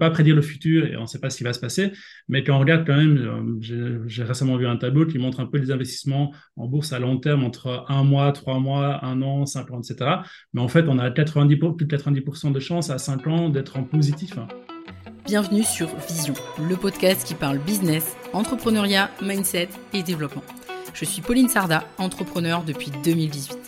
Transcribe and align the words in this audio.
pas 0.00 0.10
prédire 0.10 0.34
le 0.34 0.42
futur 0.42 0.86
et 0.86 0.96
on 0.96 1.02
ne 1.02 1.06
sait 1.06 1.20
pas 1.20 1.30
ce 1.30 1.36
qui 1.36 1.44
va 1.44 1.52
se 1.52 1.60
passer. 1.60 1.92
Mais 2.28 2.42
quand 2.42 2.56
on 2.56 2.58
regarde 2.58 2.84
quand 2.84 2.96
même, 2.96 3.60
j'ai 3.60 4.24
récemment 4.24 4.56
vu 4.56 4.66
un 4.66 4.76
tableau 4.76 5.06
qui 5.06 5.18
montre 5.18 5.38
un 5.38 5.46
peu 5.46 5.58
les 5.58 5.70
investissements 5.70 6.32
en 6.56 6.66
bourse 6.66 6.92
à 6.92 6.98
long 6.98 7.18
terme 7.18 7.44
entre 7.44 7.84
un 7.88 8.02
mois, 8.02 8.32
trois 8.32 8.58
mois, 8.58 9.04
un 9.04 9.22
an, 9.22 9.46
cinq 9.46 9.70
ans, 9.70 9.80
etc. 9.80 10.10
Mais 10.54 10.60
en 10.60 10.68
fait, 10.68 10.86
on 10.88 10.98
a 10.98 11.10
90, 11.10 11.56
plus 11.76 11.86
de 11.86 11.96
90% 11.96 12.50
de 12.50 12.60
chances 12.60 12.90
à 12.90 12.98
cinq 12.98 13.26
ans 13.26 13.50
d'être 13.50 13.76
en 13.76 13.84
positif. 13.84 14.36
Bienvenue 15.26 15.62
sur 15.62 15.88
Vision, 16.08 16.34
le 16.68 16.76
podcast 16.76 17.26
qui 17.26 17.34
parle 17.34 17.58
business, 17.58 18.16
entrepreneuriat, 18.32 19.10
mindset 19.22 19.68
et 19.92 20.02
développement. 20.02 20.42
Je 20.94 21.04
suis 21.04 21.20
Pauline 21.20 21.48
Sarda, 21.48 21.84
entrepreneur 21.98 22.64
depuis 22.64 22.90
2018. 23.04 23.58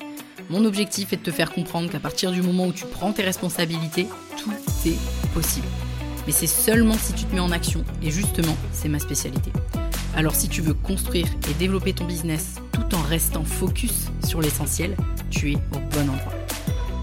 Mon 0.49 0.65
objectif 0.65 1.13
est 1.13 1.19
de 1.19 1.23
te 1.23 1.31
faire 1.31 1.53
comprendre 1.53 1.91
qu'à 1.91 2.01
partir 2.01 2.33
du 2.33 2.41
moment 2.41 2.67
où 2.67 2.73
tu 2.73 2.87
prends 2.87 3.13
tes 3.13 3.23
responsabilités, 3.23 4.07
tout 4.39 4.51
est 4.87 4.99
possible. 5.35 5.69
Mais 6.27 6.33
c'est 6.33 6.47
seulement 6.47 6.95
si 6.95 7.13
tu 7.13 7.25
te 7.25 7.35
mets 7.35 7.41
en 7.41 7.51
action, 7.51 7.85
et 8.03 8.11
justement, 8.11 8.57
c'est 8.73 8.89
ma 8.89 8.99
spécialité. 8.99 9.53
Alors 10.15 10.35
si 10.35 10.49
tu 10.49 10.61
veux 10.61 10.75
construire 10.75 11.27
et 11.51 11.55
développer 11.55 11.95
ton 11.95 12.05
business 12.05 12.57
tout 12.73 12.95
en 12.95 13.01
restant 13.03 13.45
focus 13.45 14.09
sur 14.25 14.41
l'essentiel, 14.41 14.97
tu 15.31 15.53
es 15.53 15.57
au 15.57 15.79
bon 15.91 16.11
endroit. 16.11 16.33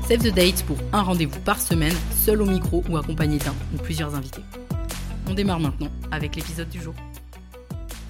Save 0.08 0.20
the 0.20 0.34
date 0.34 0.64
pour 0.64 0.78
un 0.94 1.02
rendez-vous 1.02 1.40
par 1.40 1.60
semaine, 1.60 1.96
seul 2.12 2.42
au 2.42 2.46
micro 2.46 2.84
ou 2.90 2.98
accompagné 2.98 3.38
d'un 3.38 3.54
ou 3.74 3.78
plusieurs 3.78 4.16
invités. 4.16 4.42
On 5.28 5.34
démarre 5.34 5.60
maintenant 5.60 5.92
avec 6.12 6.36
l'épisode 6.36 6.70
du 6.70 6.82
jour. 6.82 6.94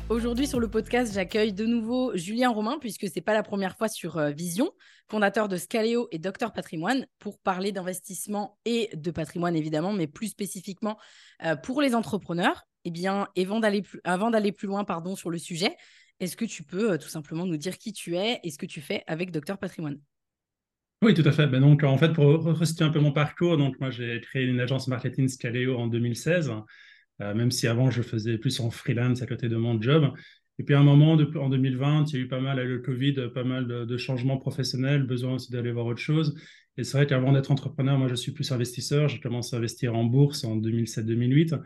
Aujourd'hui 0.10 0.48
sur 0.48 0.60
le 0.60 0.68
podcast, 0.68 1.14
j'accueille 1.14 1.54
de 1.54 1.68
nouveau 1.68 2.18
Julien 2.18 2.50
Romain, 2.50 2.80
puisque 2.82 3.08
ce 3.08 3.12
n'est 3.16 3.22
pas 3.22 3.36
la 3.36 3.44
première 3.44 3.78
fois 3.78 3.88
sur 3.88 4.18
euh, 4.18 4.32
Vision, 4.32 4.72
fondateur 5.08 5.48
de 5.48 5.56
Scaleo 5.56 6.08
et 6.12 6.18
Docteur 6.18 6.52
Patrimoine, 6.52 7.06
pour 7.20 7.40
parler 7.40 7.72
d'investissement 7.72 8.58
et 8.66 8.90
de 8.96 9.12
patrimoine 9.12 9.56
évidemment, 9.56 9.94
mais 9.94 10.08
plus 10.08 10.30
spécifiquement 10.30 10.98
euh, 11.46 11.56
pour 11.56 11.84
les 11.84 11.94
entrepreneurs. 11.94 12.64
Eh 12.86 12.90
bien, 12.90 13.28
avant 13.38 13.60
d'aller 13.60 13.84
plus, 13.84 14.02
avant 14.04 14.32
d'aller 14.32 14.52
plus 14.52 14.68
loin 14.68 14.84
pardon, 14.84 15.16
sur 15.16 15.30
le 15.30 15.38
sujet, 15.38 15.76
est-ce 16.20 16.36
que 16.36 16.46
tu 16.46 16.64
peux 16.64 16.94
euh, 16.94 16.98
tout 16.98 17.10
simplement 17.10 17.46
nous 17.46 17.58
dire 17.58 17.78
qui 17.78 17.94
tu 17.94 18.18
es 18.18 18.40
et 18.44 18.50
ce 18.50 18.58
que 18.58 18.66
tu 18.66 18.82
fais 18.82 19.04
avec 19.06 19.30
Docteur 19.30 19.60
Patrimoine? 19.60 20.00
Oui, 21.04 21.14
tout 21.14 21.24
à 21.24 21.32
fait. 21.32 21.46
Ben 21.46 21.62
donc, 21.62 21.84
en 21.84 21.98
fait, 22.00 22.14
pour 22.14 22.26
resituer 22.26 22.84
un 22.84 22.90
peu 22.90 23.00
mon 23.00 23.12
parcours, 23.12 23.58
donc 23.58 23.80
moi, 23.80 23.92
j'ai 23.92 24.20
créé 24.22 24.44
une 24.46 24.60
agence 24.60 24.88
marketing 24.88 25.28
Scaleo 25.28 25.78
en 25.78 25.86
2016. 25.86 26.52
Euh, 27.22 27.34
même 27.34 27.52
si 27.52 27.68
avant 27.68 27.90
je 27.92 28.02
faisais 28.02 28.38
plus 28.38 28.60
en 28.60 28.70
freelance 28.70 29.22
à 29.22 29.26
côté 29.26 29.50
de 29.50 29.56
mon 29.58 29.82
job. 29.82 30.14
Et 30.58 30.64
puis 30.64 30.76
à 30.76 30.80
un 30.80 30.84
moment, 30.84 31.14
en 31.14 31.50
2020, 31.50 32.06
il 32.08 32.14
y 32.14 32.18
a 32.18 32.20
eu 32.26 32.28
pas 32.28 32.42
mal, 32.42 32.60
avec 32.60 32.70
le 32.70 32.80
Covid, 32.80 33.30
pas 33.34 33.44
mal 33.44 33.68
de, 33.68 33.98
changements 33.98 34.38
professionnels, 34.38 35.04
besoin 35.04 35.36
aussi 35.36 35.52
d'aller 35.52 35.72
voir 35.72 35.86
autre 35.86 36.02
chose. 36.02 36.36
Et 36.78 36.84
c'est 36.84 36.98
vrai 36.98 37.08
qu'avant 37.08 37.32
d'être 37.32 37.52
entrepreneur, 37.52 37.98
moi 37.98 38.08
je 38.10 38.16
suis 38.16 38.34
plus 38.34 38.52
investisseur. 38.52 39.08
J'ai 39.08 39.20
commencé 39.20 39.56
à 39.56 39.60
investir 39.60 39.96
en 39.96 40.04
bourse 40.04 40.44
en 40.44 40.58
2007-2008. 40.58 41.62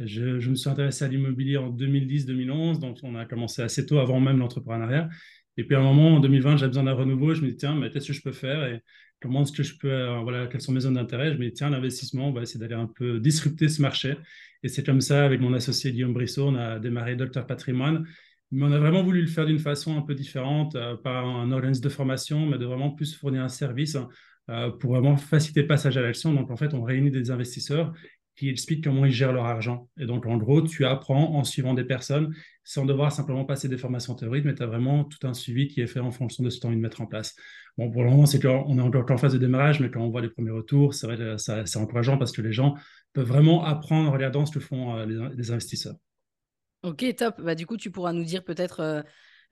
Je, 0.00 0.40
je, 0.40 0.50
me 0.50 0.56
suis 0.56 0.68
intéressé 0.68 1.04
à 1.04 1.08
l'immobilier 1.08 1.56
en 1.56 1.70
2010-2011, 1.70 2.80
donc 2.80 2.98
on 3.04 3.14
a 3.14 3.24
commencé 3.26 3.62
assez 3.62 3.86
tôt, 3.86 3.98
avant 3.98 4.18
même 4.18 4.38
l'entrepreneuriat. 4.38 5.08
Et 5.56 5.64
puis 5.64 5.76
à 5.76 5.80
un 5.80 5.82
moment, 5.82 6.16
en 6.16 6.20
2020, 6.20 6.56
j'avais 6.56 6.68
besoin 6.68 6.84
d'un 6.84 6.94
renouveau. 6.94 7.34
Je 7.34 7.42
me 7.42 7.50
dis, 7.50 7.56
tiens, 7.56 7.74
mais 7.74 7.90
qu'est-ce 7.90 8.08
que 8.08 8.12
je 8.12 8.22
peux 8.22 8.32
faire? 8.32 8.64
Et 8.64 8.80
comment 9.22 9.42
est-ce 9.42 9.52
que 9.52 9.62
je 9.62 9.78
peux, 9.78 9.90
euh, 9.90 10.20
voilà, 10.20 10.46
quelles 10.48 10.60
sont 10.60 10.72
mes 10.72 10.80
zones 10.80 10.94
d'intérêt? 10.94 11.32
Je 11.32 11.38
me 11.38 11.44
dis, 11.44 11.52
tiens, 11.52 11.70
l'investissement, 11.70 12.28
on 12.28 12.32
va 12.32 12.42
essayer 12.42 12.60
d'aller 12.60 12.74
un 12.74 12.86
peu 12.86 13.20
disrupter 13.20 13.68
ce 13.68 13.80
marché. 13.80 14.16
Et 14.62 14.68
c'est 14.68 14.84
comme 14.84 15.00
ça, 15.00 15.24
avec 15.24 15.40
mon 15.40 15.54
associé 15.54 15.92
Guillaume 15.92 16.12
Brissot, 16.12 16.48
on 16.48 16.56
a 16.56 16.78
démarré 16.78 17.16
Docteur 17.16 17.46
Patrimoine. 17.46 18.06
Mais 18.50 18.64
on 18.64 18.72
a 18.72 18.78
vraiment 18.78 19.02
voulu 19.02 19.22
le 19.22 19.28
faire 19.28 19.46
d'une 19.46 19.58
façon 19.58 19.96
un 19.96 20.02
peu 20.02 20.14
différente, 20.14 20.74
euh, 20.76 20.96
pas 20.96 21.20
un 21.20 21.50
organisme 21.52 21.82
de 21.82 21.88
formation, 21.88 22.46
mais 22.46 22.58
de 22.58 22.66
vraiment 22.66 22.90
plus 22.90 23.14
fournir 23.14 23.42
un 23.42 23.48
service 23.48 23.96
euh, 24.50 24.70
pour 24.70 24.92
vraiment 24.92 25.16
faciliter 25.16 25.62
le 25.62 25.68
passage 25.68 25.96
à 25.96 26.02
l'action. 26.02 26.34
Donc, 26.34 26.50
en 26.50 26.56
fait, 26.56 26.74
on 26.74 26.82
réunit 26.82 27.10
des 27.10 27.30
investisseurs 27.30 27.94
qui 28.36 28.48
expliquent 28.48 28.84
comment 28.84 29.04
ils 29.04 29.12
gèrent 29.12 29.32
leur 29.32 29.44
argent. 29.44 29.88
Et 29.98 30.06
donc, 30.06 30.26
en 30.26 30.36
gros, 30.36 30.62
tu 30.62 30.84
apprends 30.86 31.34
en 31.34 31.44
suivant 31.44 31.74
des 31.74 31.84
personnes 31.84 32.34
sans 32.64 32.84
devoir 32.84 33.12
simplement 33.12 33.44
passer 33.44 33.68
des 33.68 33.76
formations 33.76 34.14
théoriques, 34.14 34.44
mais 34.44 34.54
tu 34.54 34.62
as 34.62 34.66
vraiment 34.66 35.04
tout 35.04 35.26
un 35.26 35.34
suivi 35.34 35.68
qui 35.68 35.80
est 35.80 35.86
fait 35.86 36.00
en 36.00 36.10
fonction 36.10 36.44
de 36.44 36.50
ce 36.50 36.56
que 36.56 36.60
tu 36.60 36.66
as 36.66 36.68
envie 36.68 36.76
de 36.76 36.82
mettre 36.82 37.00
en 37.00 37.06
place. 37.06 37.34
Bon, 37.76 37.90
pour 37.90 38.04
le 38.04 38.10
moment, 38.10 38.26
c'est 38.26 38.40
qu'on 38.40 38.78
est 38.78 38.82
encore 38.82 39.10
en 39.10 39.16
phase 39.16 39.32
de 39.32 39.38
démarrage, 39.38 39.80
mais 39.80 39.90
quand 39.90 40.00
on 40.00 40.10
voit 40.10 40.20
les 40.20 40.28
premiers 40.28 40.50
retours, 40.50 40.94
c'est 40.94 41.06
vrai 41.06 41.36
c'est 41.38 41.76
encourageant 41.78 42.18
parce 42.18 42.32
que 42.32 42.42
les 42.42 42.52
gens 42.52 42.74
peuvent 43.12 43.26
vraiment 43.26 43.64
apprendre 43.64 44.08
en 44.08 44.12
regardant 44.12 44.46
ce 44.46 44.52
que 44.52 44.60
font 44.60 44.96
euh, 44.96 45.32
les, 45.34 45.50
investisseurs. 45.50 45.96
Ok, 46.82 47.04
top. 47.16 47.40
Bah, 47.40 47.54
du 47.54 47.66
coup, 47.66 47.76
tu 47.76 47.90
pourras 47.90 48.12
nous 48.12 48.24
dire 48.24 48.44
peut-être, 48.44 48.80
euh, 48.80 49.02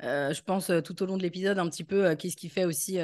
euh, 0.02 0.32
je 0.32 0.42
pense, 0.42 0.70
tout 0.84 1.02
au 1.02 1.06
long 1.06 1.16
de 1.16 1.22
l'épisode, 1.22 1.58
un 1.58 1.68
petit 1.68 1.84
peu 1.84 2.14
qu'est-ce 2.14 2.36
qui 2.36 2.48
fait 2.48 2.64
aussi 2.64 2.98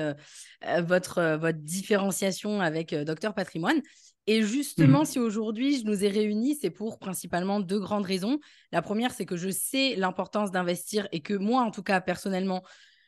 votre, 0.83 1.37
votre 1.37 1.59
différenciation 1.59 2.61
avec 2.61 2.95
Docteur 2.95 3.35
Patrimoine. 3.35 3.81
Et 4.27 4.43
justement, 4.43 5.03
mmh 5.03 5.07
si 5.07 5.19
aujourd'hui 5.19 5.79
je 5.79 5.85
nous 5.85 6.05
ai 6.05 6.09
réunis, 6.09 6.57
c'est 6.61 6.71
pour 6.71 6.99
principalement 6.99 7.61
deux 7.61 7.79
grandes 7.79 8.05
raisons. 8.05 8.41
La 8.73 8.83
première, 8.83 9.13
c'est 9.13 9.27
que 9.27 9.37
je 9.37 9.51
sais 9.51 9.95
l'importance 9.97 10.51
d'investir 10.51 11.09
et 11.13 11.21
que 11.21 11.35
moi, 11.35 11.63
en 11.63 11.71
tout 11.71 11.83
cas, 11.83 12.01
personnellement, 12.01 12.63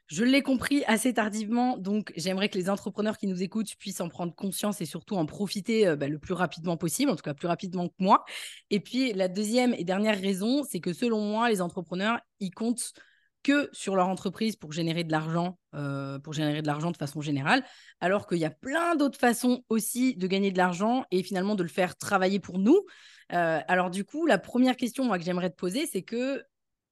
je 0.08 0.24
l'ai 0.24 0.42
compris 0.42 0.84
assez 0.86 1.12
tardivement, 1.12 1.76
donc 1.76 2.12
j'aimerais 2.16 2.48
que 2.48 2.56
les 2.56 2.70
entrepreneurs 2.70 3.18
qui 3.18 3.26
nous 3.26 3.42
écoutent 3.42 3.74
puissent 3.78 4.00
en 4.00 4.08
prendre 4.08 4.34
conscience 4.34 4.80
et 4.80 4.86
surtout 4.86 5.16
en 5.16 5.26
profiter 5.26 5.86
euh, 5.86 5.96
bah, 5.96 6.08
le 6.08 6.18
plus 6.18 6.32
rapidement 6.32 6.78
possible, 6.78 7.10
en 7.10 7.16
tout 7.16 7.22
cas 7.22 7.34
plus 7.34 7.46
rapidement 7.46 7.88
que 7.88 7.94
moi. 7.98 8.24
Et 8.70 8.80
puis 8.80 9.12
la 9.12 9.28
deuxième 9.28 9.74
et 9.74 9.84
dernière 9.84 10.18
raison, 10.18 10.64
c'est 10.64 10.80
que 10.80 10.94
selon 10.94 11.20
moi, 11.20 11.50
les 11.50 11.60
entrepreneurs, 11.60 12.20
ils 12.40 12.52
comptent 12.52 12.94
que 13.42 13.68
sur 13.72 13.96
leur 13.96 14.08
entreprise 14.08 14.56
pour 14.56 14.72
générer 14.72 15.04
de 15.04 15.12
l'argent, 15.12 15.58
euh, 15.74 16.18
pour 16.18 16.32
générer 16.32 16.62
de 16.62 16.66
l'argent 16.66 16.90
de 16.90 16.96
façon 16.96 17.20
générale, 17.20 17.64
alors 18.00 18.26
qu'il 18.26 18.38
y 18.38 18.44
a 18.44 18.50
plein 18.50 18.96
d'autres 18.96 19.18
façons 19.18 19.64
aussi 19.68 20.16
de 20.16 20.26
gagner 20.26 20.50
de 20.50 20.58
l'argent 20.58 21.04
et 21.10 21.22
finalement 21.22 21.54
de 21.54 21.62
le 21.62 21.68
faire 21.68 21.96
travailler 21.96 22.40
pour 22.40 22.58
nous. 22.58 22.84
Euh, 23.32 23.60
alors 23.68 23.90
du 23.90 24.04
coup, 24.04 24.26
la 24.26 24.38
première 24.38 24.76
question 24.76 25.08
que 25.10 25.22
j'aimerais 25.22 25.50
te 25.50 25.56
poser, 25.56 25.86
c'est 25.86 26.02
que 26.02 26.42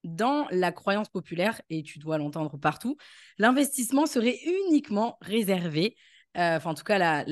dans 0.05 0.47
la 0.51 0.73
croyance 0.73 1.09
populaire, 1.09 1.61
et 1.69 1.83
tu 1.83 1.99
dois 1.99 2.19
l'entendre 2.19 2.57
partout, 2.57 2.97
l'investissement 3.39 4.07
serait 4.07 4.39
uniquement 4.45 5.19
réservé, 5.21 5.97
euh, 6.37 6.57
enfin 6.57 6.71
en 6.71 6.75
tout 6.75 6.85
cas 6.85 7.25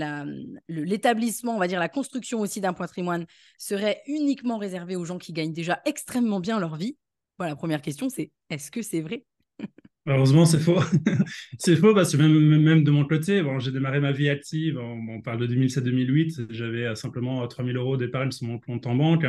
l'établissement, 0.68 1.54
on 1.54 1.58
va 1.58 1.68
dire 1.68 1.78
la 1.78 1.88
construction 1.88 2.40
aussi 2.40 2.60
d'un 2.60 2.72
patrimoine 2.72 3.26
serait 3.58 4.02
uniquement 4.06 4.58
réservé 4.58 4.96
aux 4.96 5.04
gens 5.04 5.18
qui 5.18 5.32
gagnent 5.32 5.52
déjà 5.52 5.80
extrêmement 5.84 6.40
bien 6.40 6.58
leur 6.58 6.76
vie. 6.76 6.96
Voilà, 7.38 7.52
la 7.52 7.56
première 7.56 7.82
question, 7.82 8.08
c'est 8.08 8.30
est-ce 8.50 8.70
que 8.70 8.82
c'est 8.82 9.00
vrai? 9.00 9.24
Heureusement, 10.06 10.44
c'est 10.44 10.58
faux. 10.58 10.78
c'est 11.58 11.76
faux 11.76 11.94
parce 11.94 12.12
que 12.12 12.18
même, 12.18 12.62
même 12.62 12.84
de 12.84 12.90
mon 12.90 13.06
côté, 13.06 13.42
bon, 13.42 13.58
j'ai 13.58 13.72
démarré 13.72 14.00
ma 14.00 14.12
vie 14.12 14.28
active, 14.28 14.78
on, 14.78 15.22
parle 15.22 15.38
de 15.38 15.46
2007-2008, 15.46 16.48
j'avais 16.50 16.84
euh, 16.84 16.94
simplement 16.94 17.46
3000 17.46 17.76
euros 17.76 17.96
d'épargne 17.96 18.30
sur 18.30 18.46
mon 18.46 18.58
compte 18.58 18.86
en 18.86 18.94
banque. 18.94 19.24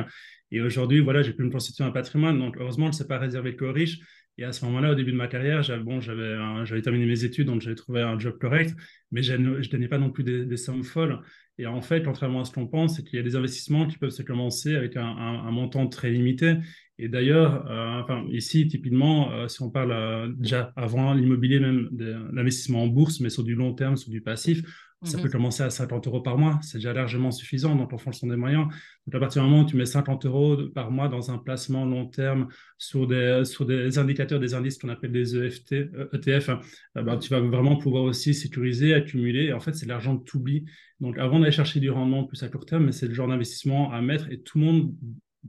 Et 0.51 0.59
aujourd'hui, 0.59 0.99
voilà, 0.99 1.21
j'ai 1.21 1.33
pu 1.33 1.43
me 1.43 1.49
constituer 1.49 1.85
un 1.85 1.91
patrimoine. 1.91 2.37
Donc, 2.37 2.57
heureusement, 2.59 2.91
ce 2.91 3.03
n'est 3.03 3.07
pas 3.07 3.17
réservé 3.19 3.55
qu'aux 3.55 3.71
riches. 3.71 3.99
Et 4.37 4.43
à 4.43 4.51
ce 4.51 4.65
moment-là, 4.65 4.91
au 4.91 4.95
début 4.95 5.13
de 5.13 5.17
ma 5.17 5.27
carrière, 5.27 5.63
j'avais 5.63 5.81
bon, 5.81 5.99
terminé 6.01 7.05
mes 7.05 7.23
études, 7.23 7.47
donc 7.47 7.61
j'avais 7.61 7.75
trouvé 7.75 8.01
un 8.01 8.19
job 8.19 8.37
correct, 8.37 8.75
mais 9.11 9.23
je 9.23 9.33
ne 9.33 9.87
pas 9.87 9.97
non 9.97 10.11
plus 10.11 10.25
des, 10.25 10.57
sommes 10.57 10.83
folles. 10.83 11.21
Et 11.57 11.67
en 11.67 11.79
fait, 11.79 12.03
contrairement 12.03 12.41
à 12.41 12.43
ce 12.45 12.51
qu'on 12.51 12.67
pense, 12.67 12.97
c'est 12.97 13.03
qu'il 13.03 13.15
y 13.15 13.19
a 13.21 13.23
des 13.23 13.37
investissements 13.37 13.87
qui 13.87 13.97
peuvent 13.97 14.09
se 14.09 14.23
commencer 14.23 14.75
avec 14.75 14.97
un 14.97 15.51
montant 15.51 15.87
très 15.87 16.09
limité. 16.09 16.57
Et 16.97 17.09
d'ailleurs, 17.09 17.69
euh, 17.69 18.01
enfin, 18.01 18.25
ici, 18.29 18.67
typiquement, 18.67 19.31
euh, 19.31 19.47
si 19.47 19.61
on 19.61 19.69
parle 19.69 19.91
euh, 19.91 20.31
déjà 20.37 20.71
avant 20.77 21.13
l'immobilier, 21.13 21.59
même 21.59 21.89
l'investissement 22.31 22.83
en 22.83 22.87
bourse, 22.87 23.19
mais 23.19 23.29
sur 23.29 23.43
du 23.43 23.53
long 23.53 23.73
terme, 23.73 23.97
sur 23.97 24.09
du 24.09 24.21
passif, 24.21 24.63
ça 25.03 25.17
peut 25.17 25.25
mhm. 25.25 25.31
commencer 25.31 25.61
à 25.61 25.69
50 25.69 26.07
euros 26.07 26.21
par 26.21 26.37
mois. 26.37 26.57
C'est 26.63 26.77
déjà 26.77 26.93
largement 26.93 27.29
suffisant, 27.29 27.75
donc 27.75 27.91
en 27.93 27.97
fonction 27.97 28.27
des 28.27 28.37
moyens. 28.37 28.67
Donc 29.05 29.13
à 29.13 29.19
partir 29.19 29.43
du 29.43 29.49
moment 29.49 29.63
où 29.63 29.65
tu 29.65 29.75
mets 29.75 29.85
50 29.85 30.25
euros 30.25 30.57
par 30.73 30.89
mois 30.89 31.09
dans 31.09 31.29
un 31.31 31.37
placement 31.37 31.85
long 31.85 32.07
terme 32.07 32.47
sur 32.77 33.05
des, 33.05 33.43
sur 33.43 33.65
des 33.65 33.99
indicateurs, 33.99 34.39
des 34.39 34.53
indices 34.53 34.79
qu'on 34.79 34.89
appelle 34.89 35.11
des 35.11 35.37
EFT, 35.37 35.73
ETF, 36.13 36.49
hein, 36.49 36.59
bah, 36.95 37.17
tu 37.17 37.29
vas 37.29 37.41
vraiment 37.41 37.75
pouvoir 37.75 38.03
aussi 38.03 38.33
sécuriser, 38.33 38.93
accumuler. 38.93 39.47
Et 39.47 39.53
en 39.53 39.59
fait, 39.59 39.73
c'est 39.73 39.85
l'argent 39.85 40.17
que 40.17 40.23
tu 40.23 40.37
oublies. 40.37 40.65
Donc 41.01 41.19
avant 41.19 41.39
d'aller 41.39 41.51
chercher 41.51 41.81
du 41.81 41.91
rendement 41.91 42.23
plus 42.23 42.41
à 42.41 42.47
court 42.47 42.65
terme, 42.65 42.91
c'est 42.91 43.07
le 43.07 43.13
genre 43.13 43.27
d'investissement 43.27 43.91
à 43.91 44.01
mettre 44.01 44.31
et 44.31 44.41
tout 44.41 44.57
le 44.57 44.63
monde 44.63 44.95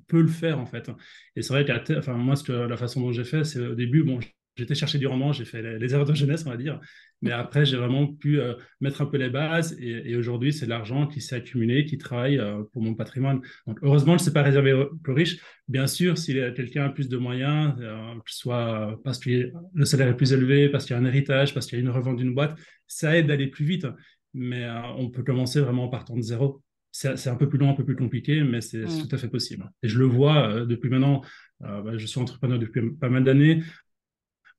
peut 0.07 0.21
le 0.21 0.29
faire 0.29 0.59
en 0.59 0.67
fait. 0.67 0.91
Et 1.37 1.43
c'est 1.43 1.53
vrai 1.53 1.65
que 1.65 1.99
enfin, 1.99 2.15
moi, 2.15 2.37
ce 2.37 2.45
que, 2.45 2.53
la 2.53 2.77
façon 2.77 3.01
dont 3.01 3.13
j'ai 3.13 3.25
fait, 3.25 3.45
c'est 3.45 3.61
au 3.61 3.75
début, 3.75 4.03
bon, 4.03 4.21
j'étais 4.57 4.75
cherché 4.75 4.99
du 4.99 5.07
rendement, 5.07 5.33
j'ai 5.33 5.45
fait 5.45 5.79
les, 5.79 5.95
erreurs 5.95 6.07
de 6.07 6.15
jeunesse, 6.15 6.45
on 6.47 6.51
va 6.51 6.57
dire, 6.57 6.81
mais 7.23 7.31
après, 7.31 7.65
j'ai 7.65 7.77
vraiment 7.77 8.07
pu 8.07 8.41
euh, 8.41 8.55
mettre 8.81 9.03
un 9.03 9.07
peu 9.07 9.19
les 9.19 9.29
bases 9.29 9.77
et, 9.79 10.17
aujourd'hui, 10.17 10.53
c'est 10.53 10.67
l'argent 10.67 11.07
qui 11.07 11.21
s'est 11.21 11.37
accumulé, 11.37 11.85
qui 11.85 11.99
travaille 11.99 12.39
euh, 12.39 12.63
pour 12.73 12.83
mon 12.83 12.95
patrimoine. 12.95 13.41
Donc, 13.67 13.79
heureusement, 13.83 14.17
je 14.17 14.23
ne 14.23 14.25
sais 14.25 14.33
pas 14.33 14.43
réservé 14.43 14.73
aux 14.73 14.91
riches. 15.09 15.39
Bien 15.69 15.87
sûr, 15.87 16.17
si 16.17 16.35
quelqu'un 16.35 16.87
a 16.87 16.89
plus 16.91 17.09
de 17.09 17.17
moyens, 17.17 17.75
euh, 17.81 18.15
soit 18.27 18.99
parce 19.05 19.19
que 19.19 19.53
le 19.75 19.85
salaire 19.85 20.09
est 20.09 20.17
plus 20.17 20.33
élevé, 20.33 20.69
parce 20.69 20.87
qu'il 20.87 20.97
y 20.97 20.99
a 20.99 21.03
un 21.03 21.05
héritage, 21.05 21.53
parce 21.55 21.67
qu'il 21.67 21.79
y 21.79 21.81
a 21.81 21.85
une 21.85 21.91
revente 21.91 22.17
d'une 22.17 22.35
boîte, 22.35 22.59
ça 22.87 23.17
aide 23.17 23.27
d'aller 23.27 23.49
plus 23.49 23.65
vite. 23.65 23.87
Mais 24.35 24.69
on 24.99 25.09
peut 25.09 25.23
commencer 25.23 25.61
vraiment 25.61 25.85
en 25.85 25.89
partant 25.89 26.15
de 26.15 26.21
zéro 26.21 26.63
c'est 26.97 27.29
un 27.29 27.37
peu 27.37 27.49
plus 27.49 27.59
long, 27.59 27.71
un 27.71 27.75
peu 27.75 27.85
plus 27.85 27.97
compliqué, 27.97 28.43
mais 28.43 28.61
c'est 28.61 28.85
mm. 28.85 29.07
tout 29.07 29.15
à 29.15 29.19
fait 29.19 29.29
possible. 29.29 29.71
Et 29.83 29.89
je 29.89 29.99
le 29.99 30.07
vois 30.07 30.49
euh, 30.49 30.67
depuis 30.67 30.89
maintenant, 30.89 31.23
euh, 31.63 31.83
bah, 31.83 31.99
je 31.99 32.07
suis 32.07 32.19
entrepreneur 32.19 32.59
depuis 32.59 32.91
pas 32.93 33.11
mal 33.11 33.25
d'années. 33.25 33.63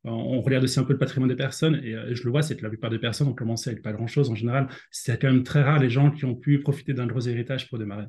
On 0.03 0.39
regarde 0.41 0.63
aussi 0.63 0.79
un 0.79 0.83
peu 0.83 0.93
le 0.93 0.99
patrimoine 0.99 1.27
des 1.27 1.35
personnes 1.35 1.81
et, 1.83 1.93
euh, 1.93 2.15
je 2.15 2.23
le 2.23 2.29
vois, 2.29 2.41
c'est 2.41 2.55
que 2.55 2.63
la 2.63 2.69
plupart 2.69 2.89
des 2.89 2.99
personnes 2.99 3.27
ont 3.27 3.33
commencé 3.33 3.69
avec 3.69 3.81
pas 3.81 3.91
grand-chose 3.91 4.29
en 4.29 4.35
général. 4.35 4.67
C'est 4.91 5.19
quand 5.19 5.29
même 5.31 5.43
très 5.43 5.63
rare 5.63 5.79
les 5.79 5.89
gens 5.89 6.11
qui 6.11 6.23
ont 6.25 6.35
pu 6.35 6.59
profiter 6.59 6.93
d'un 6.93 7.07
gros 7.07 7.19
héritage 7.21 7.67
pour 7.67 7.79
démarrer. 7.79 8.05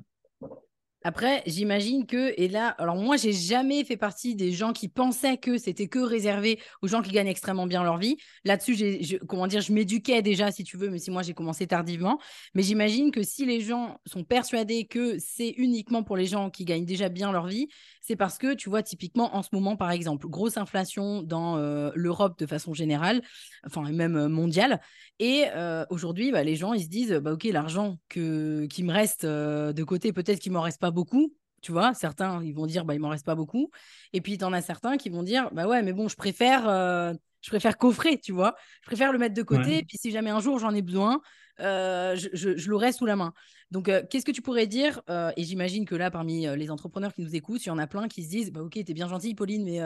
Après, 1.04 1.44
j'imagine 1.46 2.06
que, 2.06 2.34
et 2.36 2.48
là, 2.48 2.68
alors 2.78 2.96
moi, 2.96 3.16
j'ai 3.16 3.32
jamais 3.32 3.84
fait 3.84 3.96
partie 3.96 4.34
des 4.34 4.50
gens 4.50 4.72
qui 4.72 4.88
pensaient 4.88 5.36
que 5.36 5.56
c'était 5.56 5.86
que 5.86 6.00
réservé 6.00 6.58
aux 6.82 6.88
gens 6.88 7.02
qui 7.02 7.12
gagnent 7.12 7.28
extrêmement 7.28 7.66
bien 7.66 7.84
leur 7.84 7.98
vie. 7.98 8.16
Là-dessus, 8.44 8.74
j'ai, 8.74 9.20
comment 9.28 9.46
dire, 9.46 9.60
je 9.60 9.72
m'éduquais 9.72 10.22
déjà, 10.22 10.50
si 10.50 10.64
tu 10.64 10.76
veux, 10.76 10.90
mais 10.90 10.98
si 10.98 11.12
moi 11.12 11.22
j'ai 11.22 11.34
commencé 11.34 11.68
tardivement. 11.68 12.18
Mais 12.54 12.64
j'imagine 12.64 13.12
que 13.12 13.22
si 13.22 13.46
les 13.46 13.60
gens 13.60 14.00
sont 14.06 14.24
persuadés 14.24 14.86
que 14.86 15.18
c'est 15.20 15.50
uniquement 15.50 16.02
pour 16.02 16.16
les 16.16 16.26
gens 16.26 16.50
qui 16.50 16.64
gagnent 16.64 16.84
déjà 16.84 17.08
bien 17.08 17.30
leur 17.30 17.46
vie, 17.46 17.68
c'est 18.08 18.16
parce 18.16 18.38
que, 18.38 18.54
tu 18.54 18.68
vois, 18.68 18.82
typiquement 18.82 19.36
en 19.36 19.42
ce 19.42 19.50
moment, 19.52 19.76
par 19.76 19.90
exemple, 19.90 20.28
grosse 20.28 20.56
inflation 20.56 21.22
dans 21.22 21.58
euh, 21.58 21.90
l'Europe 21.94 22.38
de 22.38 22.46
façon 22.46 22.72
générale, 22.72 23.22
enfin 23.66 23.82
même 23.82 24.16
euh, 24.16 24.28
mondiale. 24.28 24.80
Et 25.18 25.44
euh, 25.54 25.84
aujourd'hui, 25.90 26.32
bah, 26.32 26.42
les 26.42 26.56
gens, 26.56 26.72
ils 26.72 26.84
se 26.84 26.88
disent, 26.88 27.12
bah, 27.12 27.34
OK, 27.34 27.44
l'argent 27.44 27.98
que, 28.08 28.66
qui 28.66 28.82
me 28.82 28.92
reste 28.92 29.26
de 29.26 29.84
côté, 29.84 30.12
peut-être 30.12 30.38
qu'il 30.38 30.52
m'en 30.52 30.62
reste 30.62 30.80
pas 30.80 30.87
beaucoup. 30.90 31.34
Tu 31.60 31.72
vois, 31.72 31.92
certains, 31.94 32.42
ils 32.44 32.54
vont 32.54 32.66
dire, 32.66 32.84
bah, 32.84 32.94
il 32.94 33.00
m'en 33.00 33.08
reste 33.08 33.26
pas 33.26 33.34
beaucoup. 33.34 33.70
Et 34.12 34.20
puis, 34.20 34.38
tu 34.38 34.44
en 34.44 34.52
as 34.52 34.62
certains 34.62 34.96
qui 34.96 35.08
vont 35.08 35.22
dire, 35.22 35.50
bah 35.52 35.66
ouais, 35.66 35.82
mais 35.82 35.92
bon, 35.92 36.08
je 36.08 36.16
préfère, 36.16 36.68
euh, 36.68 37.12
je 37.40 37.50
préfère 37.50 37.76
coffrer, 37.78 38.18
tu 38.18 38.32
vois. 38.32 38.54
Je 38.82 38.86
préfère 38.86 39.12
le 39.12 39.18
mettre 39.18 39.34
de 39.34 39.42
côté. 39.42 39.78
Et 39.78 39.82
puis, 39.84 39.98
si 39.98 40.10
jamais 40.10 40.30
un 40.30 40.40
jour 40.40 40.58
j'en 40.58 40.72
ai 40.72 40.82
besoin, 40.82 41.20
euh, 41.60 42.14
je, 42.14 42.56
je, 42.56 42.70
l'aurai 42.70 42.92
sous 42.92 43.06
la 43.06 43.16
main. 43.16 43.32
Donc, 43.72 43.88
euh, 43.88 44.04
qu'est-ce 44.08 44.24
que 44.24 44.30
tu 44.30 44.40
pourrais 44.40 44.68
dire 44.68 45.02
Et 45.36 45.42
j'imagine 45.42 45.84
que 45.84 45.96
là, 45.96 46.12
parmi 46.12 46.46
les 46.46 46.70
entrepreneurs 46.70 47.12
qui 47.12 47.22
nous 47.22 47.34
écoutent, 47.34 47.66
il 47.66 47.68
y 47.68 47.72
en 47.72 47.78
a 47.78 47.88
plein 47.88 48.06
qui 48.06 48.22
se 48.22 48.30
disent, 48.30 48.52
bah 48.52 48.62
ok, 48.62 48.74
t'es 48.74 48.94
bien 48.94 49.08
gentil, 49.08 49.34
Pauline, 49.34 49.64
mais 49.64 49.80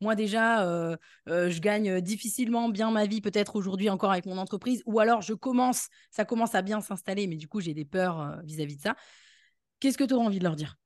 moi 0.00 0.16
déjà, 0.16 0.66
je 1.28 1.60
gagne 1.60 2.00
difficilement 2.00 2.68
bien 2.68 2.90
ma 2.90 3.06
vie, 3.06 3.20
peut-être 3.20 3.54
aujourd'hui 3.54 3.90
encore 3.90 4.10
avec 4.10 4.26
mon 4.26 4.38
entreprise, 4.38 4.82
ou 4.86 4.98
alors 4.98 5.22
je 5.22 5.34
commence, 5.34 5.88
ça 6.10 6.24
commence 6.24 6.56
à 6.56 6.62
bien 6.62 6.80
s'installer, 6.80 7.28
mais 7.28 7.36
du 7.36 7.46
coup, 7.46 7.60
j'ai 7.60 7.74
des 7.74 7.84
peurs 7.84 8.40
vis-à-vis 8.42 8.74
-vis 8.74 8.78
de 8.78 8.82
ça. 8.82 8.96
Qu'est-ce 9.82 9.98
que 9.98 10.04
tu 10.04 10.14
auras 10.14 10.26
envie 10.26 10.38
de 10.38 10.44
leur 10.44 10.54
dire? 10.54 10.76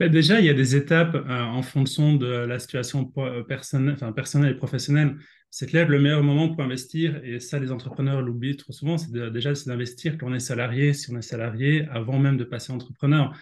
Ben, 0.00 0.10
Déjà, 0.10 0.40
il 0.40 0.46
y 0.46 0.48
a 0.48 0.52
des 0.52 0.74
étapes 0.74 1.14
euh, 1.14 1.42
en 1.42 1.62
fonction 1.62 2.16
de 2.16 2.26
la 2.26 2.58
situation 2.58 3.08
euh, 3.18 3.44
personnelle, 3.44 4.50
et 4.50 4.54
professionnelle. 4.54 5.16
C'est 5.48 5.66
clair 5.66 5.88
le 5.88 6.00
meilleur 6.00 6.24
moment 6.24 6.48
pour 6.48 6.60
investir, 6.60 7.20
et 7.22 7.38
ça 7.38 7.60
les 7.60 7.70
entrepreneurs 7.70 8.20
l'oublient 8.20 8.56
trop 8.56 8.72
souvent, 8.72 8.98
c'est 8.98 9.12
déjà 9.30 9.52
d'investir 9.52 10.18
quand 10.18 10.26
on 10.28 10.34
est 10.34 10.40
salarié, 10.40 10.92
si 10.92 11.12
on 11.12 11.18
est 11.18 11.22
salarié, 11.22 11.86
avant 11.92 12.18
même 12.18 12.36
de 12.36 12.42
passer 12.42 12.72
entrepreneur 12.72 13.32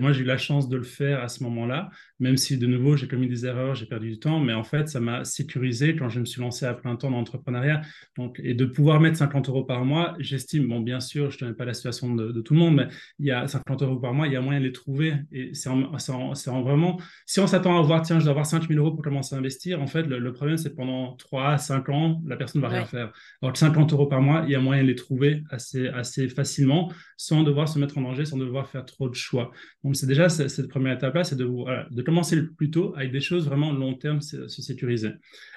moi 0.00 0.12
j'ai 0.12 0.22
eu 0.22 0.24
la 0.24 0.38
chance 0.38 0.68
de 0.68 0.76
le 0.76 0.82
faire 0.82 1.22
à 1.22 1.28
ce 1.28 1.42
moment-là, 1.44 1.90
même 2.18 2.36
si 2.36 2.58
de 2.58 2.66
nouveau 2.66 2.96
j'ai 2.96 3.08
commis 3.08 3.28
des 3.28 3.44
erreurs, 3.46 3.74
j'ai 3.74 3.86
perdu 3.86 4.10
du 4.10 4.18
temps, 4.18 4.40
mais 4.40 4.54
en 4.54 4.64
fait 4.64 4.88
ça 4.88 5.00
m'a 5.00 5.24
sécurisé 5.24 5.96
quand 5.96 6.08
je 6.08 6.20
me 6.20 6.24
suis 6.24 6.40
lancé 6.40 6.66
à 6.66 6.74
plein 6.74 6.96
temps 6.96 7.10
dans 7.10 7.18
l'entrepreneuriat. 7.18 7.82
Donc 8.16 8.40
et 8.42 8.54
de 8.54 8.64
pouvoir 8.64 9.00
mettre 9.00 9.18
50 9.18 9.48
euros 9.48 9.64
par 9.64 9.84
mois, 9.84 10.14
j'estime, 10.18 10.68
bon 10.68 10.80
bien 10.80 11.00
sûr 11.00 11.30
je 11.30 11.36
ne 11.36 11.40
connais 11.40 11.54
pas 11.54 11.64
la 11.64 11.74
situation 11.74 12.14
de, 12.14 12.40
tout 12.40 12.54
le 12.54 12.60
monde, 12.60 12.76
mais 12.76 12.88
il 13.18 13.26
y 13.26 13.30
a 13.30 13.46
50 13.46 13.82
euros 13.82 13.96
par 13.96 14.14
mois, 14.14 14.26
il 14.26 14.32
y 14.32 14.36
a 14.36 14.40
moyen 14.40 14.60
de 14.60 14.64
les 14.64 14.72
trouver 14.72 15.14
et 15.32 15.54
c'est 15.54 15.68
en, 15.68 15.92
en, 15.92 16.62
vraiment, 16.62 16.98
si 17.26 17.40
on 17.40 17.46
s'attend 17.46 17.78
à 17.78 17.82
voir 17.82 18.02
tiens 18.02 18.18
je 18.18 18.24
dois 18.24 18.30
avoir 18.30 18.46
5 18.46 18.68
000 18.68 18.80
euros 18.80 18.92
pour 18.94 19.04
commencer 19.04 19.34
à 19.34 19.38
investir, 19.38 19.82
en 19.82 19.86
fait 19.86 20.04
le, 20.04 20.32
problème 20.32 20.56
c'est 20.56 20.74
pendant 20.74 21.14
3 21.16 21.50
à 21.50 21.58
5 21.58 21.88
ans 21.90 22.22
la 22.26 22.36
personne 22.36 22.62
ne 22.62 22.66
va 22.66 22.72
rien 22.72 22.84
faire. 22.86 23.12
Alors 23.42 23.56
50 23.56 23.92
euros 23.92 24.06
par 24.06 24.22
mois, 24.22 24.42
il 24.46 24.50
y 24.50 24.54
a 24.54 24.60
moyen 24.60 24.82
de 24.82 24.88
les 24.88 24.94
trouver 24.94 25.42
assez 25.50 25.88
assez 25.88 26.28
facilement 26.28 26.92
sans 27.16 27.42
devoir 27.42 27.68
se 27.68 27.78
mettre 27.78 27.98
en 27.98 28.02
danger, 28.02 28.24
sans 28.24 28.36
devoir 28.36 28.68
faire 28.68 28.84
trop 28.84 29.08
de 29.08 29.14
choix. 29.14 29.50
Donc, 29.84 29.96
c'est 29.96 30.06
déjà 30.06 30.28
cette, 30.28 30.68
première 30.68 30.94
étape-là, 30.94 31.24
c'est 31.24 31.36
de, 31.36 32.02
commencer 32.02 32.42
plus 32.56 32.70
tôt 32.70 32.94
avec 32.96 33.12
des 33.12 33.20
choses 33.20 33.46
vraiment 33.46 33.72
long 33.72 33.94
terme, 33.94 34.20
se, 34.20 34.48
sécuriser. 34.48 35.10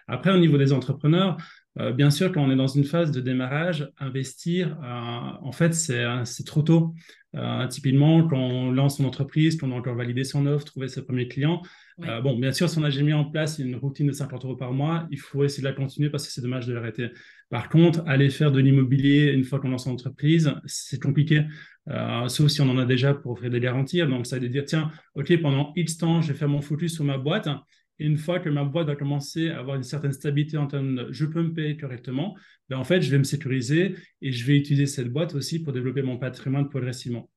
Après, 0.07 0.31
au 0.31 0.37
niveau 0.37 0.57
des 0.57 0.73
entrepreneurs, 0.73 1.37
bien 1.95 2.09
sûr, 2.09 2.31
quand 2.31 2.43
on 2.43 2.51
est 2.51 2.55
dans 2.55 2.67
une 2.67 2.83
phase 2.83 3.11
de 3.11 3.21
démarrage, 3.21 3.89
investir, 3.99 4.77
euh, 4.83 5.31
en 5.41 5.51
fait, 5.51 5.73
c'est 5.73 6.43
trop 6.45 6.61
tôt. 6.61 6.93
Euh, 7.35 7.67
typiquement, 7.67 8.27
quand 8.27 8.39
on 8.39 8.71
lance 8.71 8.97
son 8.97 9.05
entreprise, 9.05 9.57
qu'on 9.57 9.71
a 9.71 9.75
encore 9.75 9.95
validé 9.95 10.23
son 10.23 10.45
offre, 10.45 10.65
trouvé 10.65 10.87
ses 10.87 11.05
premiers 11.05 11.27
clients, 11.27 11.61
bon, 11.97 12.37
bien 12.37 12.51
sûr, 12.51 12.69
si 12.69 12.77
on 12.79 12.83
a 12.83 12.89
déjà 12.89 13.03
mis 13.03 13.13
en 13.13 13.25
place 13.25 13.59
une 13.59 13.75
routine 13.75 14.07
de 14.07 14.13
50 14.13 14.45
euros 14.45 14.55
par 14.55 14.71
mois, 14.71 15.07
il 15.11 15.19
faut 15.19 15.43
essayer 15.43 15.61
de 15.61 15.67
la 15.67 15.73
continuer 15.73 16.09
parce 16.09 16.25
que 16.25 16.31
c'est 16.31 16.41
dommage 16.41 16.65
de 16.65 16.73
l'arrêter. 16.73 17.09
Par 17.49 17.69
contre, 17.69 18.03
aller 18.05 18.29
faire 18.29 18.51
de 18.51 18.59
l'immobilier 18.59 19.31
une 19.31 19.43
fois 19.43 19.59
qu'on 19.59 19.69
lance 19.69 19.85
son 19.85 19.91
entreprise, 19.91 20.53
c'est 20.65 21.01
compliqué. 21.01 21.45
Euh, 21.89 22.27
sauf 22.27 22.49
si 22.49 22.61
on 22.61 22.69
en 22.69 22.77
a 22.77 22.85
déjà 22.85 23.13
pour 23.13 23.31
offrir 23.31 23.49
des 23.49 23.59
garanties. 23.59 23.99
Donc, 23.99 24.27
ça 24.27 24.37
veut 24.37 24.49
dire, 24.49 24.65
tiens, 24.65 24.91
OK, 25.15 25.35
pendant 25.41 25.73
X 25.75 25.97
temps, 25.97 26.21
je 26.21 26.31
vais 26.31 26.37
faire 26.37 26.49
mon 26.49 26.61
focus 26.61 26.93
sur 26.93 27.03
ma 27.03 27.17
boîte. 27.17 27.49
Et 27.99 28.05
une 28.05 28.17
fois 28.17 28.39
que 28.39 28.49
ma 28.49 28.63
boîte 28.63 28.87
va 28.87 28.95
commencer 28.95 29.49
à 29.49 29.59
avoir 29.59 29.75
une 29.75 29.83
certaine 29.83 30.13
stabilité 30.13 30.57
en 30.57 30.67
termes 30.67 30.95
de 30.95 31.11
je 31.11 31.25
peux 31.25 31.43
me 31.43 31.53
payer 31.53 31.77
correctement, 31.77 32.35
ben 32.69 32.77
en 32.77 32.83
fait, 32.83 33.01
je 33.01 33.11
vais 33.11 33.17
me 33.17 33.23
sécuriser 33.23 33.95
et 34.21 34.31
je 34.31 34.45
vais 34.45 34.57
utiliser 34.57 34.85
cette 34.85 35.11
boîte 35.11 35.35
aussi 35.35 35.61
pour 35.61 35.73
développer 35.73 36.01
mon 36.01 36.17
patrimoine 36.17 36.69
progressivement. 36.69 37.29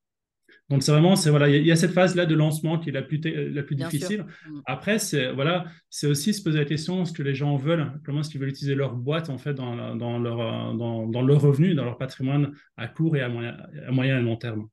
Donc, 0.68 0.82
c'est 0.82 0.92
vraiment, 0.92 1.16
c'est 1.16 1.28
voilà, 1.30 1.48
il 1.48 1.66
y, 1.66 1.72
a 1.72 1.76
cette 1.76 1.92
phase-là 1.92 2.24
de 2.24 2.34
lancement 2.34 2.78
qui 2.78 2.88
est 2.88 2.92
la 2.92 3.02
plus, 3.02 3.20
la 3.20 3.62
plus 3.62 3.76
difficile. 3.76 4.24
Mm. 4.48 4.60
Après, 4.64 4.98
c'est 4.98 5.32
voilà, 5.32 5.66
c'est 5.90 6.06
aussi 6.06 6.32
se 6.32 6.42
poser 6.42 6.58
la 6.58 6.64
question 6.64 7.04
ce 7.04 7.12
que 7.12 7.22
les 7.22 7.34
gens 7.34 7.56
veulent, 7.56 7.92
comment 8.04 8.20
est-ce 8.20 8.30
qu'ils 8.30 8.40
veulent 8.40 8.50
utiliser 8.50 8.74
leur 8.74 8.94
boîte 8.94 9.28
en 9.28 9.38
fait 9.38 9.54
dans, 9.54 9.96
dans 9.96 10.18
leur 10.18 10.74
dans, 10.74 11.06
dans, 11.08 11.22
leur 11.22 11.40
revenu, 11.40 11.74
dans 11.74 11.84
leur 11.84 11.98
patrimoine 11.98 12.52
à 12.76 12.88
court 12.88 13.16
et 13.16 13.20
à 13.20 13.28
moyen, 13.28 13.56
à 13.86 13.90
moyen 13.90 14.18
et 14.18 14.22
long 14.22 14.36
terme. 14.36 14.68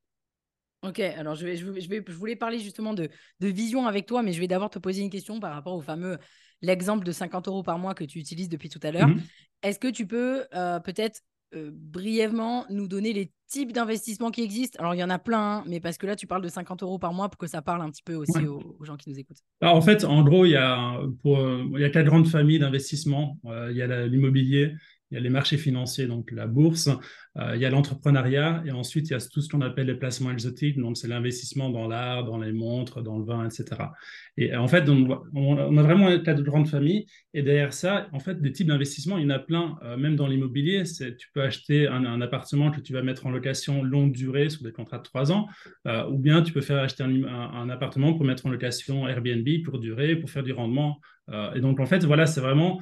Ok, 0.82 1.00
alors 1.00 1.36
je, 1.36 1.46
vais, 1.46 1.58
je, 1.58 1.66
vais, 1.66 2.04
je 2.08 2.14
voulais 2.14 2.38
parler 2.38 2.60
justement 2.60 2.94
de, 2.94 3.10
de 3.42 3.48
vision 3.48 3.86
avec 3.86 4.06
toi, 4.06 4.24
mais 4.24 4.32
je 4.32 4.40
vais 4.40 4.48
d'abord 4.48 4.70
te 4.70 4.80
poser 4.80 5.02
une 5.02 5.10
question 5.10 5.40
par 5.40 5.54
rapport 5.54 5.76
au 5.76 5.82
fameux 5.82 6.18
l'exemple 6.62 7.06
de 7.06 7.12
50 7.12 7.48
euros 7.48 7.64
par 7.64 7.80
mois 7.80 7.94
que 7.94 8.04
tu 8.04 8.20
utilises 8.20 8.50
depuis 8.50 8.70
tout 8.70 8.80
à 8.84 8.92
l'heure. 8.92 9.10
Mm-hmm. 9.10 9.22
Est-ce 9.64 9.80
que 9.80 9.88
tu 9.88 10.08
peux 10.08 10.46
euh, 10.54 10.80
peut-être 10.80 11.22
euh, 11.56 11.72
brièvement 11.74 12.66
nous 12.70 12.88
donner 12.88 13.12
les 13.12 13.32
types 13.48 13.72
d'investissements 13.72 14.32
qui 14.32 14.42
existent? 14.42 14.80
Alors, 14.80 14.94
il 14.94 15.00
y 15.00 15.04
en 15.04 15.10
a 15.10 15.20
plein, 15.20 15.58
hein, 15.58 15.64
mais 15.68 15.80
parce 15.80 15.98
que 15.98 16.06
là, 16.06 16.16
tu 16.16 16.28
parles 16.28 16.42
de 16.42 16.50
50 16.50 16.84
euros 16.84 17.00
par 17.00 17.14
mois 17.14 17.30
pour 17.30 17.38
que 17.38 17.48
ça 17.48 17.62
parle 17.62 17.82
un 17.82 17.90
petit 17.90 18.04
peu 18.04 18.16
aussi 18.16 18.46
aux, 18.46 18.84
gens 18.84 18.98
qui 18.98 19.10
nous 19.10 19.20
écoutent. 19.20 19.40
Alors, 19.62 19.76
en 19.76 19.82
fait, 19.82 20.04
en 20.06 20.24
gros, 20.24 20.46
il 20.46 20.52
y 20.52 20.56
a, 20.56 21.00
pour, 21.22 21.40
il 21.40 21.82
y 21.82 21.84
a 21.84 21.90
quatre 21.90 22.06
grandes 22.06 22.28
familles 22.28 22.60
d'investissements. 22.60 23.38
Euh, 23.46 23.70
il 23.72 23.78
y 23.78 23.82
a 23.82 24.08
l'immobilier, 24.08 24.76
il 25.12 25.16
y 25.16 25.18
a 25.18 25.22
les 25.22 25.30
marchés 25.30 25.58
financiers, 25.58 26.06
donc 26.06 26.32
la 26.32 26.46
bourse, 26.46 26.90
euh, 27.38 27.56
il 27.56 27.62
y 27.62 27.66
a 27.66 27.70
l'entrepreneuriat, 27.70 28.64
et 28.66 28.72
ensuite 28.72 29.10
il 29.10 29.14
y 29.14 29.16
a 29.16 29.20
tout 29.20 29.42
ce 29.42 29.50
qu'on 29.50 29.62
appelle 29.62 29.88
les 29.88 29.96
placements 29.96 30.32
exotiques, 30.32 30.78
donc 30.78 30.98
c'est 30.98 31.08
l'investissement 31.08 31.70
dans 31.70 31.88
l'art, 31.88 32.26
dans 32.26 32.38
les 32.38 32.52
montres, 32.52 33.02
dans 33.02 33.18
le 33.18 33.26
vin, 33.26 33.46
etc. 33.46 33.66
Et 34.38 34.56
en 34.56 34.68
fait, 34.68 34.88
on, 34.88 35.78
a 35.78 35.84
vraiment 35.84 36.20
quatre 36.20 36.44
grandes 36.44 36.68
familles, 36.68 37.08
et 37.34 37.42
derrière 37.42 37.74
ça, 37.74 38.08
en 38.14 38.20
fait, 38.20 38.40
des 38.42 38.52
types 38.52 38.68
d'investissements, 38.68 39.18
il 39.18 39.24
y 39.24 39.26
en 39.26 39.32
a 39.32 39.40
plein, 39.40 39.78
euh, 39.84 39.98
même 39.98 40.16
dans 40.16 40.28
l'immobilier, 40.28 40.84
tu 40.84 41.28
peux 41.34 41.42
acheter 41.42 41.88
un, 41.88 42.22
appartement 42.22 42.70
que 42.70 42.82
tu 42.82 42.94
vas 42.94 43.02
mettre 43.02 43.26
en 43.26 43.32
location 43.32 43.82
longue 43.82 44.12
durée 44.12 44.50
sur 44.50 44.64
des 44.64 44.72
contrats 44.72 44.98
de 44.98 45.04
trois 45.04 45.32
ans, 45.32 45.48
euh, 45.88 46.06
ou 46.08 46.20
bien 46.20 46.44
tu 46.44 46.54
peux 46.54 46.62
faire 46.62 46.78
acheter 46.78 47.04
un, 47.04 47.24
un, 47.24 47.70
appartement 47.70 48.14
pour 48.14 48.26
mettre 48.26 48.46
en 48.46 48.50
location 48.50 49.08
Airbnb 49.08 49.48
pour 49.64 49.80
durer, 49.80 50.16
pour 50.16 50.30
faire 50.30 50.44
du 50.44 50.52
rendement. 50.52 51.00
et 51.56 51.62
donc, 51.62 51.80
en 51.80 51.86
fait, 51.86 52.04
voilà, 52.04 52.26
c'est 52.26 52.42
vraiment 52.42 52.82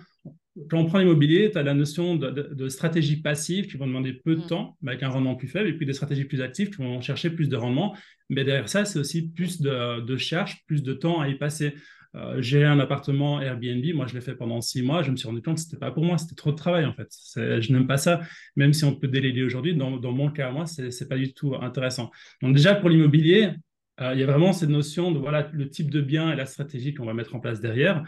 quand 0.69 0.79
on 0.79 0.85
prend 0.85 0.99
l'immobilier, 0.99 1.51
tu 1.51 1.57
as 1.57 1.63
la 1.63 1.73
notion 1.73 2.15
de, 2.15 2.69
stratégie 2.69 3.17
passive 3.17 3.67
qui 3.67 3.77
vont 3.77 3.87
demander 3.87 4.13
peu 4.13 4.35
de 4.35 4.41
mm. 4.41 4.47
temps, 4.47 4.77
mais 4.81 4.91
avec 4.91 5.03
un 5.03 5.09
rendement 5.09 5.35
plus 5.35 5.47
faible, 5.47 5.69
et 5.69 5.73
puis 5.73 5.85
des 5.85 5.93
stratégies 5.93 6.25
plus 6.25 6.41
actives 6.41 6.69
qui 6.69 6.77
vont 6.77 7.01
chercher 7.01 7.29
plus 7.29 7.49
de 7.49 7.55
rendement. 7.55 7.95
Mais 8.29 8.43
derrière 8.43 8.69
ça, 8.69 8.85
c'est 8.85 8.99
aussi 8.99 9.29
plus 9.29 9.61
de, 9.61 10.01
de 10.01 10.17
charges, 10.17 10.63
plus 10.65 10.83
de 10.83 10.93
temps 10.93 11.21
à 11.21 11.27
y 11.27 11.35
passer. 11.35 11.73
Euh, 12.15 12.41
gérer 12.41 12.65
un 12.65 12.79
appartement 12.79 13.41
Airbnb, 13.41 13.83
moi 13.93 14.07
je 14.07 14.15
l'ai 14.15 14.21
fait 14.21 14.33
pendant 14.33 14.61
six 14.61 14.81
mois, 14.81 15.03
je 15.03 15.11
me 15.11 15.17
suis 15.17 15.27
rendu 15.27 15.41
compte 15.41 15.55
que 15.55 15.61
ce 15.61 15.67
n'était 15.67 15.77
pas 15.77 15.91
pour 15.91 16.03
moi, 16.03 16.17
c'était 16.17 16.35
trop 16.35 16.51
de 16.51 16.55
travail 16.55 16.85
en 16.85 16.93
fait. 16.93 17.09
Je 17.35 17.71
n'aime 17.71 17.85
pas 17.85 17.97
ça, 17.97 18.21
même 18.55 18.73
si 18.73 18.85
on 18.85 18.95
peut 18.95 19.07
déléguer 19.07 19.43
aujourd'hui, 19.43 19.75
dans, 19.75 19.99
mon 19.99 20.31
cas, 20.31 20.49
moi, 20.49 20.65
ce 20.65 20.83
n'est 20.83 21.07
pas 21.07 21.17
du 21.17 21.33
tout 21.33 21.55
intéressant. 21.55 22.09
Donc 22.41 22.55
déjà 22.55 22.75
pour 22.75 22.89
l'immobilier, 22.89 23.51
euh, 23.99 24.13
il 24.13 24.19
y 24.19 24.23
a 24.23 24.25
vraiment 24.25 24.53
cette 24.53 24.69
notion 24.69 25.11
de 25.11 25.19
voilà 25.19 25.49
le 25.51 25.69
type 25.69 25.91
de 25.91 26.01
bien 26.01 26.31
et 26.31 26.35
la 26.35 26.45
stratégie 26.45 26.93
qu'on 26.93 27.05
va 27.05 27.13
mettre 27.13 27.35
en 27.35 27.39
place 27.39 27.59
derrière. 27.59 28.03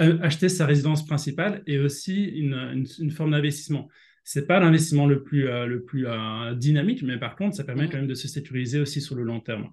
Euh, 0.00 0.16
acheter 0.22 0.48
sa 0.48 0.64
résidence 0.64 1.04
principale 1.04 1.60
et 1.66 1.80
aussi 1.80 2.22
une, 2.22 2.86
une, 3.00 3.10
forme 3.10 3.32
d'investissement. 3.32 3.88
C'est 4.22 4.46
pas 4.46 4.60
l'investissement 4.60 5.06
le 5.06 5.24
plus, 5.24 5.48
euh, 5.48 5.66
le 5.66 5.82
plus 5.82 6.06
euh, 6.06 6.54
dynamique, 6.54 7.02
mais 7.02 7.18
par 7.18 7.34
contre, 7.34 7.56
ça 7.56 7.64
permet 7.64 7.86
mmh. 7.86 7.90
quand 7.90 7.96
même 7.96 8.06
de 8.06 8.14
se 8.14 8.28
sécuriser 8.28 8.78
aussi 8.78 9.00
sur 9.00 9.16
le 9.16 9.24
long 9.24 9.40
terme. 9.40 9.72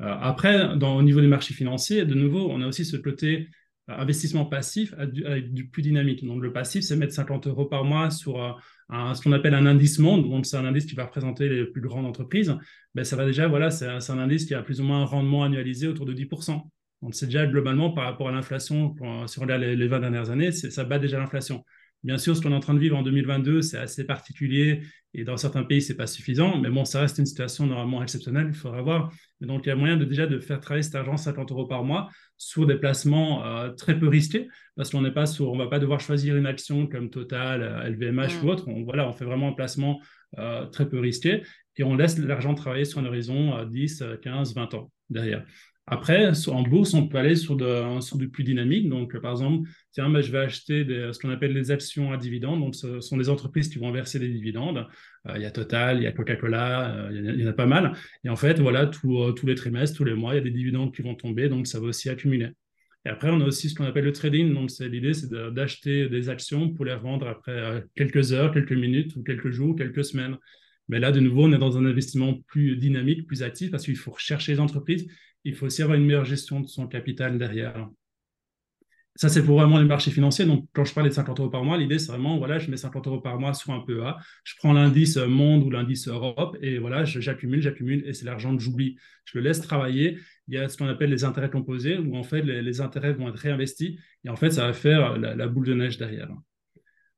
après, 0.00 0.76
dans, 0.76 0.96
au 0.96 1.02
niveau 1.02 1.22
des 1.22 1.28
marchés 1.28 1.54
financiers, 1.54 2.04
de 2.04 2.14
nouveau, 2.14 2.50
on 2.50 2.60
a 2.60 2.66
aussi 2.66 2.84
ce 2.84 2.98
côté 2.98 3.48
investissement 3.88 4.44
passif 4.44 4.92
avec 4.98 5.54
du, 5.54 5.68
plus 5.68 5.82
dynamique. 5.82 6.22
Donc, 6.26 6.42
le 6.42 6.52
passif, 6.52 6.84
c'est 6.84 6.96
mettre 6.96 7.14
50 7.14 7.46
euros 7.46 7.64
par 7.64 7.84
mois 7.84 8.10
sur 8.10 8.60
un, 8.90 9.14
ce 9.14 9.22
qu'on 9.22 9.32
appelle 9.32 9.54
un 9.54 9.64
indice 9.64 9.98
monde. 9.98 10.28
Donc, 10.28 10.44
c'est 10.44 10.58
un 10.58 10.66
indice 10.66 10.84
qui 10.84 10.94
va 10.94 11.06
représenter 11.06 11.48
les 11.48 11.64
plus 11.64 11.80
grandes 11.80 12.04
entreprises. 12.04 12.54
Ben, 12.94 13.04
ça 13.04 13.16
va 13.16 13.24
déjà, 13.24 13.48
voilà, 13.48 13.70
c'est 13.70 13.86
un 13.86 14.18
indice 14.18 14.44
qui 14.44 14.54
a 14.54 14.62
plus 14.62 14.80
ou 14.82 14.84
moins 14.84 15.00
un 15.02 15.06
rendement 15.06 15.42
annualisé 15.42 15.86
autour 15.86 16.04
de 16.04 16.12
10%. 16.12 16.62
On 17.02 17.12
sait 17.12 17.26
déjà 17.26 17.46
globalement 17.46 17.90
par 17.90 18.04
rapport 18.04 18.28
à 18.28 18.32
l'inflation, 18.32 18.94
si 19.26 19.38
on 19.38 19.42
regarde 19.42 19.62
les, 19.62 19.86
20 19.86 20.00
dernières 20.00 20.30
années, 20.30 20.52
ça 20.52 20.84
bat 20.84 20.98
déjà 20.98 21.18
l'inflation. 21.18 21.64
Bien 22.04 22.18
sûr, 22.18 22.36
ce 22.36 22.42
qu'on 22.42 22.52
est 22.52 22.54
en 22.54 22.60
train 22.60 22.74
de 22.74 22.78
vivre 22.78 22.98
en 22.98 23.02
2022, 23.02 23.62
c'est 23.62 23.78
assez 23.78 24.04
particulier 24.04 24.82
et 25.14 25.24
dans 25.24 25.38
certains 25.38 25.62
pays, 25.62 25.80
ce 25.80 25.92
n'est 25.92 25.96
pas 25.96 26.06
suffisant. 26.06 26.58
Mais 26.60 26.68
bon, 26.68 26.84
ça 26.84 27.00
reste 27.00 27.16
une 27.16 27.24
situation 27.24 27.66
normalement 27.66 28.02
exceptionnelle, 28.02 28.48
il 28.48 28.54
faudra 28.54 28.82
voir. 28.82 29.10
Mais 29.40 29.46
donc, 29.46 29.64
il 29.64 29.70
y 29.70 29.72
a 29.72 29.76
moyen 29.76 29.96
de 29.96 30.04
déjà 30.04 30.26
de 30.26 30.38
faire 30.38 30.60
travailler 30.60 30.82
cet 30.82 30.96
argent 30.96 31.16
50 31.16 31.50
euros 31.52 31.66
par 31.66 31.82
mois 31.82 32.10
sur 32.36 32.66
des 32.66 32.76
placements 32.76 33.46
euh, 33.46 33.70
très 33.70 33.98
peu 33.98 34.06
risqués 34.06 34.48
parce 34.76 34.90
qu'on 34.90 35.00
n'est 35.00 35.12
pas 35.12 35.24
sur, 35.24 35.50
on 35.50 35.56
va 35.56 35.68
pas 35.68 35.78
devoir 35.78 35.98
choisir 35.98 36.36
une 36.36 36.46
action 36.46 36.86
comme 36.86 37.08
Total, 37.08 37.90
LVMH 37.90 38.42
mm. 38.42 38.44
ou 38.44 38.48
autre. 38.50 38.68
On, 38.68 38.82
voilà, 38.84 39.08
on 39.08 39.12
fait 39.14 39.24
vraiment 39.24 39.48
un 39.48 39.52
placement 39.52 40.02
euh, 40.36 40.66
très 40.66 40.86
peu 40.86 40.98
risqué 40.98 41.42
et 41.78 41.84
on 41.84 41.96
laisse 41.96 42.18
l'argent 42.18 42.54
travailler 42.54 42.84
sur 42.84 43.00
un 43.00 43.06
horizon 43.06 43.64
10, 43.64 44.04
15, 44.20 44.54
20 44.54 44.74
ans. 44.74 44.92
derrière. 45.08 45.46
Après, 45.86 46.30
en 46.48 46.62
bourse, 46.62 46.94
on 46.94 47.08
peut 47.08 47.18
aller 47.18 47.36
sur, 47.36 47.56
du 47.56 48.28
plus 48.30 48.42
dynamique. 48.42 48.88
Donc, 48.88 49.18
par 49.20 49.32
exemple, 49.32 49.68
tiens, 49.92 50.08
ben, 50.08 50.22
je 50.22 50.32
vais 50.32 50.38
acheter 50.38 50.86
ce 51.12 51.18
qu'on 51.18 51.28
appelle 51.28 51.52
des 51.52 51.70
actions 51.70 52.10
à 52.10 52.16
dividendes. 52.16 52.60
Donc, 52.60 52.74
ce 52.74 53.00
sont 53.00 53.18
des 53.18 53.28
entreprises 53.28 53.68
qui 53.68 53.78
vont 53.78 53.92
verser 53.92 54.18
des 54.18 54.28
dividendes. 54.28 54.86
Euh, 55.28 55.34
il 55.36 55.42
y 55.42 55.44
a 55.44 55.50
Total, 55.50 55.98
il 55.98 56.04
y 56.04 56.06
a 56.06 56.12
Coca-Cola, 56.12 56.96
euh, 56.96 57.10
il, 57.12 57.40
y 57.40 57.44
en 57.44 57.50
a 57.50 57.52
pas 57.52 57.66
mal. 57.66 57.92
Et 58.24 58.30
en 58.30 58.36
fait, 58.36 58.58
voilà, 58.60 58.90
euh, 59.04 59.32
tous 59.32 59.46
les 59.46 59.54
trimestres, 59.54 59.98
tous 59.98 60.04
les 60.04 60.14
mois, 60.14 60.32
il 60.32 60.38
y 60.38 60.40
a 60.40 60.44
des 60.44 60.50
dividendes 60.50 60.94
qui 60.94 61.02
vont 61.02 61.14
tomber. 61.14 61.50
Donc, 61.50 61.66
ça 61.66 61.80
va 61.80 61.86
aussi 61.88 62.08
accumuler. 62.08 62.48
Et 63.04 63.10
après, 63.10 63.28
on 63.28 63.38
a 63.42 63.44
aussi 63.44 63.68
ce 63.68 63.74
qu'on 63.74 63.84
appelle 63.84 64.04
le 64.04 64.12
trading. 64.12 64.54
Donc, 64.54 64.70
l'idée, 64.80 65.12
c'est 65.12 65.30
d'acheter 65.30 66.08
des 66.08 66.30
actions 66.30 66.70
pour 66.70 66.86
les 66.86 66.94
revendre 66.94 67.26
après 67.28 67.84
quelques 67.94 68.32
heures, 68.32 68.52
quelques 68.52 68.72
minutes, 68.72 69.16
ou 69.16 69.22
quelques 69.22 69.50
jours, 69.50 69.76
quelques 69.76 70.06
semaines. 70.06 70.38
Mais 70.88 70.98
là, 70.98 71.12
de 71.12 71.20
nouveau, 71.20 71.44
on 71.44 71.52
est 71.52 71.58
dans 71.58 71.76
un 71.76 71.84
investissement 71.84 72.40
plus 72.46 72.76
dynamique, 72.76 73.26
plus 73.26 73.42
actif, 73.42 73.70
parce 73.70 73.84
qu'il 73.84 73.96
faut 73.96 74.12
rechercher 74.12 74.52
les 74.52 74.60
entreprises 74.60 75.06
il 75.44 75.54
faut 75.54 75.66
aussi 75.66 75.82
avoir 75.82 75.98
une 75.98 76.06
meilleure 76.06 76.24
gestion 76.24 76.60
de 76.60 76.66
son 76.66 76.86
capital 76.86 77.38
derrière. 77.38 77.88
Ça, 79.16 79.28
c'est 79.28 79.44
pour 79.44 79.60
vraiment 79.60 79.78
les 79.78 79.84
marchés 79.84 80.10
financiers. 80.10 80.44
Donc, 80.44 80.68
quand 80.72 80.84
je 80.84 80.92
parlais 80.92 81.08
de 81.08 81.14
50 81.14 81.38
euros 81.38 81.48
par 81.48 81.62
mois, 81.62 81.76
l'idée, 81.76 82.00
c'est 82.00 82.10
vraiment, 82.10 82.36
voilà, 82.36 82.58
je 82.58 82.68
mets 82.68 82.76
50 82.76 83.06
euros 83.06 83.20
par 83.20 83.38
mois 83.38 83.54
sur 83.54 83.72
un 83.72 83.78
PEA, 83.78 84.16
je 84.42 84.54
prends 84.58 84.72
l'indice 84.72 85.16
monde 85.16 85.62
ou 85.62 85.70
l'indice 85.70 86.08
Europe, 86.08 86.56
et 86.60 86.78
voilà, 86.78 87.04
j'accumule, 87.04 87.62
j'accumule, 87.62 88.02
et 88.08 88.12
c'est 88.12 88.24
l'argent 88.24 88.56
que 88.56 88.60
j'oublie. 88.60 88.96
Je 89.24 89.38
le 89.38 89.44
laisse 89.44 89.60
travailler. 89.60 90.18
Il 90.48 90.54
y 90.54 90.58
a 90.58 90.68
ce 90.68 90.76
qu'on 90.76 90.88
appelle 90.88 91.10
les 91.10 91.22
intérêts 91.22 91.50
composés, 91.50 91.96
où 91.96 92.16
en 92.16 92.24
fait, 92.24 92.42
les, 92.42 92.80
intérêts 92.80 93.12
vont 93.12 93.28
être 93.28 93.38
réinvestis, 93.38 94.00
et 94.24 94.30
en 94.30 94.36
fait, 94.36 94.50
ça 94.50 94.66
va 94.66 94.72
faire 94.72 95.16
la, 95.16 95.46
boule 95.46 95.66
de 95.66 95.74
neige 95.74 95.96
derrière. 95.96 96.30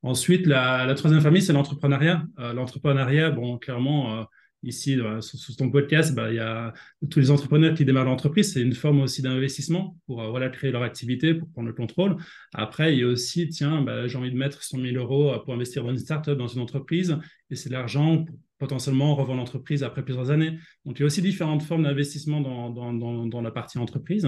Ensuite, 0.02 0.46
la, 0.46 0.94
troisième 0.96 1.22
famille, 1.22 1.40
c'est 1.40 1.54
l'entrepreneuriat. 1.54 2.26
Euh, 2.38 2.52
l'entrepreneuriat, 2.52 3.30
bon, 3.30 3.56
clairement, 3.56 4.20
euh, 4.20 4.24
ici, 4.62 4.98
sur, 5.20 5.56
ton 5.56 5.70
podcast, 5.70 6.14
bah, 6.14 6.30
il 6.30 6.36
y 6.36 6.40
a 6.40 6.72
tous 7.10 7.20
les 7.20 7.30
entrepreneurs 7.30 7.74
qui 7.74 7.84
démarrent 7.84 8.04
l'entreprise. 8.04 8.52
C'est 8.52 8.60
une 8.60 8.74
forme 8.74 9.00
aussi 9.00 9.22
d'investissement 9.22 9.96
pour 10.06 10.22
euh, 10.22 10.30
voilà, 10.30 10.48
créer 10.48 10.70
leur 10.70 10.82
activité, 10.82 11.34
pour 11.34 11.48
prendre 11.50 11.68
le 11.68 11.74
contrôle. 11.74 12.16
Après, 12.54 12.94
il 12.94 13.00
y 13.00 13.02
a 13.02 13.06
aussi, 13.06 13.48
tiens, 13.48 13.82
bah, 13.82 14.06
j'ai 14.06 14.18
envie 14.18 14.30
de 14.30 14.36
mettre 14.36 14.62
100 14.62 14.80
000 14.80 14.96
euros 14.96 15.32
euh, 15.32 15.38
pour 15.38 15.54
investir 15.54 15.84
dans 15.84 15.90
une 15.90 15.98
startup, 15.98 16.36
dans 16.36 16.48
une 16.48 16.60
entreprise, 16.60 17.16
et 17.50 17.56
c'est 17.56 17.68
de 17.68 17.74
l'argent 17.74 18.24
pour 18.24 18.36
potentiellement 18.58 19.14
revendre 19.14 19.38
l'entreprise 19.38 19.82
après 19.82 20.02
plusieurs 20.02 20.30
années. 20.30 20.58
Donc, 20.84 20.98
il 20.98 21.00
y 21.00 21.02
a 21.02 21.06
aussi 21.06 21.22
différentes 21.22 21.62
formes 21.62 21.82
d'investissement 21.82 22.40
dans, 22.40 23.40
la 23.42 23.50
partie 23.50 23.78
entreprise. 23.78 24.26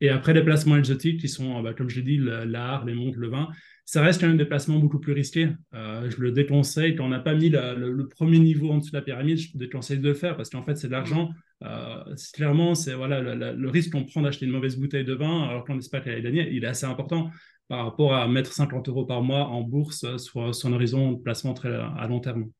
Et 0.00 0.10
après, 0.10 0.32
les 0.32 0.42
placements 0.42 0.76
exotiques 0.76 1.20
qui 1.20 1.28
sont, 1.28 1.60
bah, 1.62 1.74
comme 1.74 1.88
je 1.88 1.96
l'ai 1.96 2.02
dit, 2.02 2.18
l'art, 2.18 2.84
les 2.84 2.94
montres, 2.94 3.18
le 3.18 3.28
vin, 3.28 3.48
ça 3.84 4.02
reste 4.02 4.20
quand 4.20 4.28
même 4.28 4.36
des 4.36 4.44
placements 4.44 4.78
beaucoup 4.78 5.00
plus 5.00 5.14
risqués. 5.14 5.48
Euh, 5.74 6.10
je 6.10 6.18
le 6.18 6.30
déconseille. 6.30 6.94
Quand 6.94 7.06
on 7.06 7.08
n'a 7.08 7.20
pas 7.20 7.34
mis 7.34 7.48
le, 7.48 8.06
premier 8.06 8.38
niveau 8.38 8.70
en 8.70 8.78
dessous 8.78 8.90
de 8.90 8.96
la 8.96 9.02
pyramide, 9.02 9.38
je 9.38 9.56
déconseille 9.56 9.98
de 9.98 10.06
le 10.06 10.14
faire 10.14 10.36
parce 10.36 10.50
qu'en 10.50 10.62
fait, 10.62 10.76
c'est 10.76 10.88
de 10.88 10.92
l'argent. 10.92 11.30
Euh, 11.64 12.04
clairement, 12.34 12.74
c'est 12.74 12.92
voilà, 12.92 13.20
le, 13.20 13.70
risque 13.70 13.92
qu'on 13.92 14.04
prend 14.04 14.20
d'acheter 14.20 14.44
une 14.44 14.52
mauvaise 14.52 14.76
bouteille 14.76 15.06
de 15.06 15.14
vin 15.14 15.44
alors 15.48 15.64
qu'on 15.64 15.78
espère 15.78 16.04
qu'elle 16.04 16.18
est 16.18 16.22
gagnée, 16.22 16.50
il 16.52 16.64
est 16.64 16.68
assez 16.68 16.84
important 16.84 17.30
par 17.66 17.84
rapport 17.84 18.14
à 18.14 18.28
mettre 18.28 18.52
50 18.52 18.88
euros 18.90 19.06
par 19.06 19.22
mois 19.22 19.46
en 19.48 19.62
bourse 19.62 20.04
sur, 20.18 20.42
un 20.42 20.72
horizon 20.72 21.12
de 21.12 21.22
placement 21.22 21.54
très 21.54 21.74
à 21.74 22.06
long 22.08 22.20
terme. 22.20 22.50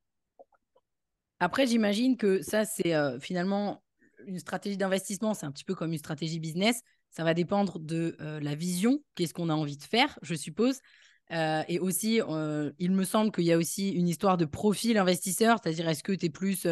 Après, 1.40 1.66
j'imagine 1.66 2.16
que 2.16 2.40
ça, 2.40 2.64
c'est 2.64 2.94
euh, 2.94 3.20
finalement 3.20 3.82
une 4.26 4.38
stratégie 4.38 4.76
d'investissement, 4.76 5.34
c'est 5.34 5.46
un 5.46 5.52
petit 5.52 5.64
peu 5.64 5.74
comme 5.74 5.92
une 5.92 5.98
stratégie 5.98 6.40
business. 6.40 6.82
Ça 7.10 7.24
va 7.24 7.34
dépendre 7.34 7.78
de 7.78 8.16
la 8.18 8.54
vision, 8.54 9.02
qu'est-ce 9.14 9.34
qu'on 9.34 9.48
a 9.48 9.54
envie 9.54 9.76
de 9.76 9.82
faire, 9.82 10.18
je 10.22 10.34
suppose. 10.34 10.80
Et 11.30 11.78
aussi, 11.78 12.20
il 12.78 12.92
me 12.92 13.04
semble 13.04 13.32
qu'il 13.32 13.44
y 13.44 13.52
a 13.52 13.58
aussi 13.58 13.90
une 13.90 14.08
histoire 14.08 14.36
de 14.36 14.44
profil 14.44 14.98
investisseur, 14.98 15.58
c'est-à-dire 15.62 15.88
est-ce 15.88 16.02
que 16.02 16.12
tu 16.12 16.26
es 16.26 16.30
plus 16.30 16.66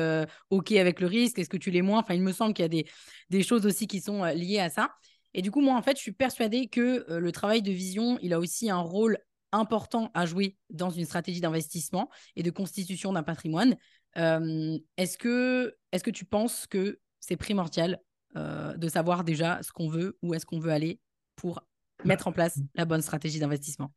OK 0.51 0.73
avec 0.73 1.01
le 1.01 1.07
risque, 1.07 1.39
est-ce 1.39 1.49
que 1.49 1.57
tu 1.57 1.71
l'es 1.71 1.83
moins? 1.83 2.01
Enfin, 2.01 2.15
il 2.15 2.23
me 2.23 2.33
semble 2.33 2.55
qu'il 2.55 2.63
y 2.63 2.67
a 2.67 2.69
des, 2.69 2.87
des, 3.31 3.43
choses 3.43 3.67
aussi 3.67 3.87
qui 3.87 4.01
sont 4.01 4.25
liées 4.25 4.61
à 4.61 4.71
ça. 4.71 4.91
Et 5.35 5.43
du 5.43 5.51
coup, 5.51 5.61
moi, 5.61 5.75
en 5.75 5.83
fait, 5.83 5.97
je 5.97 6.03
suis 6.03 6.13
persuadée 6.13 6.69
que 6.69 7.05
le 7.09 7.33
travail 7.33 7.63
de 7.63 7.73
vision, 7.73 8.19
il 8.23 8.33
a 8.33 8.39
aussi 8.39 8.71
un 8.71 8.81
rôle 8.81 9.19
important 9.53 10.11
à 10.15 10.27
jouer 10.27 10.57
dans 10.71 10.91
une 10.91 11.05
stratégie 11.05 11.41
d'investissement 11.41 12.09
et 12.37 12.43
de 12.43 12.51
constitution 12.51 13.13
d'un 13.13 13.23
patrimoine. 13.23 13.77
est-ce 14.15 15.19
que, 15.19 15.77
est 15.93 16.03
que 16.03 16.11
tu 16.11 16.25
penses 16.25 16.67
que 16.67 17.01
c'est 17.21 17.37
primordial 17.37 18.01
euh, 18.37 18.77
de 18.77 18.89
savoir 18.89 19.25
déjà 19.25 19.63
ce 19.63 19.73
qu'on 19.73 19.89
veut, 19.89 20.19
où 20.23 20.35
est-ce 20.35 20.47
qu'on 20.47 20.59
veut 20.59 20.71
aller 20.71 21.01
pour 21.37 21.67
mettre 22.05 22.29
en 22.29 22.33
place 22.33 22.61
la 22.75 22.85
bonne 22.85 23.03
stratégie 23.03 23.39
d'investissement 23.39 23.93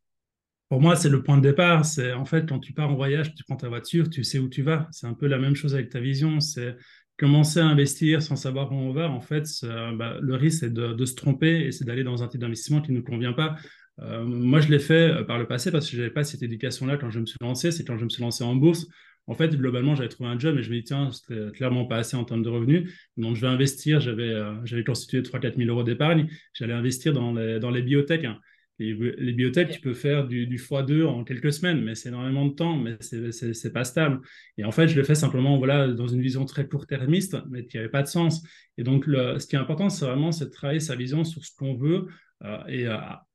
Pour 0.70 0.82
moi, 0.82 0.96
c'est 0.96 1.10
le 1.10 1.22
point 1.22 1.38
de 1.38 1.42
départ. 1.42 1.86
C'est 1.86 2.14
en 2.14 2.26
fait 2.26 2.48
quand 2.48 2.60
tu 2.60 2.74
pars 2.74 2.90
en 2.90 2.96
voyage, 2.96 3.36
tu 3.36 3.44
prends 3.44 3.58
ta 3.58 3.70
voiture, 3.70 4.10
tu 4.10 4.24
sais 4.24 4.40
où 4.40 4.50
tu 4.50 4.62
vas. 4.62 4.88
C'est 4.92 5.08
un 5.08 5.14
peu 5.14 5.28
la 5.28 5.38
même 5.38 5.56
chose 5.56 5.74
avec 5.76 5.90
ta 5.90 6.00
vision. 6.00 6.40
C'est 6.40 6.76
commencer 7.18 7.60
à 7.60 7.66
investir 7.66 8.22
sans 8.22 8.38
savoir 8.38 8.72
où 8.72 8.76
on 8.76 8.94
va. 8.94 9.10
En 9.10 9.22
fait, 9.22 9.46
bah, 9.64 10.18
le 10.22 10.36
risque, 10.36 10.62
c'est 10.62 10.74
de, 10.74 11.06
se 11.06 11.16
tromper 11.16 11.66
et 11.66 11.72
c'est 11.72 11.84
d'aller 11.84 12.06
dans 12.06 12.24
un 12.24 12.28
type 12.28 12.40
d'investissement 12.40 12.82
qui 12.82 12.92
ne 12.92 12.98
nous 12.98 13.04
convient 13.04 13.34
pas. 13.34 13.58
Euh, 14.02 14.24
moi, 14.24 14.62
je 14.62 14.70
l'ai 14.70 14.80
fait 14.80 15.12
euh, 15.12 15.24
par 15.24 15.38
le 15.38 15.48
passé 15.48 15.72
parce 15.72 15.86
que 15.90 15.96
je 15.96 15.98
n'avais 15.98 16.14
pas 16.14 16.24
cette 16.24 16.44
éducation-là 16.44 16.98
quand 16.98 17.10
je 17.10 17.20
me 17.20 17.26
suis 17.26 17.38
lancé. 17.42 17.72
C'est 17.72 17.84
quand 17.84 17.98
je 17.98 18.06
me 18.06 18.10
suis 18.10 18.22
lancé 18.22 18.44
en 18.44 18.56
bourse. 18.56 18.88
En 19.30 19.36
fait, 19.36 19.56
globalement, 19.56 19.94
j'avais 19.94 20.10
trouvé 20.10 20.28
un 20.28 20.40
job 20.40 20.58
et 20.58 20.64
je 20.64 20.72
me 20.72 20.78
dis, 20.78 20.84
tiens, 20.86 21.12
c'était 21.12 21.52
clairement 21.52 21.86
pas 21.86 21.98
assez 21.98 22.18
en 22.18 22.24
termes 22.24 22.42
de 22.42 22.50
revenus. 22.50 22.92
Donc, 23.16 23.36
je 23.36 23.42
vais 23.42 23.48
investir. 23.48 24.00
J'avais 24.00 24.32
euh, 24.32 24.84
constitué 24.84 25.22
3-4 25.22 25.56
000 25.56 25.70
euros 25.70 25.84
d'épargne. 25.84 26.28
J'allais 26.52 26.74
investir 26.74 27.14
dans 27.14 27.34
les, 27.34 27.60
dans 27.60 27.70
les 27.70 27.84
biotech. 27.84 28.26
Hein. 28.26 28.40
Les, 28.80 29.34
biotech, 29.34 29.70
tu 29.70 29.82
peux 29.82 29.94
faire 29.94 30.28
du, 30.28 30.48
du 30.48 30.58
x2 30.58 31.06
en 31.06 31.24
quelques 31.24 31.54
semaines, 31.54 31.84
mais 31.84 31.94
c'est 31.94 32.10
énormément 32.10 32.48
de 32.48 32.54
temps, 32.54 32.76
mais 32.76 32.98
c'est 33.02 33.72
pas 33.72 33.84
stable. 33.84 34.20
Et 34.58 34.64
en 34.64 34.72
fait, 34.72 34.88
je 34.88 34.96
le 34.96 35.04
fais 35.04 35.16
simplement 35.16 35.60
voilà, 35.60 35.90
dans 35.90 36.08
une 36.08 36.22
vision 36.22 36.46
très 36.46 36.68
court-termiste, 36.68 37.38
mais 37.52 37.68
qui 37.68 37.78
n'avait 37.78 37.90
pas 37.90 38.02
de 38.02 38.08
sens. 38.08 38.42
Et 38.80 38.84
donc, 38.84 39.06
ce 39.06 39.46
qui 39.46 39.56
est 39.56 39.60
important, 39.60 39.90
c'est 39.90 40.06
vraiment 40.06 40.32
de 40.32 40.46
travailler 40.46 40.80
sa 40.80 40.96
vision 40.96 41.24
sur 41.24 41.46
ce 41.46 41.56
qu'on 41.56 41.76
veut, 41.76 42.08
euh, 42.46 42.66
et 42.68 42.88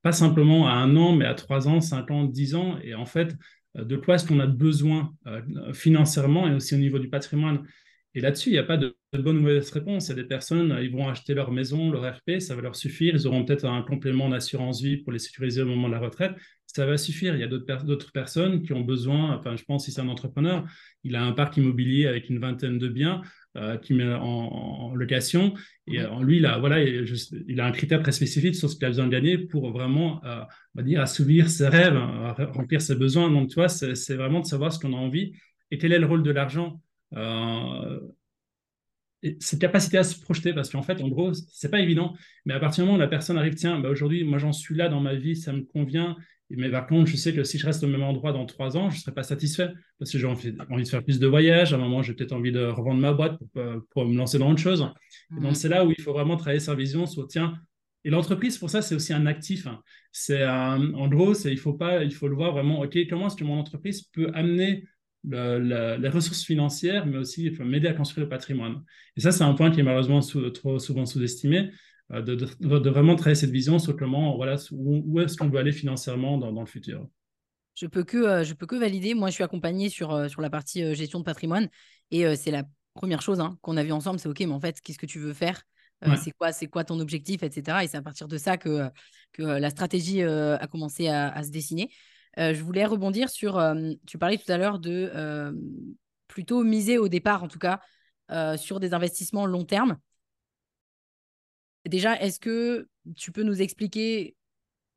pas 0.02 0.12
simplement 0.12 0.66
à 0.66 0.72
un 0.72 0.96
an, 0.96 1.14
mais 1.14 1.26
à 1.26 1.34
trois 1.34 1.68
ans, 1.68 1.80
cinq 1.80 2.10
ans, 2.10 2.24
dix 2.24 2.56
ans. 2.56 2.78
Et 2.82 2.94
en 2.94 3.06
fait, 3.06 3.36
de 3.74 3.96
quoi 3.96 4.14
est-ce 4.14 4.26
qu'on 4.26 4.40
a 4.40 4.46
besoin 4.46 5.14
euh, 5.26 5.72
financièrement 5.72 6.48
et 6.48 6.54
aussi 6.54 6.74
au 6.74 6.78
niveau 6.78 6.98
du 6.98 7.08
patrimoine. 7.08 7.66
Et 8.14 8.20
là-dessus, 8.20 8.50
il 8.50 8.52
n'y 8.52 8.58
a 8.58 8.64
pas 8.64 8.76
de, 8.76 8.96
bonne 9.12 9.38
ou 9.38 9.40
mauvaise 9.40 9.70
réponse. 9.70 10.06
Il 10.06 10.10
y 10.10 10.12
a 10.12 10.22
des 10.22 10.28
personnes, 10.28 10.70
euh, 10.72 10.84
ils 10.84 10.92
vont 10.92 11.08
acheter 11.08 11.34
leur 11.34 11.50
maison, 11.50 11.90
leur 11.90 12.16
RP, 12.16 12.38
ça 12.38 12.54
va 12.54 12.62
leur 12.62 12.76
suffire. 12.76 13.14
Ils 13.14 13.26
auront 13.26 13.44
peut-être 13.44 13.64
un 13.64 13.82
complément 13.82 14.28
d'assurance 14.28 14.80
vie 14.80 14.98
pour 14.98 15.12
les 15.12 15.18
sécuriser 15.18 15.62
au 15.62 15.66
moment 15.66 15.88
de 15.88 15.94
la 15.94 16.00
retraite. 16.00 16.32
Ça 16.74 16.86
va 16.86 16.96
suffire. 16.96 17.34
Il 17.34 17.40
y 17.40 17.44
a 17.44 17.46
d'autres 17.46 18.12
personnes 18.12 18.62
qui 18.62 18.72
ont 18.72 18.80
besoin, 18.80 19.36
enfin, 19.36 19.56
je 19.56 19.64
pense 19.64 19.84
si 19.84 19.92
c'est 19.92 20.00
un 20.00 20.08
entrepreneur, 20.08 20.64
il 21.04 21.14
a 21.14 21.22
un 21.22 21.32
parc 21.32 21.56
immobilier 21.56 22.06
avec 22.06 22.28
une 22.28 22.38
vingtaine 22.38 22.78
de 22.78 22.88
biens. 22.88 23.22
Euh, 23.56 23.76
qui 23.76 23.94
met 23.94 24.12
en, 24.12 24.96
location. 24.96 25.54
Et 25.86 26.00
euh, 26.00 26.08
lui, 26.22 26.38
il 26.38 26.46
a, 26.46 26.58
voilà, 26.58 26.82
il, 26.82 27.60
a 27.60 27.66
un 27.66 27.70
critère 27.70 28.02
très 28.02 28.10
spécifique 28.10 28.56
sur 28.56 28.68
ce 28.68 28.74
qu'il 28.74 28.84
a 28.84 28.88
besoin 28.88 29.06
de 29.06 29.12
gagner 29.12 29.38
pour 29.38 29.70
vraiment, 29.70 30.20
euh, 30.24 30.40
on 30.74 30.80
va 30.80 30.82
dire, 30.82 31.00
assouvir 31.00 31.48
ses 31.48 31.68
rêves, 31.68 31.96
remplir 32.52 32.82
ses 32.82 32.96
besoins. 32.96 33.30
Donc, 33.30 33.50
tu 33.50 33.54
vois, 33.54 33.68
c'est 33.68 34.14
vraiment 34.16 34.40
de 34.40 34.46
savoir 34.46 34.72
ce 34.72 34.80
qu'on 34.80 34.92
a 34.92 34.96
envie 34.96 35.34
et 35.70 35.78
quel 35.78 35.92
est 35.92 36.00
le 36.00 36.06
rôle 36.06 36.24
de 36.24 36.32
l'argent. 36.32 36.80
cette 39.38 39.60
capacité 39.60 39.98
à 39.98 40.02
se 40.02 40.20
projeter, 40.20 40.52
parce 40.52 40.68
qu'en 40.70 40.82
fait, 40.82 41.00
en 41.00 41.08
gros, 41.08 41.32
c'est 41.32 41.70
pas 41.70 41.78
évident, 41.78 42.16
mais 42.46 42.54
à 42.54 42.58
partir 42.58 42.82
du 42.82 42.86
moment 42.86 42.98
où 42.98 43.00
la 43.00 43.06
personne 43.06 43.38
arrive, 43.38 43.54
tiens, 43.54 43.78
bah 43.78 43.88
aujourd'hui, 43.88 44.24
moi 44.24 44.38
j'en 44.38 44.52
suis 44.52 44.74
là 44.74 44.88
dans 44.88 45.00
ma 45.00 45.14
vie, 45.14 45.36
ça 45.36 45.52
me 45.52 45.62
convient, 45.62 46.16
mais 46.56 46.70
par 46.70 46.86
contre, 46.86 47.10
je 47.10 47.16
sais 47.16 47.32
que 47.32 47.44
si 47.44 47.58
je 47.58 47.66
reste 47.66 47.82
au 47.84 47.86
même 47.86 48.02
endroit 48.02 48.32
dans 48.32 48.46
trois 48.46 48.76
ans, 48.76 48.90
je 48.90 48.96
ne 48.96 49.00
serai 49.00 49.12
pas 49.12 49.22
satisfait 49.22 49.70
parce 49.98 50.10
que 50.10 50.18
j'ai 50.18 50.26
envie, 50.26 50.52
de 50.52 50.84
faire 50.88 51.02
plus 51.02 51.18
de 51.18 51.26
voyages. 51.26 51.72
À 51.72 51.76
un 51.76 51.78
moment, 51.78 52.02
j'ai 52.02 52.14
peut-être 52.14 52.32
envie 52.32 52.52
de 52.52 52.64
revendre 52.64 53.00
ma 53.00 53.12
boîte 53.12 53.38
pour, 53.90 54.02
euh, 54.02 54.06
me 54.06 54.16
lancer 54.16 54.38
dans 54.38 54.50
autre 54.50 54.60
chose. 54.60 54.86
Et 55.36 55.40
donc, 55.40 55.56
c'est 55.56 55.68
là 55.68 55.84
où 55.84 55.90
il 55.90 56.00
faut 56.00 56.12
vraiment 56.12 56.36
travailler 56.36 56.60
sa 56.60 56.74
vision 56.74 57.06
sur 57.06 57.26
tiens. 57.26 57.58
Et 58.04 58.10
l'entreprise, 58.10 58.58
pour 58.58 58.68
ça, 58.68 58.82
c'est 58.82 58.94
aussi 58.94 59.14
un 59.14 59.26
actif. 59.26 59.66
Hein. 59.66 59.80
C'est 60.12 60.46
en 60.46 61.08
gros, 61.08 61.34
il 61.34 61.58
faut 61.58 61.72
pas, 61.72 62.04
il 62.04 62.12
faut 62.12 62.28
le 62.28 62.36
voir 62.36 62.52
vraiment. 62.52 62.80
Ok, 62.80 62.98
comment 63.08 63.28
est-ce 63.28 63.36
que 63.36 63.44
mon 63.44 63.58
entreprise 63.58 64.02
peut 64.02 64.30
amener 64.34 64.84
les 65.24 66.08
ressources 66.08 66.44
financières, 66.44 67.06
mais 67.06 67.16
aussi 67.16 67.50
m'aider 67.60 67.88
à 67.88 67.94
construire 67.94 68.26
le 68.26 68.28
patrimoine. 68.28 68.82
Et 69.16 69.20
ça, 69.20 69.32
c'est 69.32 69.44
un 69.44 69.54
point 69.54 69.70
qui 69.70 69.80
est 69.80 69.82
malheureusement 69.82 70.20
trop 70.52 70.78
souvent 70.78 71.06
sous-estimé. 71.06 71.70
Euh, 72.14 72.22
de, 72.22 72.90
vraiment 72.90 73.16
travailler 73.16 73.34
cette 73.34 73.50
vision 73.50 73.78
sur 73.78 73.96
comment, 73.96 74.36
voilà, 74.36 74.56
où, 74.72 75.20
est-ce 75.20 75.36
qu'on 75.36 75.48
veut 75.48 75.58
aller 75.58 75.72
financièrement 75.72 76.38
dans, 76.38 76.60
le 76.60 76.66
futur. 76.66 77.06
Je 77.74 77.86
peux 77.86 78.04
que, 78.04 78.16
euh, 78.16 78.44
je 78.44 78.54
peux 78.54 78.66
que 78.66 78.76
valider. 78.76 79.14
Moi, 79.14 79.30
je 79.30 79.34
suis 79.34 79.44
accompagné 79.44 79.88
sur, 79.88 80.12
euh, 80.12 80.28
sur 80.28 80.40
la 80.40 80.50
partie 80.50 80.94
gestion 80.94 81.18
de 81.18 81.24
patrimoine 81.24 81.68
et 82.10 82.36
c'est 82.36 82.50
la 82.50 82.64
première 82.94 83.22
chose 83.22 83.40
hein, 83.40 83.58
qu'on 83.62 83.76
a 83.76 83.82
vue 83.82 83.92
ensemble. 83.92 84.20
C'est 84.20 84.28
OK, 84.28 84.40
mais 84.40 84.52
en 84.52 84.60
fait, 84.60 84.80
qu'est-ce 84.80 84.98
que 84.98 85.06
tu 85.06 85.18
veux 85.18 85.32
faire? 85.32 85.62
C'est 86.22 86.32
quoi, 86.32 86.52
c'est 86.52 86.66
quoi 86.66 86.84
ton 86.84 87.00
objectif, 87.00 87.42
etc. 87.42 87.82
Et 87.82 87.88
c'est 87.88 87.96
à 87.96 88.02
partir 88.02 88.28
de 88.28 88.36
ça 88.36 88.58
que, 88.58 88.90
que 89.32 89.42
la 89.42 89.70
stratégie 89.70 90.22
a 90.22 90.66
commencé 90.66 91.08
à, 91.08 91.42
se 91.42 91.50
dessiner. 91.50 91.88
je 92.36 92.62
voulais 92.62 92.84
rebondir 92.84 93.30
sur, 93.30 93.58
tu 94.06 94.18
parlais 94.18 94.36
tout 94.36 94.52
à 94.52 94.58
l'heure 94.58 94.78
de 94.78 95.10
plutôt 96.28 96.62
miser 96.62 96.98
au 96.98 97.08
départ, 97.08 97.42
en 97.42 97.48
tout 97.48 97.58
cas, 97.58 97.80
sur 98.58 98.80
des 98.80 98.92
investissements 98.92 99.46
long 99.46 99.64
terme. 99.64 99.96
Déjà, 101.86 102.18
est-ce 102.20 102.40
que 102.40 102.88
tu 103.16 103.32
peux 103.32 103.42
nous 103.42 103.60
expliquer, 103.60 104.36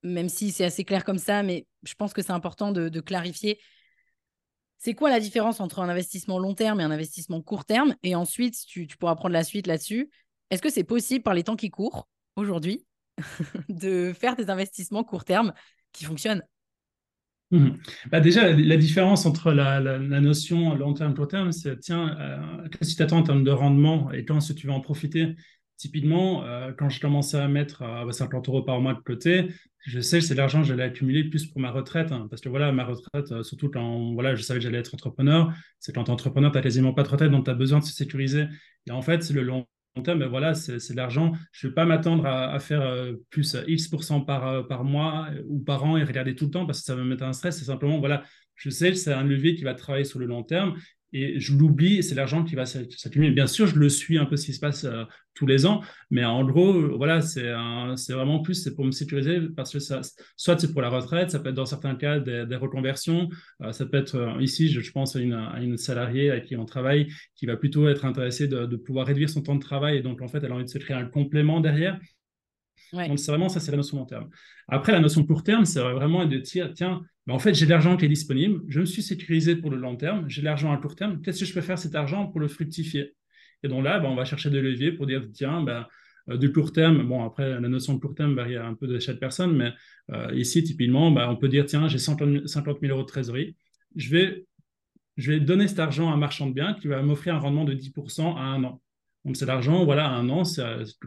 même 0.03 0.29
si 0.29 0.51
c'est 0.51 0.65
assez 0.65 0.85
clair 0.85 1.03
comme 1.03 1.17
ça, 1.17 1.43
mais 1.43 1.67
je 1.83 1.93
pense 1.95 2.13
que 2.13 2.21
c'est 2.21 2.31
important 2.31 2.71
de, 2.71 2.99
clarifier, 3.01 3.59
c'est 4.77 4.93
quoi 4.93 5.09
la 5.09 5.19
différence 5.19 5.59
entre 5.59 5.79
un 5.79 5.89
investissement 5.89 6.39
long 6.39 6.53
terme 6.53 6.79
et 6.79 6.83
un 6.83 6.91
investissement 6.91 7.41
court 7.41 7.65
terme? 7.65 7.95
Et 8.03 8.15
ensuite, 8.15 8.55
tu, 8.67 8.87
pourras 8.99 9.15
prendre 9.15 9.33
la 9.33 9.43
suite 9.43 9.67
là-dessus. 9.67 10.09
est-ce 10.49 10.61
que 10.61 10.69
c'est 10.69 10.83
possible 10.83 11.23
par 11.23 11.33
les 11.33 11.43
temps 11.43 11.55
qui 11.55 11.69
courent 11.69 12.07
aujourd'hui 12.35 12.85
de 13.69 14.13
faire 14.13 14.35
des 14.35 14.49
investissements 14.49 15.03
court 15.03 15.25
terme 15.25 15.53
qui 15.91 16.05
fonctionnent? 16.05 16.43
Mmh. 17.51 17.69
Bah 18.11 18.19
déjà, 18.19 18.51
la, 18.51 18.77
différence 18.77 19.25
entre 19.25 19.53
la, 19.53 19.79
notion 19.99 20.75
long 20.75 20.93
terme 20.93 21.13
court 21.15 21.29
terme, 21.29 21.51
c'est 21.53 21.79
tiens, 21.79 22.17
euh, 22.19 22.67
qu'est-ce 22.69 22.91
que 22.91 22.97
tu 22.97 23.03
attends 23.03 23.19
en 23.19 23.23
termes 23.23 23.43
de 23.45 23.51
rendement? 23.51 24.11
Et 24.11 24.25
quand 24.25 24.37
est-ce 24.37 24.51
que 24.53 24.59
tu 24.59 24.67
vas 24.67 24.73
en 24.73 24.81
profiter? 24.81 25.35
Typiquement, 25.77 26.43
euh, 26.43 26.71
quand 26.75 26.89
je 26.89 26.99
commençais 26.99 27.37
à 27.37 27.47
mettre 27.47 27.83
50 28.11 28.49
euros 28.49 28.63
par 28.63 28.81
mois 28.81 28.95
de 28.95 28.99
côté, 28.99 29.49
je 29.85 29.99
sais 29.99 30.19
que 30.19 30.25
c'est 30.25 30.33
l'argent 30.33 30.61
que 30.61 30.67
j'allais 30.67 30.83
accumuler 30.83 31.23
plus 31.23 31.45
pour 31.45 31.61
ma 31.61 31.69
retraite. 31.69 32.11
Hein, 32.11 32.25
parce 32.31 32.41
que 32.41 32.49
voilà, 32.49 32.71
ma 32.71 32.83
retraite, 32.83 33.31
euh, 33.31 33.43
surtout 33.43 33.69
quand 33.69 34.13
voilà, 34.13 34.33
je 34.33 34.41
savais 34.41 34.59
que 34.59 34.63
j'allais 34.63 34.79
être 34.79 34.95
entrepreneur, 34.95 35.53
c'est 35.79 35.93
quand 35.93 36.05
tu 36.05 36.09
es 36.09 36.13
entrepreneur, 36.13 36.51
tu 36.51 36.57
n'as 36.57 36.63
quasiment 36.63 36.93
pas 36.93 37.03
de 37.03 37.09
retraite, 37.09 37.29
donc 37.29 37.45
tu 37.45 37.51
as 37.51 37.53
besoin 37.53 37.77
de 37.79 37.83
se 37.83 37.93
sécuriser. 37.93 38.45
Et 38.87 38.91
en 38.91 39.03
fait, 39.03 39.21
c'est 39.21 39.33
le 39.33 39.43
long 39.43 39.67
terme, 40.03 40.19
ben 40.19 40.27
voilà, 40.27 40.55
c'est 40.55 40.91
de 40.91 40.97
l'argent. 40.97 41.33
Je 41.51 41.67
ne 41.67 41.71
vais 41.71 41.75
pas 41.75 41.85
m'attendre 41.85 42.25
à, 42.25 42.59
faire 42.59 42.81
euh, 42.81 43.13
plus 43.29 43.55
X% 43.67 44.25
par, 44.25 44.67
par 44.67 44.83
mois 44.83 45.29
ou 45.47 45.59
par 45.59 45.83
an 45.83 45.95
et 45.95 46.03
regarder 46.03 46.35
tout 46.35 46.45
le 46.45 46.51
temps 46.51 46.65
parce 46.65 46.79
que 46.79 46.85
ça 46.85 46.95
va 46.95 47.03
me 47.03 47.09
mettre 47.09 47.23
un 47.23 47.33
stress. 47.33 47.59
C'est 47.59 47.65
simplement, 47.65 47.99
voilà, 47.99 48.23
je 48.55 48.71
sais 48.71 48.89
que 48.89 48.97
c'est 48.97 49.13
un 49.13 49.23
levier 49.23 49.55
qui 49.55 49.63
va 49.63 49.75
travailler 49.75 50.05
sur 50.05 50.17
le 50.17 50.25
long 50.25 50.43
terme 50.43 50.75
et 51.13 51.39
je 51.39 51.55
l'oublie, 51.55 52.03
c'est 52.03 52.15
l'argent 52.15 52.43
qui 52.43 52.55
va 52.55 52.65
s'accumuler. 52.65 53.31
Bien 53.31 53.47
sûr, 53.47 53.67
je 53.67 53.75
le 53.75 53.89
suis 53.89 54.17
un 54.17 54.25
peu 54.25 54.35
ce 54.35 54.45
qui 54.45 54.53
se 54.53 54.59
passe 54.59 54.83
euh, 54.83 55.03
tous 55.33 55.45
les 55.45 55.65
ans, 55.65 55.81
mais 56.09 56.25
en 56.25 56.43
gros, 56.43 56.73
euh, 56.73 56.93
voilà, 56.97 57.21
c'est 57.21 57.51
vraiment 58.09 58.39
plus, 58.39 58.69
pour 58.75 58.85
me 58.85 58.91
sécuriser 58.91 59.39
parce 59.55 59.71
que 59.71 59.79
soit 59.79 60.59
c'est 60.59 60.71
pour 60.71 60.81
la 60.81 60.89
retraite, 60.89 61.31
ça 61.31 61.39
peut 61.39 61.49
être 61.49 61.55
dans 61.55 61.65
certains 61.65 61.95
cas 61.95 62.19
des, 62.19 62.55
reconversions, 62.55 63.29
euh, 63.61 63.71
ça 63.71 63.85
peut 63.85 63.97
être 63.97 64.37
ici, 64.41 64.69
je, 64.69 64.91
pense 64.91 65.15
à 65.15 65.19
une, 65.19 65.33
une, 65.61 65.77
salariée 65.77 66.31
avec 66.31 66.45
qui 66.45 66.57
on 66.57 66.65
travaille, 66.65 67.07
qui 67.35 67.45
va 67.45 67.55
plutôt 67.55 67.87
être 67.87 68.03
intéressée 68.05 68.47
de, 68.47 68.75
pouvoir 68.75 69.07
réduire 69.07 69.29
son 69.29 69.41
temps 69.41 69.55
de 69.55 69.61
travail 69.61 69.97
et 69.97 70.01
donc 70.01 70.21
en 70.21 70.27
fait, 70.27 70.43
elle 70.43 70.51
a 70.51 70.55
envie 70.55 70.65
de 70.65 70.69
se 70.69 70.77
créer 70.77 70.95
un 70.95 71.05
complément 71.05 71.61
derrière. 71.61 71.99
Donc, 72.93 73.19
c'est 73.19 73.31
vraiment 73.31 73.49
ça, 73.49 73.59
c'est 73.59 73.71
la 73.71 73.77
notion 73.77 73.97
long 73.97 74.05
terme. 74.05 74.29
Après, 74.67 74.91
la 74.91 74.99
notion 74.99 75.23
court 75.25 75.43
terme, 75.43 75.65
c'est 75.65 75.79
vraiment 75.79 76.25
de 76.25 76.37
dire, 76.37 76.71
tiens, 76.73 77.01
ben, 77.25 77.33
en 77.33 77.39
fait, 77.39 77.53
j'ai 77.53 77.65
de 77.65 77.71
l'argent 77.71 77.97
qui 77.97 78.05
est 78.05 78.09
disponible, 78.09 78.61
je 78.67 78.79
me 78.79 78.85
suis 78.85 79.01
sécurisé 79.01 79.55
pour 79.55 79.69
le 79.69 79.77
long 79.77 79.95
terme, 79.95 80.29
j'ai 80.29 80.41
de 80.41 80.45
l'argent 80.45 80.71
à 80.71 80.77
court 80.77 80.95
terme, 80.95 81.21
qu'est-ce 81.21 81.41
que 81.41 81.45
je 81.45 81.53
peux 81.53 81.61
faire 81.61 81.77
cet 81.77 81.95
argent 81.95 82.27
pour 82.27 82.39
le 82.39 82.47
fructifier? 82.47 83.13
Et 83.63 83.67
donc 83.67 83.83
là, 83.83 83.99
ben, 83.99 84.09
on 84.09 84.15
va 84.15 84.25
chercher 84.25 84.49
des 84.49 84.61
leviers 84.61 84.91
pour 84.91 85.07
dire, 85.07 85.23
tiens, 85.33 85.61
ben, 85.61 85.85
euh, 86.29 86.37
du 86.37 86.51
court 86.51 86.71
terme, 86.71 87.07
bon, 87.07 87.23
après, 87.23 87.59
la 87.59 87.67
notion 87.67 87.93
de 87.93 87.99
court 87.99 88.15
terme 88.15 88.35
varie 88.35 88.55
un 88.55 88.73
peu 88.73 88.87
de 88.87 88.99
chaque 88.99 89.19
personne, 89.19 89.55
mais 89.55 89.71
euh, 90.11 90.33
ici, 90.35 90.63
typiquement, 90.63 91.11
ben, 91.11 91.27
on 91.29 91.35
peut 91.35 91.49
dire, 91.49 91.65
tiens, 91.65 91.87
j'ai 91.87 91.97
50 91.97 92.47
000 92.47 92.93
euros 92.93 93.01
de 93.01 93.07
trésorerie, 93.07 93.55
je 93.95 94.09
vais, 94.09 94.45
je 95.17 95.31
vais 95.31 95.39
donner 95.39 95.67
cet 95.67 95.79
argent 95.79 96.09
à 96.09 96.13
un 96.13 96.17
marchand 96.17 96.47
de 96.47 96.53
biens 96.53 96.75
qui 96.75 96.87
va 96.87 97.01
m'offrir 97.01 97.35
un 97.35 97.39
rendement 97.39 97.65
de 97.65 97.73
10% 97.73 98.37
à 98.37 98.41
un 98.41 98.63
an. 98.63 98.81
Donc, 99.27 99.35
c'est 99.35 99.45
l'argent, 99.45 99.83
voilà, 99.83 100.07
un 100.07 100.29
an, 100.29 100.43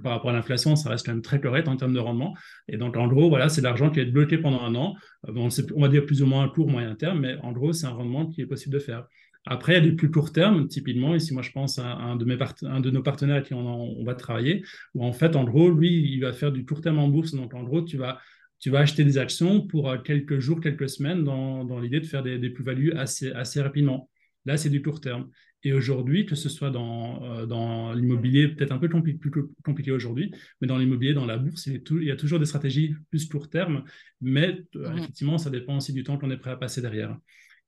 par 0.04 0.12
rapport 0.12 0.28
à 0.28 0.34
l'inflation, 0.34 0.76
ça 0.76 0.90
reste 0.90 1.06
quand 1.06 1.12
même 1.12 1.22
très 1.22 1.40
correct 1.40 1.68
en 1.68 1.76
termes 1.76 1.94
de 1.94 1.98
rendement. 1.98 2.36
Et 2.68 2.76
donc, 2.76 2.98
en 2.98 3.08
gros, 3.08 3.30
voilà, 3.30 3.48
c'est 3.48 3.62
l'argent 3.62 3.88
qui 3.88 3.96
va 3.96 4.02
être 4.02 4.12
bloqué 4.12 4.36
pendant 4.36 4.60
un 4.60 4.74
an. 4.74 4.94
Euh, 5.26 5.48
on, 5.74 5.80
va 5.80 5.88
dire 5.88 6.04
plus 6.04 6.20
ou 6.20 6.26
moins 6.26 6.44
un 6.44 6.48
court, 6.50 6.68
moyen 6.68 6.94
terme, 6.94 7.20
mais 7.20 7.36
en 7.42 7.52
gros, 7.52 7.72
c'est 7.72 7.86
un 7.86 7.92
rendement 7.92 8.26
qui 8.26 8.42
est 8.42 8.46
possible 8.46 8.74
de 8.74 8.78
faire. 8.78 9.06
Après, 9.46 9.72
il 9.72 9.76
y 9.76 9.78
a 9.78 9.90
du 9.90 9.96
plus 9.96 10.10
court 10.10 10.32
terme, 10.32 10.68
typiquement, 10.68 11.14
ici, 11.14 11.32
moi, 11.32 11.40
je 11.40 11.50
pense 11.50 11.78
à 11.78 11.94
un 11.94 12.16
de, 12.16 12.26
mes 12.26 12.36
un 12.64 12.80
de 12.80 12.90
nos 12.90 13.02
partenaires 13.02 13.36
avec 13.36 13.46
qui 13.46 13.54
on, 13.54 14.04
va 14.04 14.14
travailler, 14.14 14.66
où 14.94 15.02
en 15.02 15.14
fait, 15.14 15.34
en 15.34 15.44
gros, 15.44 15.70
lui, 15.70 16.12
il 16.12 16.20
va 16.20 16.34
faire 16.34 16.52
du 16.52 16.66
court 16.66 16.82
terme 16.82 16.98
en 16.98 17.08
bourse. 17.08 17.34
Donc, 17.34 17.54
en 17.54 17.62
gros, 17.62 17.80
tu 17.80 17.96
vas, 17.96 18.18
tu 18.58 18.68
vas 18.68 18.80
acheter 18.80 19.02
des 19.02 19.16
actions 19.16 19.66
pour 19.66 19.88
euh, 19.88 19.96
quelques 19.96 20.40
jours, 20.40 20.60
quelques 20.60 20.90
semaines, 20.90 21.24
dans, 21.24 21.64
dans 21.64 21.80
l'idée 21.80 22.00
de 22.00 22.06
faire 22.06 22.22
des, 22.22 22.38
des 22.38 22.50
plus-values 22.50 22.92
assez, 22.92 23.32
assez 23.32 23.62
rapidement. 23.62 24.10
Là, 24.44 24.58
c'est 24.58 24.68
du 24.68 24.82
court 24.82 25.00
terme. 25.00 25.30
Et 25.62 25.72
aujourd'hui, 25.72 26.24
que 26.24 26.34
ce 26.34 26.48
soit 26.48 26.70
dans, 26.70 27.22
euh, 27.24 27.46
dans 27.46 27.92
l'immobilier, 27.92 28.48
peut-être 28.48 28.72
un 28.72 28.78
peu 28.78 28.88
plus 28.88 29.30
compliqué 29.64 29.90
aujourd'hui, 29.90 30.32
mais 30.60 30.66
dans 30.66 30.78
l'immobilier, 30.78 31.12
dans 31.12 31.26
la 31.26 31.36
bourse, 31.36 31.66
il, 31.66 31.82
il, 31.90 32.04
y 32.04 32.10
a 32.10 32.16
toujours 32.16 32.38
des 32.38 32.46
stratégies 32.46 32.94
plus 33.10 33.28
court 33.28 33.50
terme, 33.50 33.84
mais 34.20 34.62
euh, 34.76 34.90
mmh. 34.90 34.98
effectivement, 34.98 35.38
ça 35.38 35.50
dépend 35.50 35.76
aussi 35.76 35.92
du 35.92 36.02
temps 36.02 36.16
qu'on 36.16 36.30
est 36.30 36.38
prêt 36.38 36.50
à 36.50 36.56
passer 36.56 36.80
derrière. 36.80 37.16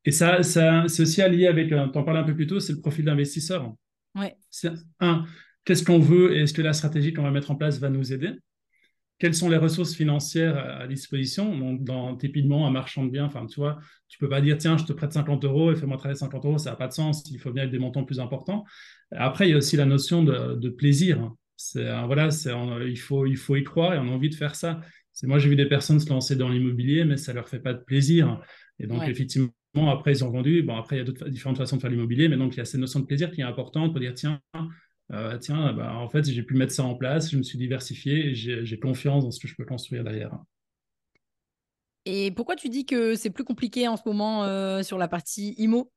Et 0.05 0.11
ça, 0.11 0.43
ça 0.43 0.85
c'est 0.89 1.03
aussi 1.03 1.21
lié 1.29 1.47
avec, 1.47 1.71
euh, 1.71 1.87
tu 1.89 1.99
en 1.99 2.03
parlais 2.03 2.21
un 2.21 2.25
peu 2.25 2.35
plus 2.35 2.47
tôt, 2.47 2.61
c'est 2.61 2.73
le 2.73 2.81
profil 2.81 3.05
d'investisseur. 3.05 3.75
Ouais. 4.15 4.35
C'est 4.51 4.73
un, 5.01 5.25
qu'est-ce 5.65 5.85
qu'on 5.85 5.99
veut 5.99 6.35
et 6.35 6.43
est-ce 6.43 6.55
que 6.55 6.63
la 6.63 6.73
stratégie 6.73 7.13
qu'on 7.13 7.23
va 7.23 7.31
mettre 7.31 7.51
en 7.51 7.57
place 7.57 7.79
va 7.79 7.91
nous 7.91 8.13
aider? 8.13 8.33
Quelles 9.23 9.35
sont 9.35 9.49
les 9.49 9.57
ressources 9.57 9.95
financières 9.95 10.59
à, 10.81 10.89
disposition? 10.89 11.57
Donc, 11.57 11.85
dans, 11.85 12.17
typiquement, 12.17 12.67
un 12.67 12.73
marchand 12.73 13.05
de 13.05 13.11
biens, 13.11 13.27
enfin, 13.27 13.47
tu 13.47 13.61
vois, 13.61 13.79
tu 14.09 14.19
peux 14.19 14.29
pas 14.29 14.41
dire, 14.41 14.59
tiens, 14.59 14.77
je 14.77 14.83
te 14.83 14.93
prête 14.93 15.13
50 15.13 15.45
euros 15.45 15.71
et 15.71 15.77
fais-moi 15.77 15.97
travailler 15.97 16.19
50 16.19 16.45
euros, 16.45 16.59
ça 16.59 16.71
n'a 16.71 16.77
pas 16.77 16.89
de 16.89 16.93
sens. 16.93 17.23
Il 17.31 17.39
faut 17.39 17.53
bien 17.53 17.63
être 17.63 17.71
des 17.71 17.79
montants 17.79 18.03
plus 18.03 18.19
importants. 18.19 18.65
Après, 19.13 19.47
il 19.47 19.53
y 19.53 19.55
a 19.55 19.59
aussi 19.59 19.77
la 19.77 19.85
notion 19.85 20.25
de, 20.25 20.69
plaisir. 20.71 21.31
C'est, 21.57 21.85
voilà, 22.07 22.33
c'est, 22.33 22.51
il, 22.89 22.99
faut, 22.99 23.25
il 23.25 23.37
faut 23.37 23.55
y 23.55 23.63
croire 23.63 23.95
et 23.95 23.99
on 23.99 24.09
a 24.09 24.11
envie 24.11 24.29
de 24.29 24.35
faire 24.35 24.57
ça. 24.57 24.81
C'est, 25.13 25.29
moi, 25.29 25.39
j'ai 25.39 25.49
vu 25.49 25.55
des 25.55 25.67
personnes 25.67 26.01
se 26.01 26.11
lancer 26.11 26.35
dans 26.35 26.49
l'immobilier, 26.49 27.05
mais 27.05 27.17
ça 27.17 27.33
leur 27.33 27.49
fait 27.49 27.61
pas 27.61 27.75
de 27.75 27.85
plaisir. 27.85 28.41
Et 28.81 28.89
donc, 28.89 29.07
effectivement, 29.07 29.53
après, 29.89 30.11
ils 30.11 30.25
ont 30.25 30.31
vendu. 30.31 30.65
Bon, 30.65 30.75
après, 30.75 30.97
il 30.97 31.07
y 31.07 31.09
a 31.09 31.29
différentes 31.29 31.59
façons 31.59 31.77
de 31.77 31.81
faire 31.81 31.91
l'immobilier, 31.91 32.29
mais 32.29 32.37
donc, 32.37 32.55
il 32.55 32.59
y 32.59 32.61
a 32.61 32.65
cette 32.65 32.81
notion 32.81 32.99
de 32.99 33.07
plaisir 33.07 33.31
qui 33.31 33.41
est 33.41 33.45
importante 33.45 33.93
pour 33.93 34.01
dire, 34.01 34.15
tiens, 34.15 34.41
euh, 35.13 35.37
tiens, 35.39 35.73
bah, 35.73 35.95
en 35.95 36.09
fait, 36.09 36.25
j'ai 36.25 36.43
pu 36.43 36.55
mettre 36.55 36.73
ça 36.73 36.85
en 36.85 36.95
place, 36.95 37.31
je 37.31 37.37
me 37.37 37.43
suis 37.43 37.59
diversifié 37.59 38.31
et 38.31 38.35
j'ai 38.35 38.79
confiance 38.79 39.25
dans 39.25 39.31
ce 39.31 39.41
que 39.41 39.49
je 39.49 39.55
peux 39.55 39.65
construire 39.65 40.05
derrière. 40.05 40.39
Et 42.05 42.31
pourquoi 42.33 42.57
tu 42.57 42.69
dis 42.69 42.87
que 42.87 43.15
c'est 43.15 43.31
plus 43.31 43.45
compliqué 43.45 43.87
en 43.87 43.97
ce 43.97 44.03
moment 44.07 44.45
euh, 44.45 44.83
sur 44.83 44.99
la 44.99 45.09
partie 45.09 45.55
IMO 45.59 45.93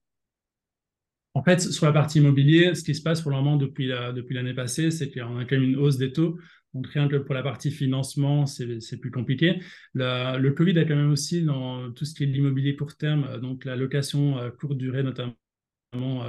En 1.33 1.43
fait, 1.43 1.61
sur 1.61 1.85
la 1.85 1.93
partie 1.93 2.19
immobilier, 2.19 2.75
ce 2.75 2.83
qui 2.83 2.93
se 2.93 3.01
passe 3.01 3.21
pour 3.21 3.31
le 3.31 3.37
moment 3.37 3.55
depuis 3.55 3.87
l'année 3.87 4.53
passée, 4.53 4.91
c'est 4.91 5.09
qu'on 5.09 5.37
a 5.37 5.45
quand 5.45 5.55
même 5.55 5.63
une 5.63 5.77
hausse 5.77 5.97
des 5.97 6.11
taux. 6.11 6.37
Donc, 6.73 6.87
rien 6.87 7.07
que 7.07 7.15
pour 7.15 7.33
la 7.33 7.41
partie 7.41 7.71
financement, 7.71 8.45
c'est 8.45 8.97
plus 8.97 9.11
compliqué. 9.11 9.61
le 9.93 10.49
Covid 10.49 10.77
a 10.77 10.83
quand 10.83 10.95
même 10.95 11.11
aussi, 11.11 11.41
dans 11.43 11.89
tout 11.91 12.03
ce 12.03 12.13
qui 12.13 12.23
est 12.23 12.27
l'immobilier 12.27 12.75
court 12.75 12.97
terme, 12.97 13.39
donc 13.39 13.63
la 13.63 13.77
location 13.77 14.51
courte 14.59 14.77
durée 14.77 15.01
notamment, 15.01 15.31
euh, 15.31 15.44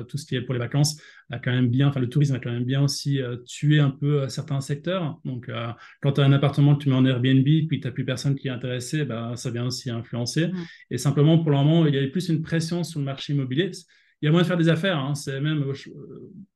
tout 0.08 0.18
ce 0.18 0.26
qui 0.26 0.36
est 0.36 0.42
pour 0.42 0.54
les 0.54 0.60
vacances 0.60 1.00
a 1.30 1.38
quand 1.38 1.52
même 1.52 1.68
bien, 1.68 1.88
enfin 1.88 2.00
le 2.00 2.08
tourisme 2.08 2.34
a 2.34 2.38
quand 2.38 2.52
même 2.52 2.64
bien 2.64 2.82
aussi 2.82 3.20
euh, 3.20 3.36
tué 3.46 3.80
un 3.80 3.90
peu 3.90 4.22
euh, 4.22 4.28
certains 4.28 4.60
secteurs. 4.60 5.18
Donc 5.24 5.50
quand 6.02 6.12
tu 6.12 6.20
as 6.20 6.24
un 6.24 6.32
appartement 6.32 6.76
que 6.76 6.84
tu 6.84 6.88
mets 6.88 6.94
en 6.94 7.04
Airbnb 7.04 7.44
puis 7.44 7.80
tu 7.80 7.86
n'as 7.86 7.90
plus 7.90 8.04
personne 8.04 8.36
qui 8.36 8.48
est 8.48 8.50
intéressé, 8.52 9.04
bah, 9.04 9.32
ça 9.36 9.50
vient 9.50 9.66
aussi 9.66 9.90
influencer. 9.90 10.48
Mmh. 10.48 10.56
Et 10.90 10.98
simplement 10.98 11.38
pour 11.38 11.50
le 11.50 11.56
moment, 11.56 11.86
il 11.86 11.94
y 11.94 11.98
avait 11.98 12.10
plus 12.10 12.28
une 12.28 12.42
pression 12.42 12.84
sur 12.84 13.00
le 13.00 13.04
marché 13.04 13.32
immobilier. 13.32 13.70
Il 14.22 14.26
y 14.26 14.28
a 14.28 14.30
moyen 14.30 14.44
de 14.44 14.48
faire 14.48 14.56
des 14.56 14.68
affaires. 14.68 14.98
Hein. 14.98 15.14
C'est 15.14 15.40
même, 15.40 15.64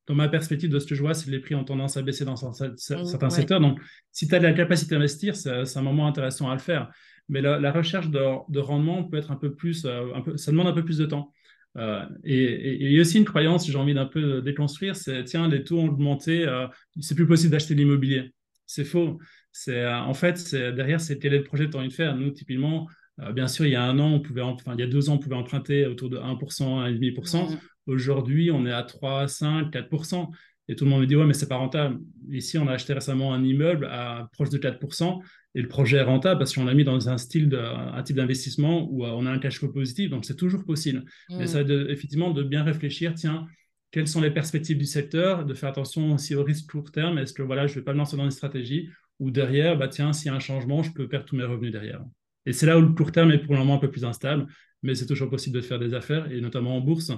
dans 0.06 0.14
ma 0.14 0.28
perspective 0.28 0.70
de 0.70 0.78
ce 0.78 0.86
que 0.86 0.94
je 0.94 1.02
vois, 1.02 1.12
c'est 1.12 1.26
que 1.26 1.30
les 1.30 1.40
prix 1.40 1.54
ont 1.54 1.64
tendance 1.64 1.96
à 1.96 2.02
baisser 2.02 2.24
dans 2.24 2.36
certains 2.36 3.30
secteurs. 3.30 3.60
Donc, 3.60 3.78
si 4.12 4.26
tu 4.26 4.34
as 4.34 4.38
la 4.38 4.54
capacité 4.54 4.94
d'investir, 4.94 5.36
c'est 5.36 5.76
un 5.76 5.82
moment 5.82 6.06
intéressant 6.06 6.48
à 6.48 6.54
le 6.54 6.60
faire. 6.60 6.90
Mais 7.28 7.42
la, 7.42 7.70
recherche 7.70 8.08
de, 8.08 8.58
rendement 8.58 9.04
peut 9.04 9.18
être 9.18 9.30
un 9.30 9.36
peu 9.36 9.54
plus, 9.54 9.86
un 9.86 10.22
peu, 10.22 10.36
ça 10.36 10.50
demande 10.50 10.68
un 10.68 10.72
peu 10.72 10.84
plus 10.84 10.98
de 10.98 11.06
temps. 11.06 11.32
Euh, 11.76 12.04
et, 12.24 12.84
il 12.84 12.92
y 12.92 12.98
a 12.98 13.00
aussi 13.00 13.18
une 13.18 13.24
croyance, 13.24 13.66
j'ai 13.66 13.78
envie 13.78 13.94
d'un 13.94 14.06
peu 14.06 14.42
déconstruire, 14.42 14.96
c'est 14.96 15.24
tiens, 15.24 15.48
les 15.48 15.62
taux 15.64 15.78
ont 15.78 15.88
augmenté, 15.88 16.46
euh, 16.46 16.66
c'est 17.00 17.14
plus 17.14 17.26
possible 17.26 17.52
d'acheter 17.52 17.74
de 17.74 17.80
l'immobilier. 17.80 18.32
C'est 18.66 18.84
faux. 18.84 19.18
C'est 19.52 19.82
euh, 19.82 19.98
en 20.00 20.14
fait, 20.14 20.54
derrière, 20.54 21.00
c'est 21.00 21.18
quel 21.18 21.34
est 21.34 21.38
le 21.38 21.44
projet 21.44 21.66
que 21.66 21.70
tu 21.72 21.76
as 21.76 21.80
envie 21.80 21.88
de 21.88 21.94
faire. 21.94 22.16
Nous, 22.16 22.30
typiquement, 22.30 22.88
bien 23.34 23.48
sûr, 23.48 23.66
il 23.66 23.72
y 23.72 23.76
a 23.76 23.82
un 23.82 23.98
an, 23.98 24.12
on 24.12 24.20
pouvait, 24.20 24.42
enfin, 24.42 24.74
il 24.74 24.80
y 24.80 24.82
a 24.82 24.86
deux 24.86 25.10
ans, 25.10 25.14
on 25.14 25.18
pouvait 25.18 25.36
emprunter 25.36 25.86
autour 25.86 26.08
de 26.10 26.18
1%, 26.18 26.80
1,5%. 26.84 27.58
Aujourd'hui, 27.86 28.50
on 28.50 28.64
est 28.66 28.72
à 28.72 28.82
3, 28.82 29.28
5, 29.28 29.70
4%. 29.72 30.30
Et 30.68 30.76
tout 30.76 30.84
le 30.84 30.90
monde 30.90 31.00
me 31.00 31.06
dit, 31.06 31.16
ouais, 31.16 31.26
mais 31.26 31.34
c'est 31.34 31.48
pas 31.48 31.56
rentable. 31.56 31.98
Ici, 32.30 32.56
on 32.56 32.68
a 32.68 32.72
acheté 32.72 32.92
récemment 32.92 33.34
un 33.34 33.42
immeuble 33.42 33.86
à 33.86 34.28
proche 34.32 34.50
de 34.50 34.58
4% 34.58 35.20
et 35.54 35.62
le 35.62 35.68
projet 35.68 35.96
est 35.96 36.02
rentable 36.02 36.38
parce 36.38 36.54
qu'on 36.54 36.64
l'a 36.64 36.74
mis 36.74 36.84
dans 36.84 37.08
un 37.08 37.18
style, 37.18 37.48
de, 37.48 37.58
un 37.58 38.02
type 38.02 38.16
d'investissement 38.16 38.88
où 38.90 39.04
euh, 39.04 39.10
on 39.10 39.26
a 39.26 39.30
un 39.30 39.38
cash 39.38 39.58
flow 39.58 39.68
positif, 39.68 40.10
donc 40.10 40.24
c'est 40.24 40.36
toujours 40.36 40.64
possible. 40.64 41.04
Mais 41.30 41.46
ça 41.46 41.62
va 41.62 41.74
effectivement 41.90 42.30
de 42.30 42.42
bien 42.42 42.62
réfléchir, 42.62 43.14
tiens, 43.14 43.46
quelles 43.90 44.06
sont 44.06 44.20
les 44.20 44.30
perspectives 44.30 44.78
du 44.78 44.86
secteur, 44.86 45.44
de 45.44 45.54
faire 45.54 45.70
attention 45.70 46.12
aussi 46.14 46.34
au 46.36 46.44
risque 46.44 46.70
court 46.70 46.92
terme, 46.92 47.18
est-ce 47.18 47.32
que 47.32 47.42
voilà, 47.42 47.66
je 47.66 47.72
ne 47.72 47.78
vais 47.80 47.84
pas 47.84 47.92
me 47.92 47.98
lancer 47.98 48.16
dans 48.16 48.24
une 48.24 48.30
stratégie, 48.30 48.88
ou 49.18 49.30
derrière, 49.30 49.76
bah, 49.76 49.88
tiens, 49.88 50.12
s'il 50.12 50.26
y 50.26 50.30
a 50.30 50.34
un 50.34 50.40
changement, 50.40 50.82
je 50.82 50.92
peux 50.92 51.08
perdre 51.08 51.26
tous 51.26 51.36
mes 51.36 51.44
revenus 51.44 51.72
derrière. 51.72 52.02
Et 52.46 52.52
c'est 52.52 52.66
là 52.66 52.78
où 52.78 52.80
le 52.80 52.92
court 52.92 53.12
terme 53.12 53.32
est 53.32 53.38
pour 53.38 53.54
le 53.54 53.58
moment 53.60 53.74
un 53.74 53.78
peu 53.78 53.90
plus 53.90 54.04
instable 54.04 54.46
mais 54.82 54.94
c'est 54.94 55.06
toujours 55.06 55.28
possible 55.28 55.56
de 55.56 55.60
faire 55.60 55.78
des 55.78 55.94
affaires, 55.94 56.30
et 56.30 56.40
notamment 56.40 56.76
en 56.76 56.80
bourse. 56.80 57.12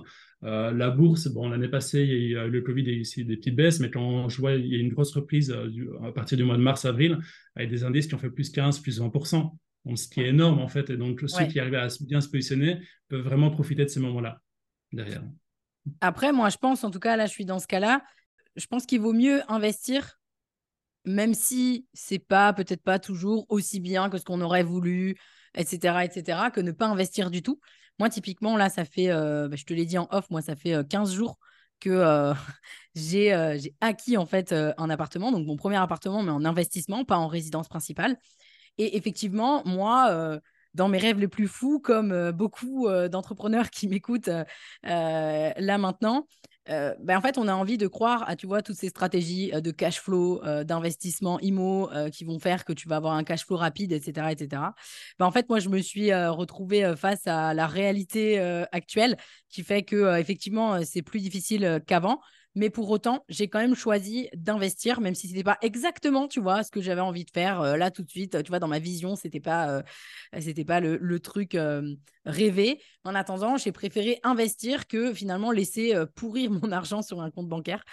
Euh, 0.44 0.72
la 0.72 0.90
bourse, 0.90 1.29
bon, 1.29 1.48
l'année 1.48 1.68
passée, 1.68 2.03
il 2.03 2.09
y 2.09 2.12
a 2.12 2.16
eu 2.16 2.37
euh, 2.37 2.48
le 2.48 2.61
Covid, 2.62 2.83
eu 2.83 3.01
aussi 3.01 3.25
des 3.25 3.37
petites 3.37 3.55
baisses, 3.55 3.81
mais 3.81 3.90
quand 3.90 4.29
je 4.29 4.38
vois, 4.38 4.53
il 4.55 4.66
y 4.66 4.77
a 4.77 4.79
une 4.79 4.92
grosse 4.92 5.14
reprise 5.14 5.51
euh, 5.51 5.70
à 6.05 6.12
partir 6.12 6.37
du 6.37 6.44
mois 6.44 6.57
de 6.57 6.62
mars-avril, 6.62 7.18
avec 7.55 7.70
des 7.70 7.85
indices 7.85 8.07
qui 8.07 8.14
ont 8.14 8.18
fait 8.18 8.31
plus 8.31 8.51
15, 8.51 8.81
plus 8.81 9.01
20%, 9.01 9.57
donc, 9.85 9.98
ce 9.98 10.09
qui 10.09 10.20
est 10.20 10.29
énorme 10.29 10.59
en 10.61 10.68
fait. 10.68 10.90
Et 10.90 10.96
donc, 10.96 11.22
ceux 11.27 11.44
qui 11.46 11.61
arrivent 11.61 11.75
à 11.75 11.88
bien 12.01 12.20
se 12.20 12.29
positionner 12.29 12.81
peuvent 13.09 13.22
vraiment 13.22 13.51
profiter 13.51 13.85
de 13.85 13.88
ces 13.88 14.01
moments-là 14.01 14.40
derrière. 14.92 15.22
Après, 16.01 16.33
moi, 16.33 16.48
je 16.48 16.57
pense, 16.57 16.85
en 16.85 16.90
tout 16.90 17.01
cas, 17.01 17.16
là, 17.16 17.27
je 17.27 17.33
suis 17.33 17.44
dans 17.44 17.59
ce 17.59 17.66
cas-là, 17.66 18.03
je 18.55 18.66
pense 18.66 18.87
qu'il 18.87 19.01
vaut 19.01 19.12
mieux 19.12 19.40
investir 19.51 20.20
même 21.05 21.35
si 21.35 21.87
c'est 21.92 22.18
pas 22.18 22.53
peut-être 22.53 22.83
pas 22.83 22.98
toujours 22.98 23.46
aussi 23.48 23.81
bien 23.81 24.09
que 24.09 24.18
ce 24.18 24.25
qu'on 24.25 24.40
aurait 24.40 24.62
voulu, 24.62 25.16
etc., 25.55 26.05
etc., 26.05 26.51
que 26.53 26.61
ne 26.61 26.73
pas 26.73 26.87
investir 26.87 27.31
du 27.31 27.43
tout. 27.43 27.61
Moi, 27.99 28.09
typiquement, 28.09 28.57
là, 28.57 28.69
ça 28.69 28.85
fait, 28.85 29.11
euh, 29.11 29.49
bah, 29.49 29.57
je 29.57 29.65
te 29.65 29.73
l'ai 29.75 29.85
dit 29.85 29.99
en 29.99 30.09
off, 30.11 30.31
moi, 30.31 30.43
ça 30.43 30.57
fait 30.57 30.87
15 30.88 31.12
euh, 31.12 31.15
jours 31.15 31.38
que 31.81 32.33
j'ai 32.95 33.33
acquis 33.81 34.17
en 34.17 34.27
fait 34.27 34.53
un 34.53 34.91
appartement, 34.91 35.33
donc 35.33 35.47
mon 35.47 35.57
premier 35.57 35.77
appartement, 35.77 36.23
mais 36.23 36.31
en 36.31 36.45
investissement, 36.45 37.05
pas 37.05 37.17
en 37.17 37.27
résidence 37.27 37.69
principale. 37.69 38.17
Et 38.79 38.97
effectivement, 38.97 39.62
moi, 39.67 40.41
dans 40.75 40.88
mes 40.88 40.99
rêves 40.99 41.19
les 41.19 41.29
plus 41.29 41.49
fous, 41.49 41.81
comme 41.81 42.31
beaucoup 42.31 42.88
d'entrepreneurs 43.11 43.71
qui 43.71 43.88
m'écoutent 43.88 44.31
là 44.85 45.79
maintenant, 45.79 46.29
ben 46.66 47.16
en 47.16 47.20
fait, 47.20 47.38
on 47.38 47.48
a 47.48 47.55
envie 47.55 47.79
de 47.79 47.87
croire 47.87 48.29
à, 48.29 48.37
tu 48.37 48.46
vois, 48.46 48.62
toutes 48.62 48.77
ces 48.77 48.88
stratégies 48.88 49.51
de 49.51 49.70
cash 49.70 50.01
flow, 50.01 50.40
d'investissement 50.64 51.40
IMO 51.40 51.88
qui 52.12 52.25
vont 52.25 52.38
faire 52.38 52.64
que 52.64 52.72
tu 52.72 52.88
vas 52.88 52.96
avoir 52.96 53.14
un 53.14 53.25
cash 53.25 53.44
flow 53.44 53.57
rapide, 53.57 53.92
etc. 53.92 54.33
etc. 54.33 54.62
Ben, 55.18 55.27
en 55.27 55.33
fait, 55.33 55.48
moi, 55.48 55.59
je 55.59 55.68
me 55.68 55.81
suis 55.81 56.14
retrouvée 56.14 56.94
face 56.96 57.27
à 57.27 57.55
la 57.55 57.66
réalité 57.66 58.38
actuelle 58.72 59.16
qui 59.48 59.62
fait 59.62 59.83
que, 59.83 60.18
effectivement, 60.18 60.85
c'est 60.85 61.03
plus 61.03 61.20
difficile 61.20 61.81
qu'avant. 61.87 62.20
Mais 62.55 62.71
pour 62.71 62.91
autant, 62.91 63.25
j'ai 63.29 63.49
quand 63.49 63.61
même 63.61 63.75
choisi 63.75 64.29
d'investir, 64.35 65.01
même 65.01 65.15
si 65.15 65.29
ce 65.29 65.33
n'était 65.33 65.45
pas 65.45 65.59
exactement, 65.62 66.29
tu 66.29 66.41
vois, 66.41 66.62
ce 66.62 66.71
que 66.71 66.81
j'avais 66.81 67.01
envie 67.01 67.25
de 67.25 67.31
faire 67.31 67.77
là 67.77 67.91
tout 67.91 68.03
de 68.03 68.11
suite. 68.11 68.43
Tu 68.43 68.49
vois, 68.49 68.59
dans 68.59 68.69
ma 68.69 68.79
vision, 68.79 69.17
ce 69.17 69.27
n'était 69.27 69.41
pas, 69.41 69.83
c'était 70.38 70.65
pas 70.65 70.81
le, 70.81 71.21
truc 71.21 71.57
rêvé. 72.25 72.83
En 73.05 73.15
attendant, 73.15 73.57
j'ai 73.57 73.73
préféré 73.73 74.21
investir 74.23 74.87
que 74.87 75.15
finalement 75.15 75.51
laisser 75.51 75.95
pourrir 76.15 76.51
mon 76.51 76.73
argent 76.73 77.03
sur 77.03 77.23
un 77.23 77.31
compte 77.31 77.49
bancaire. 77.49 77.85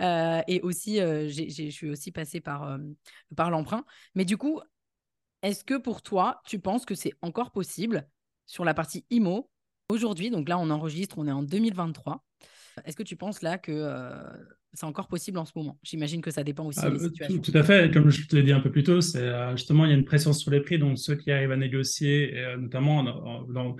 et 0.00 0.60
aussi, 0.62 0.96
je 0.96 1.70
suis 1.70 1.90
aussi 1.90 2.12
passée 2.12 2.40
par, 2.40 2.78
par 3.36 3.50
l'emprunt. 3.50 3.84
Mais 4.14 4.24
du 4.24 4.36
coup, 4.36 4.60
est-ce 5.42 5.64
que 5.64 5.74
pour 5.74 6.02
toi, 6.02 6.40
tu 6.44 6.58
penses 6.58 6.84
que 6.84 6.94
c'est 6.94 7.12
encore 7.22 7.50
possible 7.50 8.08
sur 8.46 8.64
la 8.64 8.74
partie 8.74 9.04
IMO 9.10 9.50
aujourd'hui? 9.88 10.30
Donc 10.30 10.48
là, 10.48 10.58
on 10.58 10.70
enregistre, 10.70 11.18
on 11.18 11.26
est 11.26 11.32
en 11.32 11.42
2023. 11.42 12.24
Est-ce 12.84 12.96
que 12.96 13.02
tu 13.02 13.16
penses 13.16 13.42
là 13.42 13.58
que 13.58 13.72
euh, 13.72 14.10
c'est 14.72 14.84
encore 14.84 15.08
possible 15.08 15.38
en 15.38 15.44
ce 15.44 15.52
moment? 15.56 15.78
J'imagine 15.82 16.20
que 16.20 16.30
ça 16.30 16.44
dépend 16.44 16.66
aussi 16.66 16.80
ah, 16.82 16.90
des 16.90 16.98
situations. 16.98 17.40
Tout, 17.40 17.52
à 17.54 17.62
fait. 17.62 17.92
Comme 17.92 18.10
je 18.10 18.26
te 18.26 18.36
l'ai 18.36 18.42
dit 18.42 18.52
un 18.52 18.60
peu 18.60 18.70
plus 18.70 18.82
tôt, 18.82 19.00
c'est 19.00 19.22
euh, 19.22 19.52
justement 19.56 19.84
il 19.84 19.90
y 19.90 19.94
a 19.94 19.96
une 19.96 20.04
pression 20.04 20.32
sur 20.32 20.50
les 20.50 20.60
prix. 20.60 20.78
Donc 20.78 20.98
ceux 20.98 21.16
qui 21.16 21.30
arrivent 21.30 21.52
à 21.52 21.56
négocier, 21.56 22.36
euh, 22.36 22.56
notamment 22.56 23.02
dans, 23.48 23.76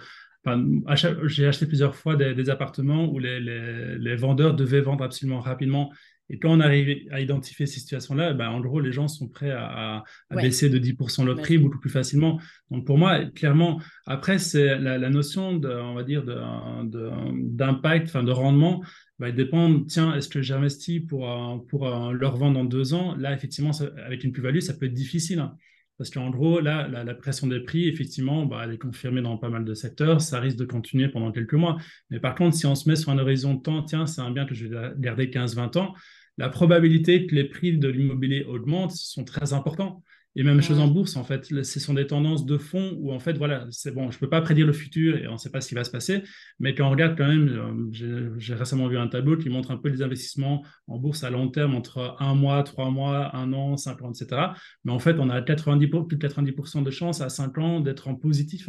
j'ai 1.24 1.46
acheté 1.46 1.66
plusieurs 1.66 1.96
fois 1.96 2.16
des, 2.16 2.50
appartements 2.50 3.10
où 3.10 3.18
les, 3.18 3.40
les, 3.40 4.16
vendeurs 4.16 4.54
devaient 4.54 4.80
vendre 4.80 5.04
absolument 5.04 5.40
rapidement 5.40 5.92
et 6.28 6.38
quand 6.38 6.50
on 6.50 6.60
arrive 6.60 7.08
à 7.12 7.20
identifier 7.20 7.66
ces 7.66 7.78
situations-là, 7.80 8.32
ben, 8.32 8.48
en 8.48 8.60
gros, 8.60 8.80
les 8.80 8.92
gens 8.92 9.06
sont 9.06 9.28
prêts 9.28 9.52
à, 9.52 10.02
baisser 10.30 10.68
de 10.68 10.78
10% 10.78 11.24
le 11.24 11.36
prix 11.36 11.58
beaucoup 11.58 11.78
plus 11.78 11.90
facilement. 11.90 12.40
Donc 12.70 12.84
pour 12.84 12.98
moi, 12.98 13.24
clairement, 13.26 13.80
après, 14.06 14.38
c'est 14.38 14.78
la, 14.78 15.10
notion 15.10 15.56
de, 15.56 15.68
on 15.68 15.94
va 15.94 16.02
dire, 16.02 16.24
d'impact, 16.24 18.08
enfin 18.08 18.24
de 18.24 18.32
rendement, 18.32 18.82
va 19.18 19.30
dépendre, 19.30 19.86
tiens, 19.86 20.14
est-ce 20.14 20.28
que 20.28 20.42
j'investis 20.42 21.00
pour, 21.06 21.28
pour 21.68 21.88
leur 22.12 22.36
vendre 22.36 22.58
en 22.58 22.64
deux 22.64 22.92
ans? 22.92 23.14
Là, 23.16 23.32
effectivement, 23.32 23.70
avec 24.04 24.24
une 24.24 24.32
plus-value, 24.32 24.60
ça 24.60 24.74
peut 24.74 24.86
être 24.86 24.94
difficile. 24.94 25.38
Hein. 25.38 25.56
Parce 25.98 26.10
qu'en 26.10 26.28
gros, 26.30 26.60
là, 26.60 26.88
la, 26.88 27.14
pression 27.14 27.46
des 27.46 27.60
prix, 27.60 27.88
effectivement, 27.88 28.44
bah, 28.44 28.62
elle 28.64 28.74
est 28.74 28.78
confirmée 28.78 29.22
dans 29.22 29.38
pas 29.38 29.48
mal 29.48 29.64
de 29.64 29.74
secteurs. 29.74 30.20
Ça 30.20 30.40
risque 30.40 30.58
de 30.58 30.66
continuer 30.66 31.08
pendant 31.08 31.32
quelques 31.32 31.54
mois. 31.54 31.78
Mais 32.10 32.20
par 32.20 32.34
contre, 32.34 32.54
si 32.54 32.66
on 32.66 32.74
se 32.74 32.88
met 32.88 32.96
sur 32.96 33.10
un 33.12 33.18
horizon 33.18 33.54
de 33.54 33.62
temps, 33.62 33.82
tiens, 33.82 34.06
c'est 34.06 34.20
un 34.20 34.30
bien 34.30 34.44
que 34.44 34.54
je 34.54 34.66
vais 34.66 34.90
garder 34.98 35.28
15-20 35.28 35.78
ans, 35.78 35.94
la 36.38 36.50
probabilité 36.50 37.26
que 37.26 37.34
les 37.34 37.44
prix 37.44 37.78
de 37.78 37.88
l'immobilier 37.88 38.44
augmentent 38.44 38.92
sont 38.92 39.24
très 39.24 39.54
importants. 39.54 40.02
Et 40.38 40.42
même 40.42 40.60
chose 40.60 40.78
en 40.78 40.86
bourse, 40.86 41.16
en 41.16 41.24
fait, 41.24 41.46
ce 41.64 41.80
sont 41.80 41.94
des 41.94 42.06
tendances 42.06 42.44
de 42.44 42.58
fond 42.58 42.94
où, 43.00 43.10
en 43.10 43.18
fait, 43.18 43.38
voilà, 43.38 43.66
c'est 43.70 43.90
bon, 43.90 44.10
je 44.10 44.16
ne 44.16 44.20
peux 44.20 44.28
pas 44.28 44.42
prédire 44.42 44.66
le 44.66 44.74
futur 44.74 45.16
et 45.16 45.26
on 45.26 45.32
ne 45.32 45.36
sait 45.38 45.50
pas 45.50 45.62
ce 45.62 45.68
qui 45.68 45.74
va 45.74 45.82
se 45.82 45.90
passer, 45.90 46.22
mais 46.60 46.74
quand 46.74 46.86
on 46.86 46.90
regarde 46.90 47.16
quand 47.16 47.26
même, 47.26 47.48
euh, 47.48 48.34
j'ai 48.38 48.54
récemment 48.54 48.86
vu 48.86 48.98
un 48.98 49.08
tableau 49.08 49.38
qui 49.38 49.48
montre 49.48 49.70
un 49.70 49.78
peu 49.78 49.88
les 49.88 50.02
investissements 50.02 50.62
en 50.88 50.98
bourse 50.98 51.24
à 51.24 51.30
long 51.30 51.48
terme 51.48 51.74
entre 51.74 52.16
un 52.20 52.34
mois, 52.34 52.62
trois 52.64 52.90
mois, 52.90 53.34
un 53.34 53.54
an, 53.54 53.78
cinq 53.78 54.02
ans, 54.02 54.12
etc. 54.12 54.52
Mais 54.84 54.92
en 54.92 54.98
fait, 54.98 55.18
on 55.18 55.30
a 55.30 55.40
90, 55.40 55.88
plus 56.06 56.16
de 56.18 56.28
90% 56.28 56.82
de 56.84 56.90
chances 56.90 57.22
à 57.22 57.30
cinq 57.30 57.56
ans 57.56 57.80
d'être 57.80 58.06
en 58.06 58.14
positif. 58.14 58.68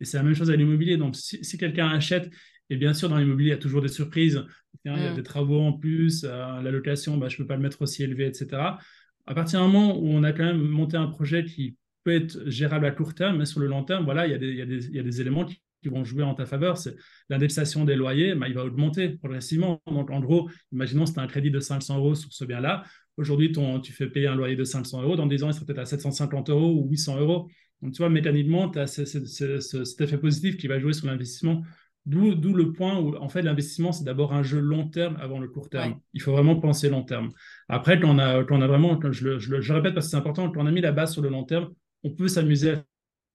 Et 0.00 0.04
c'est 0.04 0.16
la 0.16 0.24
même 0.24 0.34
chose 0.34 0.50
à 0.50 0.56
l'immobilier. 0.56 0.96
Donc, 0.96 1.14
si 1.14 1.56
quelqu'un 1.56 1.88
achète 1.88 2.28
et 2.70 2.76
bien 2.76 2.94
sûr, 2.94 3.08
dans 3.08 3.18
l'immobilier, 3.18 3.50
il 3.50 3.52
y 3.52 3.56
a 3.56 3.58
toujours 3.58 3.82
des 3.82 3.88
surprises. 3.88 4.42
Il 4.84 4.92
y 4.92 4.94
a 4.94 5.12
mm. 5.12 5.16
des 5.16 5.22
travaux 5.22 5.60
en 5.60 5.72
plus, 5.72 6.24
euh, 6.24 6.62
la 6.62 6.70
location, 6.70 7.16
bah, 7.16 7.28
je 7.28 7.34
ne 7.34 7.38
peux 7.38 7.46
pas 7.46 7.56
le 7.56 7.62
mettre 7.62 7.82
aussi 7.82 8.02
élevé, 8.02 8.26
etc. 8.26 8.62
À 9.26 9.34
partir 9.34 9.60
du 9.60 9.66
moment 9.66 9.98
où 9.98 10.08
on 10.08 10.22
a 10.22 10.32
quand 10.32 10.44
même 10.44 10.60
monté 10.60 10.96
un 10.96 11.06
projet 11.06 11.44
qui 11.44 11.76
peut 12.04 12.14
être 12.14 12.48
gérable 12.48 12.86
à 12.86 12.90
court 12.90 13.14
terme, 13.14 13.38
mais 13.38 13.46
sur 13.46 13.60
le 13.60 13.66
long 13.66 13.82
terme, 13.82 14.04
voilà, 14.04 14.26
il 14.26 14.30
y 14.30 14.34
a 15.00 15.02
des, 15.02 15.20
éléments 15.20 15.44
qui, 15.44 15.60
vont 15.86 16.02
jouer 16.02 16.22
en 16.22 16.34
ta 16.34 16.46
faveur. 16.46 16.78
C'est 16.78 16.96
l'indexation 17.28 17.84
des 17.84 17.94
loyers, 17.94 18.34
bah, 18.34 18.48
il 18.48 18.54
va 18.54 18.64
augmenter 18.64 19.10
progressivement. 19.10 19.82
Donc, 19.86 20.10
en 20.10 20.18
gros, 20.18 20.48
imaginons 20.72 21.04
que 21.04 21.12
tu 21.12 21.20
as 21.20 21.22
un 21.22 21.26
crédit 21.26 21.50
de 21.50 21.60
500 21.60 21.98
euros 21.98 22.14
sur 22.14 22.32
ce 22.32 22.46
bien-là. 22.46 22.84
Aujourd'hui, 23.18 23.52
tu 23.82 23.92
fais 23.92 24.06
payer 24.06 24.28
un 24.28 24.34
loyer 24.34 24.56
de 24.56 24.64
500 24.64 25.02
euros. 25.02 25.14
Dans 25.14 25.26
10 25.26 25.44
ans, 25.44 25.48
il 25.50 25.54
sera 25.54 25.66
peut-être 25.66 25.80
à 25.80 25.84
750 25.84 26.48
euros 26.48 26.72
ou 26.72 26.88
800 26.88 27.20
euros. 27.20 27.50
Donc, 27.82 27.92
tu 27.92 27.98
vois, 27.98 28.08
mécaniquement, 28.08 28.70
tu 28.70 28.78
as 28.78 28.86
cet 28.86 30.00
effet 30.00 30.16
positif 30.16 30.56
qui 30.56 30.68
va 30.68 30.78
jouer 30.78 30.94
sur 30.94 31.06
l'investissement 31.06 31.62
D'où 32.06 32.52
le 32.52 32.72
point 32.72 32.98
où, 32.98 33.16
en 33.16 33.30
fait, 33.30 33.40
l'investissement, 33.40 33.92
c'est 33.92 34.04
d'abord 34.04 34.34
un 34.34 34.42
jeu 34.42 34.60
long 34.60 34.88
terme 34.88 35.16
avant 35.20 35.38
le 35.38 35.48
court 35.48 35.70
terme. 35.70 36.00
Il 36.12 36.20
faut 36.20 36.32
vraiment 36.32 36.56
penser 36.56 36.90
long 36.90 37.02
terme. 37.02 37.30
Après, 37.68 37.98
quand 37.98 38.10
on 38.10 38.18
a, 38.18 38.44
quand 38.44 38.58
on 38.58 38.60
a 38.60 38.66
vraiment, 38.66 39.00
je, 39.10 39.24
le, 39.24 39.38
je, 39.38 39.72
répète 39.72 39.94
parce 39.94 40.06
que 40.06 40.10
c'est 40.10 40.16
important, 40.16 40.50
quand 40.50 40.62
on 40.62 40.66
a 40.66 40.70
mis 40.70 40.82
la 40.82 40.92
base 40.92 41.12
sur 41.14 41.22
le 41.22 41.30
long 41.30 41.44
terme, 41.44 41.70
on 42.02 42.10
peut 42.10 42.28
s'amuser 42.28 42.74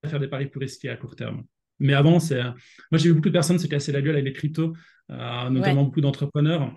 à 0.04 0.08
faire 0.08 0.20
des 0.20 0.28
paris 0.28 0.46
plus 0.46 0.60
risqués 0.60 0.90
à 0.90 0.98
court 0.98 1.16
terme. 1.16 1.44
Mais 1.80 1.94
avant, 1.94 2.20
c'est. 2.20 2.44
Moi, 2.44 2.54
j'ai 2.94 3.10
vu 3.10 3.16
beaucoup 3.16 3.30
de 3.30 3.34
personnes 3.34 3.58
se 3.58 3.66
casser 3.66 3.92
la 3.92 4.02
gueule 4.02 4.16
avec 4.16 4.26
les 4.26 4.34
cryptos, 4.34 4.74
euh, 5.10 5.50
notamment 5.50 5.84
beaucoup 5.84 6.02
d'entrepreneurs 6.02 6.72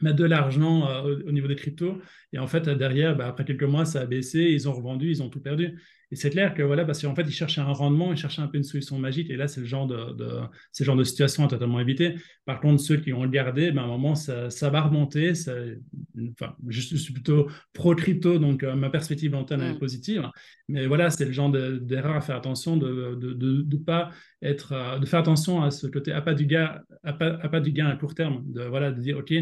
mettre 0.00 0.16
de 0.16 0.24
l'argent 0.24 0.88
euh, 0.88 1.18
au 1.26 1.32
niveau 1.32 1.48
des 1.48 1.56
cryptos. 1.56 2.00
Et 2.32 2.38
en 2.38 2.46
fait, 2.46 2.68
derrière, 2.68 3.16
bah, 3.16 3.28
après 3.28 3.44
quelques 3.44 3.64
mois, 3.64 3.84
ça 3.84 4.00
a 4.00 4.06
baissé, 4.06 4.40
ils 4.40 4.68
ont 4.68 4.72
revendu, 4.72 5.10
ils 5.10 5.22
ont 5.22 5.28
tout 5.28 5.40
perdu. 5.40 5.78
Et 6.10 6.16
c'est 6.16 6.30
clair 6.30 6.54
que 6.54 6.62
voilà, 6.62 6.84
parce 6.84 7.02
qu'en 7.02 7.14
fait, 7.14 7.22
ils 7.22 7.32
cherchaient 7.32 7.60
un 7.60 7.72
rendement, 7.72 8.12
ils 8.12 8.16
cherchaient 8.16 8.42
un 8.42 8.46
peu 8.46 8.56
une 8.56 8.64
solution 8.64 8.98
magique. 8.98 9.30
Et 9.30 9.36
là, 9.36 9.48
c'est 9.48 9.60
le 9.60 9.66
genre 9.66 9.86
de, 9.86 10.12
de 10.12 10.84
genre 10.84 10.96
de 10.96 11.04
situation 11.04 11.44
à 11.44 11.48
totalement 11.48 11.80
éviter. 11.80 12.14
Par 12.44 12.60
contre, 12.60 12.80
ceux 12.80 12.98
qui 12.98 13.12
ont 13.12 13.20
regardé, 13.20 13.72
ben, 13.72 13.82
à 13.82 13.84
un 13.84 13.88
moment, 13.88 14.14
ça, 14.14 14.50
ça 14.50 14.70
va 14.70 14.82
remonter. 14.82 15.32
enfin, 15.32 16.54
je, 16.68 16.80
suis 16.96 17.12
plutôt 17.12 17.48
pro-crypto, 17.72 18.38
donc 18.38 18.62
euh, 18.62 18.74
ma 18.74 18.90
perspective 18.90 19.32
long 19.32 19.44
terme 19.44 19.62
est 19.62 19.78
positive. 19.78 20.30
Mais 20.68 20.86
voilà, 20.86 21.10
c'est 21.10 21.24
le 21.24 21.32
genre 21.32 21.50
d'erreur 21.50 22.14
à 22.14 22.20
faire 22.20 22.36
attention, 22.36 22.76
de 22.76 23.16
ne 23.20 23.32
de, 23.34 23.62
de, 23.62 23.76
pas 23.76 24.10
être, 24.42 24.72
euh, 24.72 24.98
de 24.98 25.06
faire 25.06 25.20
attention 25.20 25.62
à 25.62 25.70
ce 25.70 25.86
côté 25.86 26.12
à 26.12 26.20
pas 26.20 26.34
du 26.34 26.46
gain, 26.46 26.80
à 27.02 27.12
pas, 27.12 27.38
à 27.42 27.48
pas 27.48 27.60
du 27.60 27.72
gain 27.72 27.86
à 27.86 27.96
court 27.96 28.14
terme. 28.14 28.42
De, 28.46 28.62
voilà, 28.62 28.92
de 28.92 29.00
dire, 29.00 29.18
OK, 29.18 29.32